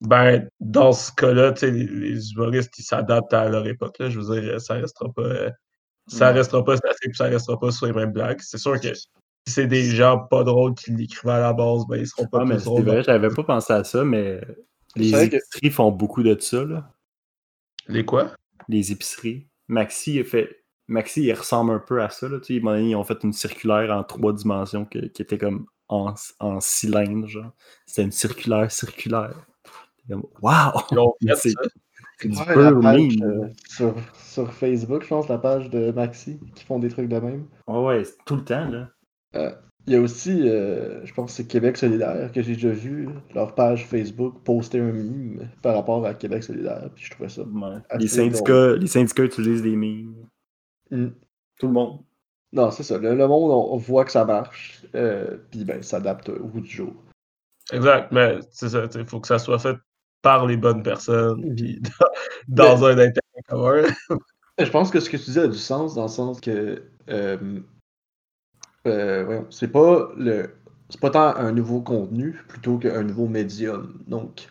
ben, 0.01 0.49
dans 0.61 0.93
ce 0.93 1.13
cas-là, 1.13 1.53
tu 1.53 1.61
sais, 1.61 1.71
les, 1.71 1.85
les 1.87 2.31
humoristes, 2.33 2.77
ils 2.79 2.83
s'adaptent 2.85 3.35
à 3.35 3.49
leur 3.49 3.67
époque. 3.67 3.99
Là. 3.99 4.09
Je 4.11 4.19
veux 4.19 4.41
dire, 4.41 4.61
ça 4.61 4.75
restera 4.75 5.13
pas. 5.13 5.23
euh, 5.23 5.51
ça 6.09 6.33
restera 6.33 6.65
pas 6.65 6.77
statique, 6.77 7.15
ça 7.15 7.27
restera 7.27 7.59
pas 7.61 7.71
sur 7.71 7.87
les 7.87 7.93
mêmes 7.93 8.11
blagues. 8.13 8.41
C'est 8.41 8.59
sûr 8.59 8.81
que 8.81 8.93
si 8.93 9.07
c'est 9.47 9.67
des 9.69 9.85
gens 9.85 10.19
pas 10.19 10.43
drôles 10.43 10.75
qui 10.75 10.91
l'écrivaient 10.91 11.35
à 11.35 11.39
la 11.41 11.53
base, 11.53 11.83
ben 11.89 11.97
ils 11.99 12.07
seront 12.09 12.27
pas 12.27 12.39
Ah, 12.41 12.45
mais 12.45 12.59
c'est 12.59 12.65
drôles. 12.65 12.85
vrai, 12.87 13.03
j'avais 13.05 13.29
pas 13.29 13.45
pensé 13.45 13.73
à 13.73 13.85
ça, 13.85 14.03
mais 14.05 14.41
les 14.97 15.11
épiceries 15.37 15.71
font 15.71 15.93
beaucoup 15.93 16.23
de 16.25 16.37
ça, 16.41 16.65
là. 16.65 16.93
Les 17.89 18.05
quoi? 18.05 18.33
Les 18.69 18.93
épiceries. 18.93 19.47
Maxi, 19.69 20.17
il 20.17 20.25
fait... 20.25 20.65
Maxi, 20.89 21.23
il 21.23 21.33
ressemble 21.33 21.73
un 21.73 21.79
peu 21.79 22.03
à 22.03 22.11
ça, 22.11 22.29
là. 22.29 22.39
Tu 22.41 22.47
sais, 22.47 22.55
à 22.55 22.57
un 22.57 22.61
moment 22.61 22.77
donné, 22.77 22.91
ils 22.91 22.97
ont 22.97 23.05
fait 23.05 23.23
une 23.23 23.33
circulaire 23.33 23.91
en 23.97 24.05
trois 24.05 24.33
dimensions 24.33 24.85
que- 24.85 25.07
qui 25.07 25.23
était 25.23 25.39
comme 25.39 25.67
en, 25.89 26.15
en 26.41 26.61
cylindre, 26.61 27.27
genre. 27.29 27.53
C'était 27.87 28.03
une 28.03 28.13
circulaire 28.13 28.71
circulaire. 28.71 29.35
Comme, 30.09 30.25
Wow! 30.43 30.83
C'est 31.37 31.55
du 32.29 32.37
Ouais, 32.39 32.55
pur 32.55 32.81
page, 32.81 33.17
euh, 33.23 33.49
sur, 33.69 33.95
sur 34.15 34.53
Facebook, 34.53 35.03
je 35.03 35.09
pense, 35.09 35.29
la 35.29 35.39
page 35.39 35.71
de 35.71 35.91
Maxi, 35.91 36.39
qui 36.55 36.65
font 36.65 36.79
des 36.79 36.89
trucs 36.89 37.09
de 37.09 37.19
même. 37.19 37.49
Ouais, 37.67 37.79
ouais, 37.79 38.05
c'est 38.05 38.17
tout 38.25 38.37
le 38.37 38.45
temps, 38.45 38.69
là. 38.69 38.91
Il 39.87 39.95
y 39.95 39.97
a 39.97 40.01
aussi, 40.01 40.49
euh, 40.49 41.05
je 41.05 41.13
pense 41.13 41.33
que 41.33 41.37
c'est 41.37 41.47
Québec 41.49 41.77
solidaire, 41.77 42.31
que 42.33 42.41
j'ai 42.41 42.55
déjà 42.55 42.71
vu, 42.71 43.09
leur 43.35 43.55
page 43.55 43.85
Facebook 43.87 44.43
poster 44.45 44.79
un 44.79 44.93
meme 44.93 45.49
par 45.61 45.75
rapport 45.75 46.07
à 46.07 46.15
Québec 46.15 46.45
solidaire, 46.45 46.89
puis 46.95 47.05
je 47.05 47.11
trouvais 47.11 47.29
ça. 47.29 47.43
Ouais. 47.43 47.79
Assez 47.91 48.03
Les, 48.03 48.09
syndicats, 48.09 48.77
les 48.77 48.87
syndicats 48.87 49.25
utilisent 49.25 49.63
des 49.63 49.75
memes. 49.75 50.15
Mm. 50.91 51.09
Tout 51.59 51.67
le 51.67 51.73
monde. 51.73 52.01
Non, 52.53 52.71
c'est 52.71 52.83
ça. 52.85 52.99
Le, 52.99 53.15
le 53.17 53.27
monde, 53.27 53.51
on, 53.51 53.75
on 53.75 53.77
voit 53.77 54.05
que 54.05 54.13
ça 54.13 54.25
marche, 54.25 54.85
euh, 54.95 55.39
puis 55.51 55.65
ben, 55.65 55.83
s'adapte 55.83 56.29
au 56.29 56.45
bout 56.47 56.61
du 56.61 56.71
jour. 56.71 56.93
Exact, 57.73 58.13
mais 58.13 58.39
c'est 58.51 58.69
ça, 58.69 58.85
il 58.95 59.07
faut 59.07 59.21
que 59.21 59.29
ça 59.29 59.39
soit 59.39 59.59
fait 59.59 59.77
par 60.21 60.47
les 60.47 60.57
bonnes 60.57 60.83
personnes, 60.85 61.41
Mhm. 61.45 61.55
puis 61.57 61.83
dans, 62.49 62.77
dans 62.77 62.85
un 62.85 62.99
intérêt 62.99 63.43
commun. 63.49 63.83
Je 64.59 64.71
pense 64.71 64.91
que 64.91 65.01
ce 65.01 65.11
que 65.11 65.17
tu 65.17 65.31
dis 65.31 65.39
a 65.41 65.49
du 65.49 65.59
sens 65.59 65.95
dans 65.95 66.03
le 66.03 66.09
sens 66.09 66.41
que 66.41 66.85
euh, 67.09 67.61
euh, 68.87 69.43
c'est 69.51 69.69
pas 69.69 70.11
le 70.17 70.51
c'est 70.89 71.01
pas 71.01 71.11
tant 71.11 71.35
un 71.37 71.53
nouveau 71.53 71.81
contenu 71.81 72.33
plutôt 72.49 72.79
qu'un 72.79 73.03
nouveau 73.03 73.27
médium. 73.27 74.03
Donc 74.07 74.49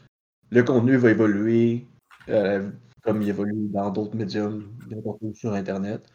le 0.49 0.63
contenu 0.63 0.97
va 0.97 1.11
évoluer 1.11 1.87
euh, 2.29 2.69
comme 3.03 3.21
il 3.21 3.29
évolue 3.29 3.67
dans 3.69 3.89
d'autres 3.91 4.15
médiums, 4.15 4.71
n'importe 4.89 5.19
où 5.21 5.33
sur 5.35 5.53
Internet. 5.53 6.11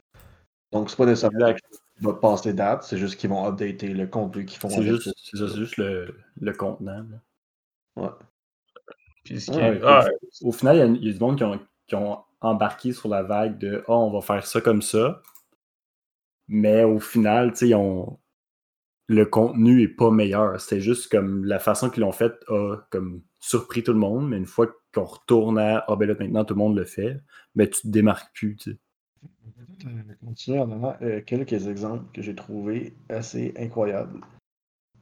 Donc 0.73 0.91
c'est 0.91 0.97
pas 0.97 1.07
nécessairement 1.07 1.47
quelque 1.47 1.61
chose 1.71 1.81
qui 1.99 2.05
va 2.05 2.13
passer 2.15 2.53
date, 2.53 2.83
c'est 2.83 2.99
juste 2.99 3.17
qu'ils 3.21 3.31
vont 3.31 3.47
updater 3.47 3.89
le 3.95 4.07
contenu 4.07 4.45
qu'ils 4.45 4.59
font 4.59 4.69
C'est 4.69 4.83
juste, 4.83 5.11
c'est 5.17 5.37
ça, 5.37 5.49
c'est 5.49 5.57
juste 5.59 5.77
le, 5.77 6.15
le 6.41 6.53
contenant. 6.53 7.05
là. 7.97 8.19
Puis 9.25 9.41
ce 9.41 9.51
qui 9.51 9.59
Ouais, 9.59 9.77
est- 9.77 9.81
ah, 9.85 10.07
Au 10.43 10.53
final, 10.53 10.77
il 10.77 10.79
y 10.79 10.83
a- 10.83 10.87
il 10.87 11.07
y, 11.07 11.11
a 11.11 11.13
du 11.13 11.19
monde 11.21 11.37
qui 11.37 11.45
ont, 11.45 11.61
qui 11.87 11.95
ont 11.95 12.19
embarqué 12.41 12.93
sur 12.93 13.09
la 13.09 13.23
vague 13.23 13.59
de 13.59 13.83
Ah, 13.89 13.93
on 13.95 14.11
va 14.11 14.21
faire 14.21 14.47
ça 14.47 14.61
comme 14.61 14.83
ça. 14.83 15.23
Mais 16.49 16.85
au 16.85 17.01
final, 17.01 17.53
tu 17.53 17.69
sais, 17.69 17.75
le 19.09 19.25
contenu 19.25 19.83
est 19.83 19.89
pas 19.89 20.11
meilleur. 20.11 20.61
C'est 20.61 20.81
juste 20.81 21.11
comme 21.11 21.45
la 21.45 21.59
façon 21.59 21.91
qu'ils 21.91 22.03
l'ont 22.03 22.13
fait 22.13 22.35
a 22.49 22.77
comme 22.91 23.23
surpris 23.41 23.83
tout 23.83 23.93
le 23.93 23.99
monde. 23.99 24.29
Mais 24.29 24.37
une 24.37 24.47
fois 24.47 24.69
qu'on 24.93 25.05
retourne 25.05 25.59
à 25.59 25.85
Ah 25.89 25.97
ben 25.97 26.07
là, 26.09 26.15
maintenant 26.19 26.45
tout 26.45 26.55
le 26.55 26.59
monde 26.59 26.77
le 26.77 26.85
fait, 26.85 27.21
mais 27.55 27.69
tu 27.69 27.83
te 27.83 27.89
démarques 27.89 28.35
plus. 28.35 28.57
tu 28.57 28.73
sais. 28.73 28.79
continuer 30.25 30.59
en 30.59 30.67
donnant 30.67 30.97
euh, 31.03 31.21
quelques 31.21 31.67
exemples 31.69 32.05
que 32.13 32.23
j'ai 32.23 32.35
trouvés 32.35 32.97
assez 33.09 33.55
incroyables. 33.57 34.21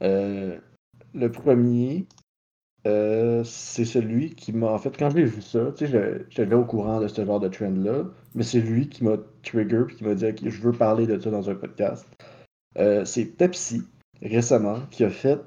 Euh, 0.03 0.59
le 1.13 1.31
premier, 1.31 2.07
euh, 2.85 3.43
c'est 3.43 3.85
celui 3.85 4.35
qui 4.35 4.53
m'a. 4.53 4.67
En 4.67 4.77
fait, 4.77 4.95
quand 4.97 5.09
j'ai 5.09 5.23
vu 5.23 5.41
ça, 5.41 5.71
tu 5.75 5.87
sais, 5.87 6.25
j'étais 6.29 6.53
au 6.53 6.65
courant 6.65 6.99
de 6.99 7.07
ce 7.07 7.25
genre 7.25 7.39
de 7.39 7.47
trend-là, 7.47 8.03
mais 8.35 8.43
c'est 8.43 8.59
lui 8.59 8.89
qui 8.89 9.03
m'a 9.03 9.17
trigger 9.43 9.85
et 9.89 9.95
qui 9.95 10.03
m'a 10.03 10.13
dit 10.13 10.27
Ok, 10.27 10.39
je 10.43 10.61
veux 10.61 10.71
parler 10.71 11.07
de 11.07 11.19
ça 11.19 11.31
dans 11.31 11.49
un 11.49 11.55
podcast. 11.55 12.07
Euh, 12.77 13.03
c'est 13.03 13.25
Pepsi, 13.25 13.81
récemment, 14.21 14.81
qui 14.91 15.03
a 15.03 15.09
fait 15.09 15.39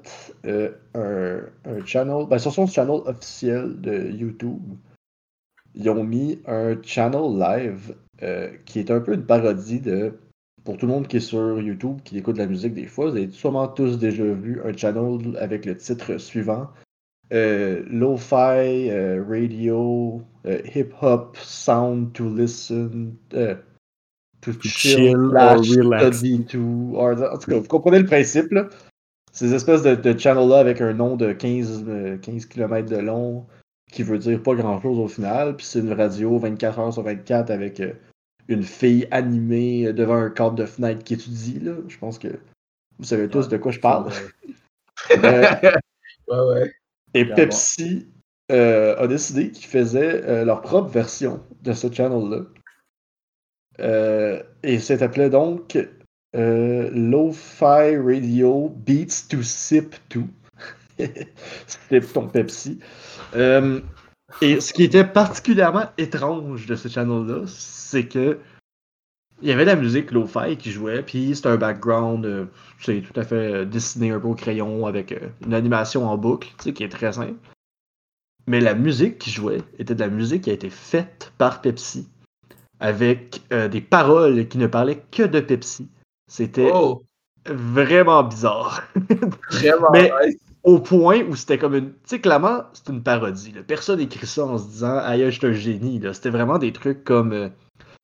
euh, 0.45 0.71
un, 0.93 1.41
un 1.63 1.85
channel, 1.85 2.25
ben, 2.29 2.39
sur 2.39 2.51
son 2.51 2.67
channel 2.67 3.01
officiel 3.05 3.79
de 3.79 4.09
YouTube, 4.11 4.75
ils 5.75 5.89
ont 5.89 6.03
mis 6.03 6.41
un 6.45 6.75
channel 6.81 7.39
live 7.39 7.95
qui 8.65 8.79
est 8.79 8.91
un 8.91 8.99
peu 8.99 9.13
une 9.13 9.25
parodie 9.25 9.79
de. 9.79 10.13
Pour 10.65 10.75
tout 10.75 10.87
le 10.87 10.91
monde 10.91 11.07
qui 11.07 11.17
est 11.17 11.21
sur 11.21 11.61
YouTube, 11.61 12.01
qui 12.03 12.17
écoute 12.17 12.35
de 12.35 12.39
la 12.41 12.45
musique 12.45 12.73
des 12.73 12.85
fois, 12.85 13.09
vous 13.09 13.15
avez 13.15 13.31
sûrement 13.31 13.69
tous 13.69 13.97
déjà 13.97 14.25
vu 14.25 14.61
un 14.65 14.75
channel 14.75 15.37
avec 15.37 15.65
le 15.65 15.77
titre 15.77 16.17
suivant 16.17 16.67
euh, 17.33 17.83
Lo-Fi 17.89 18.89
euh, 18.89 19.23
Radio 19.27 20.21
euh, 20.45 20.59
Hip 20.75 20.89
Hop 21.01 21.37
Sound 21.41 22.13
to 22.13 22.33
Listen 22.35 23.13
euh, 23.33 23.55
to 24.41 24.51
chill, 24.61 24.71
chill 24.71 25.15
or 25.37 25.63
slash 25.63 25.77
relax. 25.77 26.17
study 26.17 26.45
to. 26.45 26.91
or- 26.95 27.21
en 27.33 27.37
tout 27.37 27.51
cas, 27.51 27.57
vous 27.59 27.67
comprenez 27.67 27.99
le 27.99 28.05
principe 28.05 28.51
là? 28.51 28.67
Ces 29.31 29.53
espèces 29.53 29.83
de, 29.83 29.93
de 29.95 30.17
channels-là 30.17 30.57
avec 30.59 30.81
un 30.81 30.93
nom 30.93 31.15
de 31.15 31.31
15, 31.33 31.85
euh, 31.87 32.17
15 32.17 32.45
km 32.47 32.89
de 32.89 32.97
long 32.97 33.45
qui 33.91 34.01
veut 34.03 34.17
dire 34.17 34.41
pas 34.41 34.55
grand-chose 34.55 34.97
au 34.97 35.07
final. 35.07 35.55
Puis 35.55 35.65
c'est 35.67 35.79
une 35.79 35.93
radio 35.93 36.37
24 36.39 36.79
heures 36.79 36.93
sur 36.93 37.03
24 37.03 37.51
avec 37.51 37.79
euh, 37.79 37.93
une 38.47 38.63
fille 38.63 39.07
animée 39.11 39.93
devant 39.93 40.15
un 40.15 40.29
cadre 40.31 40.55
de 40.55 40.65
fenêtre 40.65 41.03
qui 41.03 41.13
étudie. 41.13 41.59
Là. 41.59 41.73
Je 41.87 41.97
pense 41.99 42.17
que 42.17 42.27
vous 42.97 43.05
savez 43.05 43.29
tous 43.29 43.47
de 43.49 43.57
quoi 43.57 43.71
je 43.71 43.79
parle. 43.79 44.11
Euh, 45.23 45.43
ouais, 46.27 46.39
ouais. 46.53 46.71
Et. 47.13 47.25
Pepsi 47.25 48.07
euh, 48.51 48.95
a 48.97 49.07
décidé 49.07 49.51
qu'ils 49.51 49.67
faisaient 49.67 50.23
euh, 50.25 50.43
leur 50.43 50.61
propre 50.61 50.89
version 50.89 51.43
de 51.61 51.73
ce 51.73 51.91
channel-là. 51.91 52.45
Euh, 53.79 54.41
et 54.63 54.79
ça 54.79 54.97
s'appelait 54.97 55.29
donc 55.29 55.77
Lo-Fi 56.33 57.95
Radio 57.97 58.69
Beats 58.75 59.27
to 59.29 59.43
Sip 59.43 59.95
to. 60.09 60.23
Sip 61.67 62.13
ton 62.13 62.27
Pepsi. 62.27 62.79
Et 64.41 64.61
ce 64.61 64.73
qui 64.73 64.83
était 64.83 65.05
particulièrement 65.05 65.85
étrange 65.97 66.65
de 66.65 66.75
ce 66.75 66.87
channel-là, 66.87 67.45
c'est 67.47 68.07
que 68.07 68.39
il 69.41 69.49
y 69.49 69.51
avait 69.51 69.63
de 69.65 69.69
la 69.69 69.75
musique 69.75 70.11
lo-fi 70.11 70.57
qui 70.57 70.71
jouait, 70.71 71.01
puis 71.03 71.35
c'était 71.35 71.49
un 71.49 71.57
background, 71.57 72.25
euh, 72.25 72.45
c'est 72.79 73.01
tout 73.01 73.17
à 73.19 73.23
fait 73.23 73.35
euh, 73.53 73.65
dessiné 73.65 74.11
un 74.11 74.19
peu 74.19 74.27
au 74.27 74.35
crayon 74.35 74.85
avec 74.85 75.11
euh, 75.11 75.29
une 75.45 75.53
animation 75.53 76.07
en 76.09 76.17
boucle, 76.17 76.49
tu 76.57 76.63
sais, 76.65 76.73
qui 76.73 76.83
est 76.83 76.89
très 76.89 77.13
simple. 77.13 77.35
Mais 78.47 78.59
la 78.59 78.73
musique 78.73 79.17
qui 79.19 79.29
jouait 79.31 79.61
était 79.77 79.95
de 79.95 79.99
la 79.99 80.09
musique 80.09 80.43
qui 80.43 80.49
a 80.49 80.53
été 80.53 80.69
faite 80.69 81.31
par 81.37 81.61
Pepsi, 81.61 82.07
avec 82.79 83.41
des 83.51 83.81
paroles 83.81 84.47
qui 84.47 84.57
ne 84.57 84.65
parlaient 84.67 85.03
que 85.11 85.23
de 85.23 85.39
Pepsi. 85.39 85.87
C'était 86.31 86.71
Oh, 86.73 87.03
vraiment 87.45 88.23
bizarre. 88.23 88.83
vraiment 89.51 89.89
Mais- 89.93 90.11
nice. 90.25 90.37
Au 90.63 90.79
point 90.79 91.21
où 91.23 91.35
c'était 91.37 91.57
comme 91.57 91.73
une. 91.75 91.91
Tu 91.91 91.95
sais, 92.05 92.19
clairement, 92.19 92.63
c'est 92.73 92.89
une 92.89 93.01
parodie. 93.01 93.53
là. 93.53 93.61
Personne 93.63 94.01
écrit 94.01 94.27
ça 94.27 94.45
en 94.45 94.57
se 94.57 94.67
disant 94.67 94.97
Aïe, 94.97 95.23
je 95.25 95.29
suis 95.37 95.47
un 95.47 95.53
génie. 95.53 96.01
C'était 96.11 96.29
vraiment 96.29 96.57
des 96.57 96.73
trucs 96.73 97.05
comme 97.05 97.49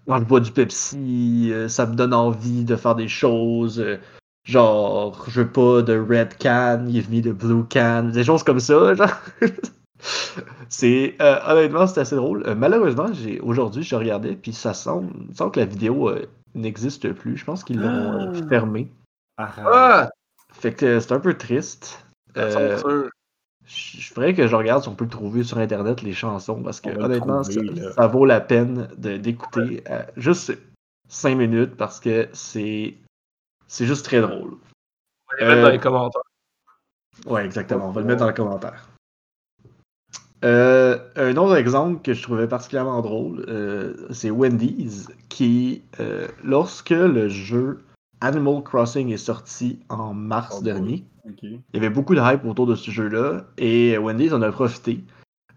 Quand 0.08 0.20
je 0.20 0.24
bois 0.26 0.40
du 0.40 0.52
Pepsi, 0.52 1.50
euh, 1.52 1.68
ça 1.68 1.86
me 1.86 1.96
donne 1.96 2.14
envie 2.14 2.64
de 2.64 2.76
faire 2.76 2.96
des 2.96 3.08
choses. 3.08 3.80
euh, 3.80 3.98
genre, 4.46 5.26
je 5.28 5.42
veux 5.42 5.48
pas 5.50 5.82
de 5.82 5.98
red 5.98 6.38
can, 6.38 6.86
give 6.88 7.10
me 7.10 7.22
the 7.22 7.30
blue 7.36 7.64
can. 7.70 8.10
Des 8.14 8.24
choses 8.24 8.44
comme 8.44 8.60
ça. 8.60 8.94
Genre. 8.96 9.10
c'est. 10.70 11.16
euh, 11.22 11.40
honnêtement, 11.48 11.88
c'est 11.88 12.02
assez 12.02 12.16
drôle. 12.16 12.44
Euh, 12.46 12.54
malheureusement, 12.56 13.08
j'ai 13.14 13.40
aujourd'hui, 13.40 13.84
je 13.84 13.96
regardais, 13.96 14.36
puis 14.36 14.54
ça 14.54 14.74
semble, 14.74 15.12
semble 15.34 15.52
que 15.52 15.60
la 15.62 15.66
vidéo 15.66 16.10
euh, 16.10 16.26
n'existe 16.54 17.12
plus. 17.14 17.38
Je 17.38 17.46
pense 17.46 17.64
qu'ils 17.64 17.82
l'ont 17.82 18.32
Ah. 18.34 18.48
fermée. 18.50 18.92
Arrête. 19.38 19.66
Ah, 19.68 20.10
Fait 20.54 20.74
que 20.74 21.00
c'est 21.00 21.12
un 21.12 21.20
peu 21.20 21.34
triste. 21.34 22.06
Euh, 23.66 23.70
je 24.00 24.14
ferais 24.14 24.34
que 24.34 24.48
je 24.48 24.56
regarde 24.56 24.84
si 24.84 24.90
on 24.90 24.96
peut 24.96 25.06
le 25.06 25.10
trouver 25.10 25.44
sur 25.44 25.58
internet 25.58 26.02
les 26.02 26.14
chansons 26.14 26.62
parce 26.62 26.82
que 26.82 26.90
honnêtement 26.90 27.42
trouver, 27.42 27.92
ça, 27.96 28.08
vaut 28.08 28.26
la 28.26 28.42
peine 28.42 28.90
de- 28.98 29.18
d'écouter 29.18 29.84
euh, 29.90 30.04
juste 30.18 30.58
5 31.10 31.36
minutes 31.36 31.76
parce 31.76 32.00
que 32.00 32.28
c'est 32.34 32.96
c'est 33.68 33.86
juste 33.86 34.06
très 34.06 34.22
drôle. 34.22 34.58
On 35.42 35.46
va 35.46 35.50
les 35.50 35.56
mettre 35.56 35.62
dans 35.62 35.68
euh, 35.68 35.72
les 35.72 35.80
commentaires. 35.80 36.22
Ouais, 37.26 37.46
exactement. 37.46 37.88
On 37.88 37.92
va 37.92 38.02
le 38.02 38.08
mettre 38.08 38.20
dans 38.20 38.28
le 38.28 38.34
commentaire. 38.34 38.90
Euh, 40.44 41.00
un 41.16 41.36
autre 41.38 41.56
exemple 41.56 42.02
que 42.04 42.14
je 42.14 42.22
trouvais 42.22 42.48
particulièrement 42.48 43.02
drôle, 43.02 43.46
euh, 43.48 44.08
c'est 44.12 44.30
Wendy's 44.30 45.08
qui, 45.30 45.82
euh, 46.00 46.28
lorsque 46.44 46.92
le 46.92 47.30
jeu 47.30 47.80
Animal 48.22 48.64
Crossing 48.64 49.12
est 49.12 49.18
sorti 49.18 49.80
en 49.90 50.14
mars 50.14 50.58
Oh 50.60 50.64
dernier, 50.64 51.04
il 51.52 51.62
y 51.74 51.78
avait 51.78 51.90
beaucoup 51.90 52.16
de 52.16 52.22
hype 52.22 52.46
autour 52.46 52.68
de 52.68 52.76
ce 52.76 52.92
jeu-là 52.92 53.46
et 53.58 53.98
Wendy's 53.98 54.32
en 54.34 54.42
a 54.42 54.52
profité. 54.52 55.04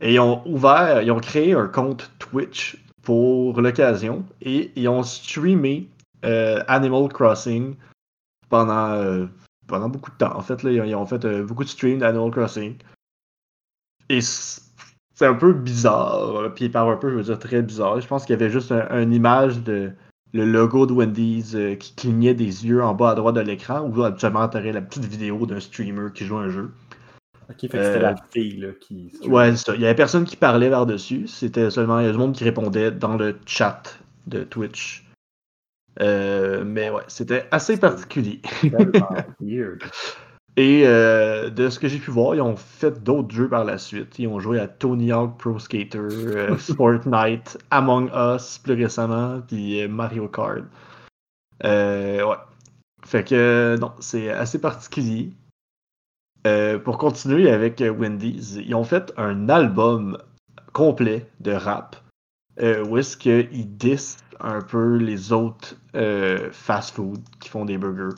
Et 0.00 0.14
ils 0.14 0.20
ont 0.20 0.42
ouvert, 0.46 1.02
ils 1.02 1.11
ont 1.11 1.20
créé 1.20 1.52
un 1.54 1.66
compte 1.68 2.11
Twitch 2.18 2.82
pour 3.02 3.61
l'occasion 3.61 4.24
et 4.42 4.70
ils 4.76 4.88
ont 4.88 5.02
streamé 5.02 5.88
euh, 6.24 6.62
Animal 6.68 7.09
Crossing 7.09 7.76
pendant, 8.48 8.90
euh, 8.92 9.26
pendant 9.66 9.88
beaucoup 9.88 10.11
de 10.11 10.16
temps. 10.16 10.36
En 10.36 10.40
fait, 10.42 10.62
là, 10.62 10.70
ils 10.72 10.94
ont- 10.94 11.06
fait 11.06 11.24
euh, 11.24 11.44
beaucoup 11.44 11.64
de 11.64 11.68
streams 11.68 11.98
d'Animal 11.98 12.30
Crossing. 12.30 12.76
Et 14.09 14.20
c'est 14.20 15.26
un 15.26 15.34
peu 15.34 15.52
bizarre. 15.52 16.36
euh, 16.36 16.48
Puis 16.48 16.68
par 16.68 16.88
un 16.88 16.96
peu, 16.96 17.11
je 17.11 17.16
veux 17.16 17.22
dire 17.24 17.38
très 17.38 17.62
bizarre. 17.62 18.00
Je 18.00 18.06
pense 18.06 18.24
qu'il 18.24 18.32
y 18.32 18.42
avait 18.42 18.50
juste 18.50 18.72
un- 18.72 19.02
une 19.02 19.12
image 19.12 19.59
de, 19.62 19.92
le 20.33 20.45
logo 20.45 20.87
de 20.87 20.93
Wendy's 20.93 21.55
euh, 21.55 21.74
qui 21.74 21.95
clignait 21.95 22.35
des 22.35 22.66
yeux 22.66 22.83
en 22.83 22.95
bas 22.95 23.11
à 23.11 23.14
droite 23.14 23.35
de 23.35 23.41
l'écran, 23.41 23.81
ou 23.81 24.03
habituellement, 24.03 24.49
tu 24.49 24.57
aurais 24.57 24.72
la 24.72 24.83
petite 24.83 25.05
vidéo 25.05 25.47
d'un 25.47 25.61
streamer 25.61 26.12
qui 26.14 26.24
joue 26.24 26.37
un 26.37 26.49
jeu. 26.49 26.70
Ok, 27.51 27.61
fait 27.62 27.68
que 27.68 27.83
c'était 27.83 27.97
Euh, 27.97 28.01
la 28.01 28.16
fille 28.31 28.59
là, 28.59 28.68
qui. 28.79 29.11
Ouais, 29.26 29.51
c'est 29.53 29.64
ça. 29.64 29.74
Il 29.74 29.81
y 29.81 29.87
avait 29.87 29.95
personne 29.95 30.24
qui 30.24 30.37
parlait 30.37 30.68
par-dessus. 30.68 31.26
C'était 31.29 31.70
seulement 31.70 31.99
il 32.01 32.07
y 32.07 32.09
a 32.09 32.12
du 32.12 32.18
monde 32.18 32.35
qui 32.35 32.45
répondait 32.45 32.91
dans 32.91 33.16
le 33.16 33.39
chat 33.47 33.99
de 34.26 34.45
Twitch. 34.45 35.07
Euh, 36.01 36.62
mais 36.64 36.91
ouais, 36.91 37.03
c'était 37.09 37.47
assez 37.51 37.79
particulier. 37.79 38.43
Et 40.59 40.82
euh, 40.84 41.50
de 41.50 41.68
ce 41.68 41.78
que 41.78 41.86
j'ai 41.86 42.00
pu 42.00 42.11
voir, 42.11 42.34
ils 42.34 42.40
ont 42.40 42.56
fait 42.56 43.04
d'autres 43.04 43.32
jeux 43.32 43.48
par 43.48 43.64
la 43.64 43.78
suite. 43.78 44.18
Ils 44.18 44.26
ont 44.26 44.40
joué 44.40 44.59
à 44.59 44.66
Tony 44.66 45.12
Hawk 45.12 45.38
Pro 45.38 45.61
Skater, 45.61 45.98
euh, 46.00 46.56
Fortnite, 46.76 47.56
Among 47.70 48.11
Us 48.12 48.59
plus 48.59 48.72
récemment, 48.72 49.40
puis 49.46 49.80
euh, 49.80 49.86
Mario 49.86 50.26
Kart. 50.26 50.64
Euh, 51.62 52.26
ouais. 52.26 52.36
Fait 53.06 53.22
que 53.22 53.76
non, 53.78 53.92
c'est 54.00 54.30
assez 54.30 54.61
particulier. 54.61 55.30
Pour 56.82 56.96
continuer 56.96 57.50
avec 57.50 57.80
Wendy's, 57.80 58.56
ils 58.56 58.74
ont 58.74 58.82
fait 58.82 59.12
un 59.18 59.50
album 59.50 60.16
complet 60.72 61.28
de 61.40 61.52
rap 61.52 61.96
où 62.59 62.96
est-ce 62.96 63.18
qu'ils 63.18 63.76
dissent 63.76 64.16
un 64.40 64.62
peu 64.62 64.96
les 64.96 65.32
autres 65.32 65.76
fast-food 66.52 67.20
qui 67.38 67.50
font 67.50 67.66
des 67.66 67.76
burgers. 67.76 68.16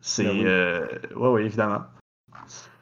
C'est. 0.00 0.28
Oui. 0.30 0.42
euh, 0.46 0.86
ouais, 1.16 1.44
évidemment. 1.44 1.82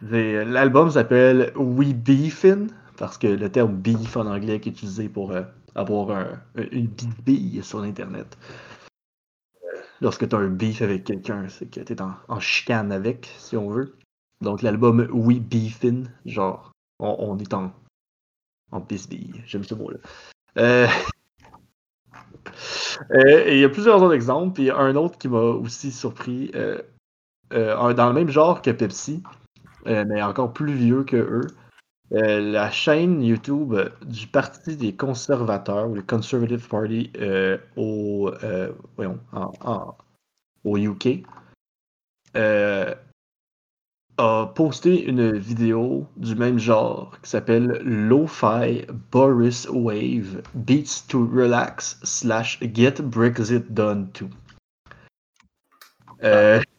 L'album 0.03 0.91
s'appelle 0.91 1.53
We 1.57 1.93
Beefin, 1.95 2.69
parce 2.97 3.19
que 3.19 3.27
le 3.27 3.51
terme 3.51 3.75
beef 3.77 4.17
en 4.17 4.27
anglais 4.27 4.55
est 4.55 4.67
utilisé 4.67 5.09
pour 5.09 5.33
euh, 5.33 5.43
avoir 5.75 6.11
un- 6.11 6.41
une 6.73 6.89
bille 7.25 7.61
sur 7.63 7.81
l'Internet. 7.81 8.39
Euh, 9.65 9.81
Lorsque 10.01 10.29
tu 10.29 10.35
as 10.35 10.39
un 10.39 10.49
beef 10.49 10.83
avec 10.83 11.05
quelqu'un, 11.05 11.49
c'est 11.49 11.67
que 11.71 11.81
tu 11.81 11.93
es 11.93 12.01
en, 12.01 12.13
en 12.29 12.41
chicane 12.41 12.93
avec, 12.93 13.31
si 13.39 13.57
on 13.57 13.69
veut. 13.71 13.97
Donc 14.41 14.63
l'album 14.63 15.09
We 15.13 15.39
Beefin, 15.41 16.05
genre, 16.25 16.71
on, 17.01 17.17
on 17.19 17.39
est 17.39 17.53
en, 17.55 17.73
en 18.71 18.81
bisbille. 18.81 19.43
J'aime 19.47 19.65
ce 19.65 19.75
mot-là. 19.75 19.99
Euh, 23.13 23.45
et 23.47 23.55
il 23.55 23.61
y 23.61 23.65
a 23.65 23.69
plusieurs 23.69 24.03
autres 24.03 24.15
exemples. 24.15 24.55
Puis 24.55 24.65
il 24.65 24.67
y 24.67 24.71
a 24.71 24.77
un 24.77 24.97
autre 24.97 25.19
qui 25.19 25.29
m'a 25.29 25.39
aussi 25.41 25.93
surpris. 25.93 26.51
euh, 26.55 26.81
euh, 27.53 27.95
dans 27.95 28.09
le 28.09 28.15
même 28.15 28.29
genre 28.29 28.63
que 28.63 28.71
Pepsi, 28.71 29.23
euh, 29.87 30.05
mais 30.07 30.23
encore 30.23 30.53
plus 30.53 30.75
vieux 30.75 31.05
que 31.05 31.17
eux. 31.17 31.47
Euh, 32.13 32.41
la 32.41 32.71
chaîne 32.71 33.23
YouTube 33.23 33.75
du 34.07 34.27
Parti 34.27 34.77
des 34.77 34.95
conservateurs, 34.95 35.91
ou 35.91 35.95
le 35.95 36.03
Conservative 36.03 36.67
Party, 36.69 37.13
au, 37.77 38.31
UK, 40.65 41.23
a 44.21 44.47
posté 44.47 45.05
une 45.05 45.37
vidéo 45.37 46.07
du 46.17 46.35
même 46.35 46.59
genre 46.59 47.17
qui 47.23 47.31
s'appelle 47.31 47.81
Lo-Fi 47.85 48.85
Boris 49.13 49.69
Wave 49.71 50.43
Beats 50.55 51.07
to 51.09 51.25
Relax 51.27 52.01
slash 52.03 52.59
Get 52.75 53.01
Brexit 53.03 53.73
Done 53.73 54.11
Too. 54.13 54.29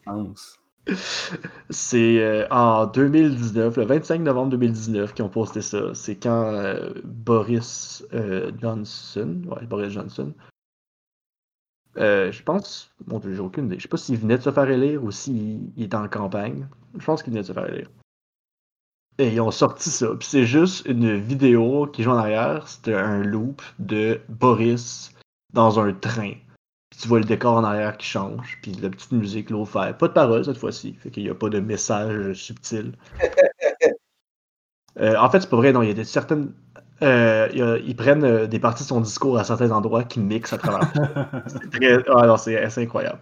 Pense. 0.04 0.59
c'est 1.70 2.22
euh, 2.22 2.46
en 2.50 2.86
2019, 2.86 3.76
le 3.76 3.84
25 3.84 4.20
novembre 4.20 4.50
2019, 4.50 5.14
qu'ils 5.14 5.24
ont 5.24 5.28
posté 5.28 5.60
ça. 5.60 5.94
C'est 5.94 6.16
quand 6.16 6.52
euh, 6.52 6.92
Boris 7.04 8.04
euh, 8.12 8.50
Johnson, 8.60 9.42
ouais, 9.46 9.66
Boris 9.66 9.92
Johnson, 9.92 10.32
je 11.96 12.42
pense, 12.42 12.92
bon, 13.06 13.20
j'ai 13.22 13.38
aucune 13.38 13.66
idée. 13.66 13.76
Je 13.76 13.82
sais 13.82 13.88
pas 13.88 13.96
s'il 13.96 14.16
venait 14.16 14.38
de 14.38 14.42
se 14.42 14.50
faire 14.50 14.68
élire 14.70 15.04
ou 15.04 15.10
s'il 15.10 15.70
il 15.76 15.84
était 15.84 15.96
en 15.96 16.08
campagne. 16.08 16.66
Je 16.98 17.04
pense 17.04 17.22
qu'il 17.22 17.32
venait 17.32 17.42
de 17.42 17.48
se 17.48 17.52
faire 17.52 17.68
élire. 17.68 17.90
Et 19.18 19.34
ils 19.34 19.40
ont 19.40 19.50
sorti 19.50 19.90
ça. 19.90 20.08
Puis 20.18 20.26
c'est 20.26 20.46
juste 20.46 20.86
une 20.86 21.14
vidéo 21.18 21.86
qui 21.86 22.02
joue 22.02 22.10
en 22.10 22.16
arrière. 22.16 22.66
C'était 22.68 22.94
un 22.94 23.22
loop 23.22 23.60
de 23.78 24.20
Boris 24.30 25.12
dans 25.52 25.78
un 25.78 25.92
train. 25.92 26.32
Tu 27.00 27.08
vois 27.08 27.18
le 27.18 27.24
décor 27.24 27.54
en 27.54 27.64
arrière 27.64 27.96
qui 27.96 28.06
change. 28.06 28.58
Puis 28.62 28.72
la 28.72 28.90
petite 28.90 29.12
musique 29.12 29.50
l'eau 29.50 29.64
fait. 29.64 29.96
Pas 29.96 30.08
de 30.08 30.12
parole 30.12 30.44
cette 30.44 30.58
fois-ci. 30.58 30.94
Fait 30.94 31.10
qu'il 31.10 31.24
n'y 31.24 31.30
a 31.30 31.34
pas 31.34 31.48
de 31.48 31.60
message 31.60 32.34
subtil. 32.34 32.92
Euh, 34.98 35.16
en 35.16 35.30
fait, 35.30 35.40
c'est 35.40 35.50
pas 35.50 35.56
vrai. 35.56 35.72
Non, 35.72 35.82
il 35.82 35.88
y 35.88 35.90
a 35.90 35.94
des 35.94 36.04
certaines. 36.04 36.52
euh, 37.02 37.80
ils 37.84 37.96
prennent 37.96 38.24
euh, 38.24 38.46
des 38.46 38.58
parties 38.58 38.82
de 38.82 38.88
son 38.88 39.00
discours 39.00 39.38
à 39.38 39.44
certains 39.44 39.70
endroits 39.70 40.04
qui 40.04 40.20
mixent 40.20 40.52
à 40.52 40.58
travers. 40.58 40.92
C'est 41.46 41.70
très- 41.70 42.04
ah 42.14 42.26
non, 42.26 42.36
c'est 42.36 42.68
c'est 42.70 42.82
incroyable. 42.82 43.20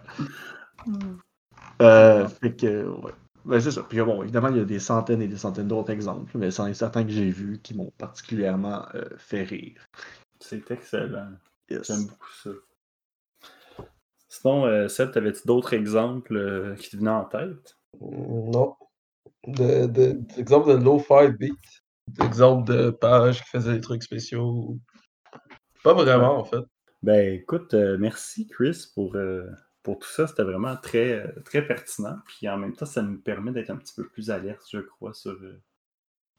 Euh, 1.81 2.27
fait 2.27 2.55
que, 2.55 2.85
ouais. 2.87 3.11
Ben, 3.45 3.59
c'est 3.59 3.71
ça. 3.71 3.83
Puis 3.83 3.99
bon, 4.01 4.21
évidemment, 4.21 4.49
il 4.49 4.57
y 4.57 4.59
a 4.59 4.65
des 4.65 4.79
centaines 4.79 5.21
et 5.21 5.27
des 5.27 5.37
centaines 5.37 5.67
d'autres 5.67 5.91
exemples, 5.91 6.37
mais 6.37 6.51
c'en 6.51 6.67
est 6.67 6.73
certains 6.73 7.03
que 7.03 7.09
j'ai 7.09 7.29
vus 7.31 7.59
qui 7.63 7.73
m'ont 7.73 7.91
particulièrement 7.97 8.85
euh, 8.95 9.05
fait 9.17 9.43
rire. 9.43 9.81
C'est 10.39 10.69
excellent. 10.71 11.31
Yes. 11.69 11.87
J'aime 11.87 12.07
beaucoup 12.07 12.31
ça. 12.43 12.49
Sinon, 14.29 14.65
euh, 14.65 14.87
Seb, 14.87 15.11
t'avais-tu 15.11 15.41
d'autres 15.45 15.73
exemples 15.73 16.37
euh, 16.37 16.75
qui 16.75 16.91
te 16.91 16.97
venaient 16.97 17.09
en 17.09 17.25
tête? 17.25 17.77
Non. 17.99 18.75
De, 19.47 19.87
de, 19.87 20.11
d'exemple 20.35 20.77
de 20.77 20.83
low-fi 20.83 21.31
beat. 21.37 21.57
D'exemple 22.07 22.71
de 22.71 22.89
page 22.91 23.43
qui 23.43 23.49
faisait 23.49 23.73
des 23.73 23.81
trucs 23.81 24.03
spéciaux. 24.03 24.77
Pas 25.83 25.93
vraiment, 25.93 26.37
en 26.37 26.43
fait. 26.45 26.63
Ben 27.01 27.33
écoute, 27.33 27.73
euh, 27.73 27.97
merci 27.99 28.47
Chris 28.47 28.87
pour, 28.93 29.15
euh, 29.15 29.47
pour 29.83 29.99
tout 29.99 30.07
ça. 30.07 30.27
C'était 30.27 30.43
vraiment 30.43 30.75
très, 30.75 31.33
très 31.45 31.65
pertinent. 31.65 32.17
Puis 32.25 32.49
en 32.49 32.57
même 32.57 32.73
temps, 32.73 32.85
ça 32.85 33.01
nous 33.01 33.19
permet 33.19 33.51
d'être 33.51 33.69
un 33.69 33.77
petit 33.77 33.93
peu 33.95 34.07
plus 34.07 34.29
alerte, 34.31 34.63
je 34.71 34.79
crois, 34.79 35.13
sur. 35.13 35.31
euh, 35.31 35.61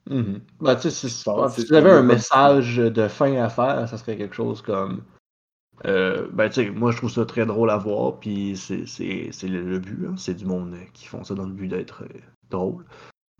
Mhm. 0.09 0.41
Ben, 0.59 0.75
tu 0.75 0.89
sais, 0.89 1.09
si, 1.09 1.23
tu 1.67 1.75
avais 1.75 1.91
un 1.91 2.01
message 2.01 2.77
de 2.77 3.07
fin 3.07 3.35
à 3.35 3.49
faire, 3.49 3.87
ça 3.87 3.97
serait 3.97 4.17
quelque 4.17 4.35
chose 4.35 4.61
comme. 4.61 5.03
Euh, 5.85 6.27
ben, 6.31 6.49
tu 6.49 6.65
sais, 6.65 6.69
moi, 6.69 6.91
je 6.91 6.97
trouve 6.97 7.11
ça 7.11 7.25
très 7.25 7.45
drôle 7.45 7.69
à 7.69 7.77
voir, 7.77 8.19
puis 8.19 8.55
c'est 8.55 8.85
le, 9.07 9.61
le 9.63 9.79
but. 9.79 10.07
hein. 10.07 10.15
C'est 10.17 10.35
du 10.35 10.45
monde 10.45 10.73
euh, 10.73 10.85
qui 10.93 11.07
font 11.07 11.23
ça 11.23 11.33
dans 11.33 11.45
le 11.45 11.53
but 11.53 11.67
d'être 11.67 12.03
euh, 12.03 12.19
drôle. 12.49 12.85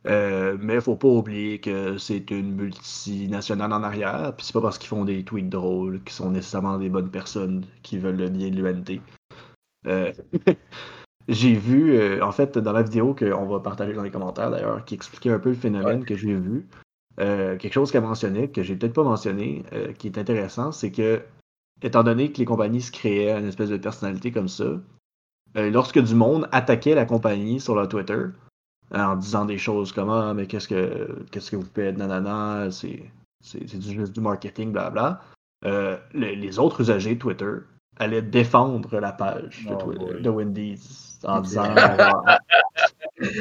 Euh, 0.08 0.58
mais 0.60 0.82
faut 0.82 0.96
pas 0.96 1.08
oublier 1.08 1.60
que 1.60 1.98
c'est 2.00 2.32
une 2.32 2.56
multinationale 2.56 3.72
en 3.72 3.84
arrière, 3.84 4.34
puis 4.36 4.46
c'est 4.48 4.54
pas 4.54 4.62
parce 4.62 4.80
qu'ils 4.80 4.88
font 4.88 5.06
des 5.06 5.24
tweets 5.24 5.50
drôles 5.50 6.02
qu'ils 6.04 6.14
sont 6.14 6.32
nécessairement 6.32 6.80
des 6.80 6.90
bonnes 6.90 7.12
personnes 7.12 7.66
qui 7.84 8.00
veulent 8.00 8.18
le 8.18 8.30
bien 8.30 8.50
de 8.50 8.56
l'UNT. 8.56 9.00
Euh, 9.86 10.12
j'ai 11.28 11.54
vu, 11.54 11.94
euh, 11.94 12.26
en 12.26 12.32
fait, 12.32 12.58
dans 12.58 12.72
la 12.72 12.82
vidéo 12.82 13.14
qu'on 13.14 13.46
va 13.46 13.60
partager 13.60 13.94
dans 13.94 14.02
les 14.02 14.10
commentaires 14.10 14.50
d'ailleurs, 14.50 14.84
qui 14.86 14.96
expliquait 14.96 15.30
un 15.30 15.40
peu 15.40 15.50
le 15.50 15.56
phénomène 15.56 16.04
que 16.04 16.16
j'ai 16.16 16.34
vu, 16.34 16.68
quelque 17.18 17.72
chose 17.74 17.92
qu'elle 17.92 18.02
mentionnait, 18.02 18.48
que 18.48 18.64
j'ai 18.64 18.76
peut-être 18.76 18.94
pas 18.94 19.04
mentionné, 19.04 19.64
qui 20.00 20.08
est 20.08 20.18
intéressant, 20.18 20.72
c'est 20.72 20.92
que, 20.92 21.22
étant 21.82 22.04
donné 22.04 22.32
que 22.32 22.38
les 22.38 22.46
compagnies 22.46 22.82
se 22.82 22.92
créaient 22.92 23.38
une 23.38 23.48
espèce 23.48 23.70
de 23.70 23.78
personnalité 23.78 24.32
comme 24.32 24.48
ça, 24.48 24.64
euh, 25.58 25.70
lorsque 25.70 26.00
du 26.00 26.16
monde 26.16 26.48
attaquait 26.52 26.96
la 26.96 27.06
compagnie 27.06 27.60
sur 27.60 27.76
leur 27.76 27.88
Twitter, 27.90 28.14
euh, 28.94 28.98
en 28.98 29.16
disant 29.16 29.46
des 29.46 29.58
choses 29.58 29.92
comme 29.92 30.10
Ah, 30.10 30.34
mais 30.34 30.48
qu'est-ce 30.48 30.68
que 30.68 31.24
qu'est-ce 31.32 31.52
que 31.52 31.56
vous 31.58 31.68
faites, 31.74 31.98
nanana, 31.98 32.70
c'est 32.72 33.10
du- 33.54 33.82
juste 33.82 34.14
du 34.14 34.22
marketing, 34.22 34.72
blabla. 34.72 35.22
Euh, 35.66 35.98
le- 36.14 36.34
les 36.36 36.58
autres 36.60 36.82
usagers 36.82 37.16
de 37.16 37.20
Twitter 37.20 37.52
allaient 37.98 38.22
défendre 38.22 39.00
la 39.00 39.12
page 39.12 39.66
de, 39.68 39.74
Oh 39.74 39.78
Twi- 39.78 39.98
boy. 39.98 40.22
de 40.22 40.30
Wendy's 40.30 41.20
en 41.24 41.42
disant 41.42 41.76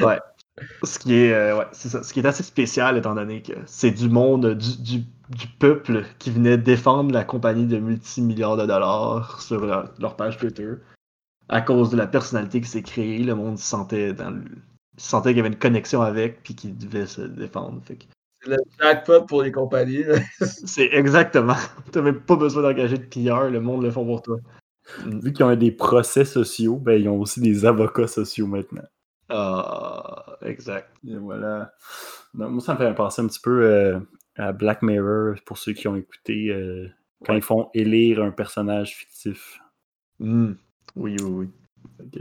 Ouais. 0.03 0.19
Ce 0.83 0.99
qui 0.99 1.15
est 1.15 1.33
euh, 1.33 1.59
ouais, 1.59 1.67
c'est 1.73 1.89
ça. 1.89 2.03
Ce 2.03 2.13
qui 2.13 2.21
est 2.21 2.27
assez 2.27 2.43
spécial 2.43 2.97
étant 2.97 3.15
donné 3.15 3.43
que 3.43 3.53
c'est 3.67 3.91
du 3.91 4.09
monde 4.09 4.55
du, 4.55 4.83
du, 4.83 5.05
du 5.31 5.47
peuple 5.59 6.05
qui 6.19 6.31
venait 6.31 6.59
défendre 6.59 7.13
la 7.13 7.25
compagnie 7.25 7.67
de 7.67 7.79
multimilliards 7.79 8.57
de 8.57 8.67
dollars 8.67 9.41
sur 9.43 9.65
leur, 9.65 9.93
leur 9.99 10.17
page 10.17 10.39
Twitter. 10.39 10.75
À 11.49 11.61
cause 11.61 11.91
de 11.91 11.97
la 11.97 12.07
personnalité 12.07 12.61
qui 12.61 12.69
s'est 12.69 12.83
créée, 12.83 13.19
le 13.19 13.35
monde 13.35 13.59
se 13.59 13.65
sentait 13.65 14.13
dans 14.13 14.31
le, 14.31 14.45
se 14.97 15.09
sentait 15.09 15.31
qu'il 15.31 15.39
y 15.39 15.41
avait 15.41 15.49
une 15.49 15.59
connexion 15.59 16.03
avec 16.03 16.43
puis 16.43 16.55
qu'il 16.55 16.77
devait 16.77 17.07
se 17.07 17.23
défendre. 17.23 17.81
Fait 17.85 17.97
que 17.97 18.05
C'est 18.43 18.51
le 18.51 18.57
jackpot 18.81 19.23
pour 19.23 19.43
les 19.43 19.53
compagnies. 19.53 20.05
c'est 20.41 20.91
exactement. 20.93 21.57
T'as 21.91 22.03
même 22.03 22.21
pas 22.21 22.37
besoin 22.37 22.63
d'engager 22.63 22.99
de 22.99 23.07
PR, 23.07 23.51
le 23.51 23.61
monde 23.61 23.83
le 23.83 23.91
font 23.91 24.05
pour 24.05 24.23
toi. 24.23 24.39
Vu 25.07 25.33
qu'ils 25.33 25.45
ont 25.45 25.55
des 25.55 25.73
procès 25.73 26.25
sociaux, 26.25 26.77
ben 26.77 27.01
ils 27.01 27.09
ont 27.09 27.21
aussi 27.21 27.41
des 27.41 27.65
avocats 27.65 28.09
sociaux 28.09 28.47
maintenant. 28.47 28.83
Ah, 29.31 30.37
exact. 30.43 30.91
Et 31.07 31.17
voilà. 31.17 31.73
Donc, 32.35 32.51
moi, 32.51 32.61
ça 32.61 32.75
me 32.75 32.79
fait 32.79 32.95
penser 32.95 33.23
un 33.23 33.27
petit 33.27 33.41
peu 33.41 33.63
euh, 33.65 34.01
à 34.37 34.53
Black 34.53 34.83
Mirror, 34.83 35.37
pour 35.47 35.59
ceux 35.59 35.73
qui 35.73 35.89
ont 35.89 35.97
écouté, 35.97 36.49
euh, 36.51 36.89
quand 37.25 37.33
Ouais. 37.33 37.39
ils 37.39 37.43
font 37.43 37.71
élire 37.75 38.23
un 38.23 38.31
personnage 38.31 38.97
fictif. 38.97 39.61
Hmm. 40.19 40.53
Oui, 40.97 41.17
oui, 41.23 41.31
oui. 41.31 41.49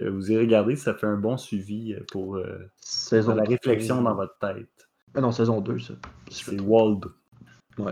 Vous 0.10 0.32
y 0.32 0.38
regardez, 0.38 0.76
ça 0.76 0.94
fait 0.94 1.08
un 1.08 1.18
bon 1.18 1.38
suivi 1.38 1.94
euh, 1.94 2.04
pour, 2.12 2.40
Saison 2.78 3.32
pour 3.32 3.38
la 3.38 3.44
3. 3.46 3.56
réflexion 3.56 4.02
dans 4.02 4.16
votre 4.16 4.38
tête. 4.40 4.88
Ah 5.16 5.22
non, 5.22 5.32
saison 5.32 5.60
2, 5.62 5.80
ça. 5.80 5.94
C'est. 6.30 6.60
Wald. 6.62 7.06
Ouais. 7.78 7.92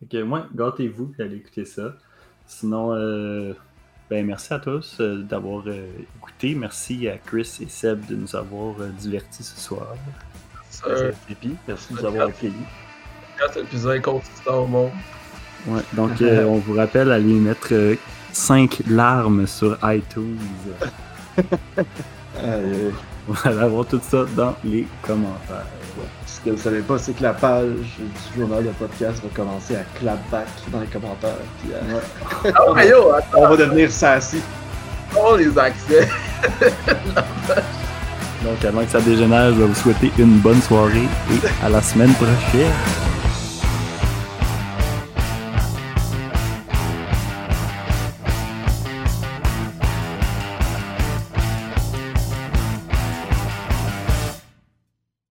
Fait 0.00 0.06
que 0.06 0.22
moi, 0.22 0.46
gâtez-vous, 0.54 1.12
allez 1.18 1.36
écouter 1.36 1.64
ça. 1.64 1.96
Sinon, 2.46 2.92
ben, 4.10 4.24
merci 4.24 4.54
à 4.54 4.58
tous 4.58 4.96
euh, 5.00 5.22
d'avoir 5.22 5.64
euh, 5.66 5.86
écouté. 6.16 6.54
Merci 6.54 7.08
à 7.08 7.18
Chris 7.18 7.58
et 7.60 7.68
Seb 7.68 8.06
de 8.06 8.16
nous 8.16 8.34
avoir 8.34 8.74
euh, 8.80 8.88
divertis 8.98 9.42
ce 9.42 9.58
soir. 9.58 9.94
Euh, 10.86 11.12
puis, 11.26 11.56
merci 11.66 11.92
de 11.92 11.98
nous 11.98 12.06
avoir 12.06 12.28
accueillis. 12.28 12.54
c'est 13.52 13.60
le 13.60 13.66
plus 13.66 13.86
inconsistant 13.86 14.62
au 14.62 14.66
monde. 14.66 14.90
Ouais, 15.66 15.82
donc, 15.92 16.20
euh, 16.22 16.44
on 16.46 16.58
vous 16.58 16.74
rappelle, 16.74 17.10
allez 17.10 17.34
mettre 17.34 17.96
5 18.32 18.82
larmes 18.88 19.46
sur 19.46 19.76
iTunes. 19.82 20.38
Euh, 22.36 22.90
Vous 23.26 23.36
allez 23.44 23.58
avoir 23.58 23.86
tout 23.86 24.00
ça 24.02 24.24
dans 24.36 24.56
les 24.64 24.86
commentaires. 25.02 25.66
Ce 26.26 26.40
que 26.40 26.50
vous 26.50 26.62
savez 26.62 26.80
pas, 26.80 26.98
c'est 26.98 27.12
que 27.12 27.22
la 27.22 27.32
page 27.32 27.66
du 27.98 28.38
journal 28.40 28.64
de 28.64 28.70
podcast 28.70 29.22
va 29.22 29.28
commencer 29.34 29.76
à 29.76 29.82
clapback 29.98 30.46
dans 30.72 30.80
les 30.80 30.86
commentaires. 30.86 31.30
Puis 31.62 31.72
à- 31.74 32.52
Ah 32.76 32.84
yo, 32.84 33.10
On 33.36 33.48
va 33.48 33.56
devenir 33.56 33.90
sassy. 33.90 34.40
les 35.38 35.58
accès. 35.58 36.08
Donc, 38.44 38.64
avant 38.64 38.84
que 38.84 38.90
ça 38.90 39.00
dégénère, 39.00 39.48
je 39.52 39.56
vais 39.60 39.66
vous 39.66 39.74
souhaiter 39.74 40.12
une 40.18 40.38
bonne 40.38 40.62
soirée 40.62 41.08
et 41.32 41.64
à 41.66 41.68
la 41.68 41.82
semaine 41.82 42.12
prochaine. 42.14 42.70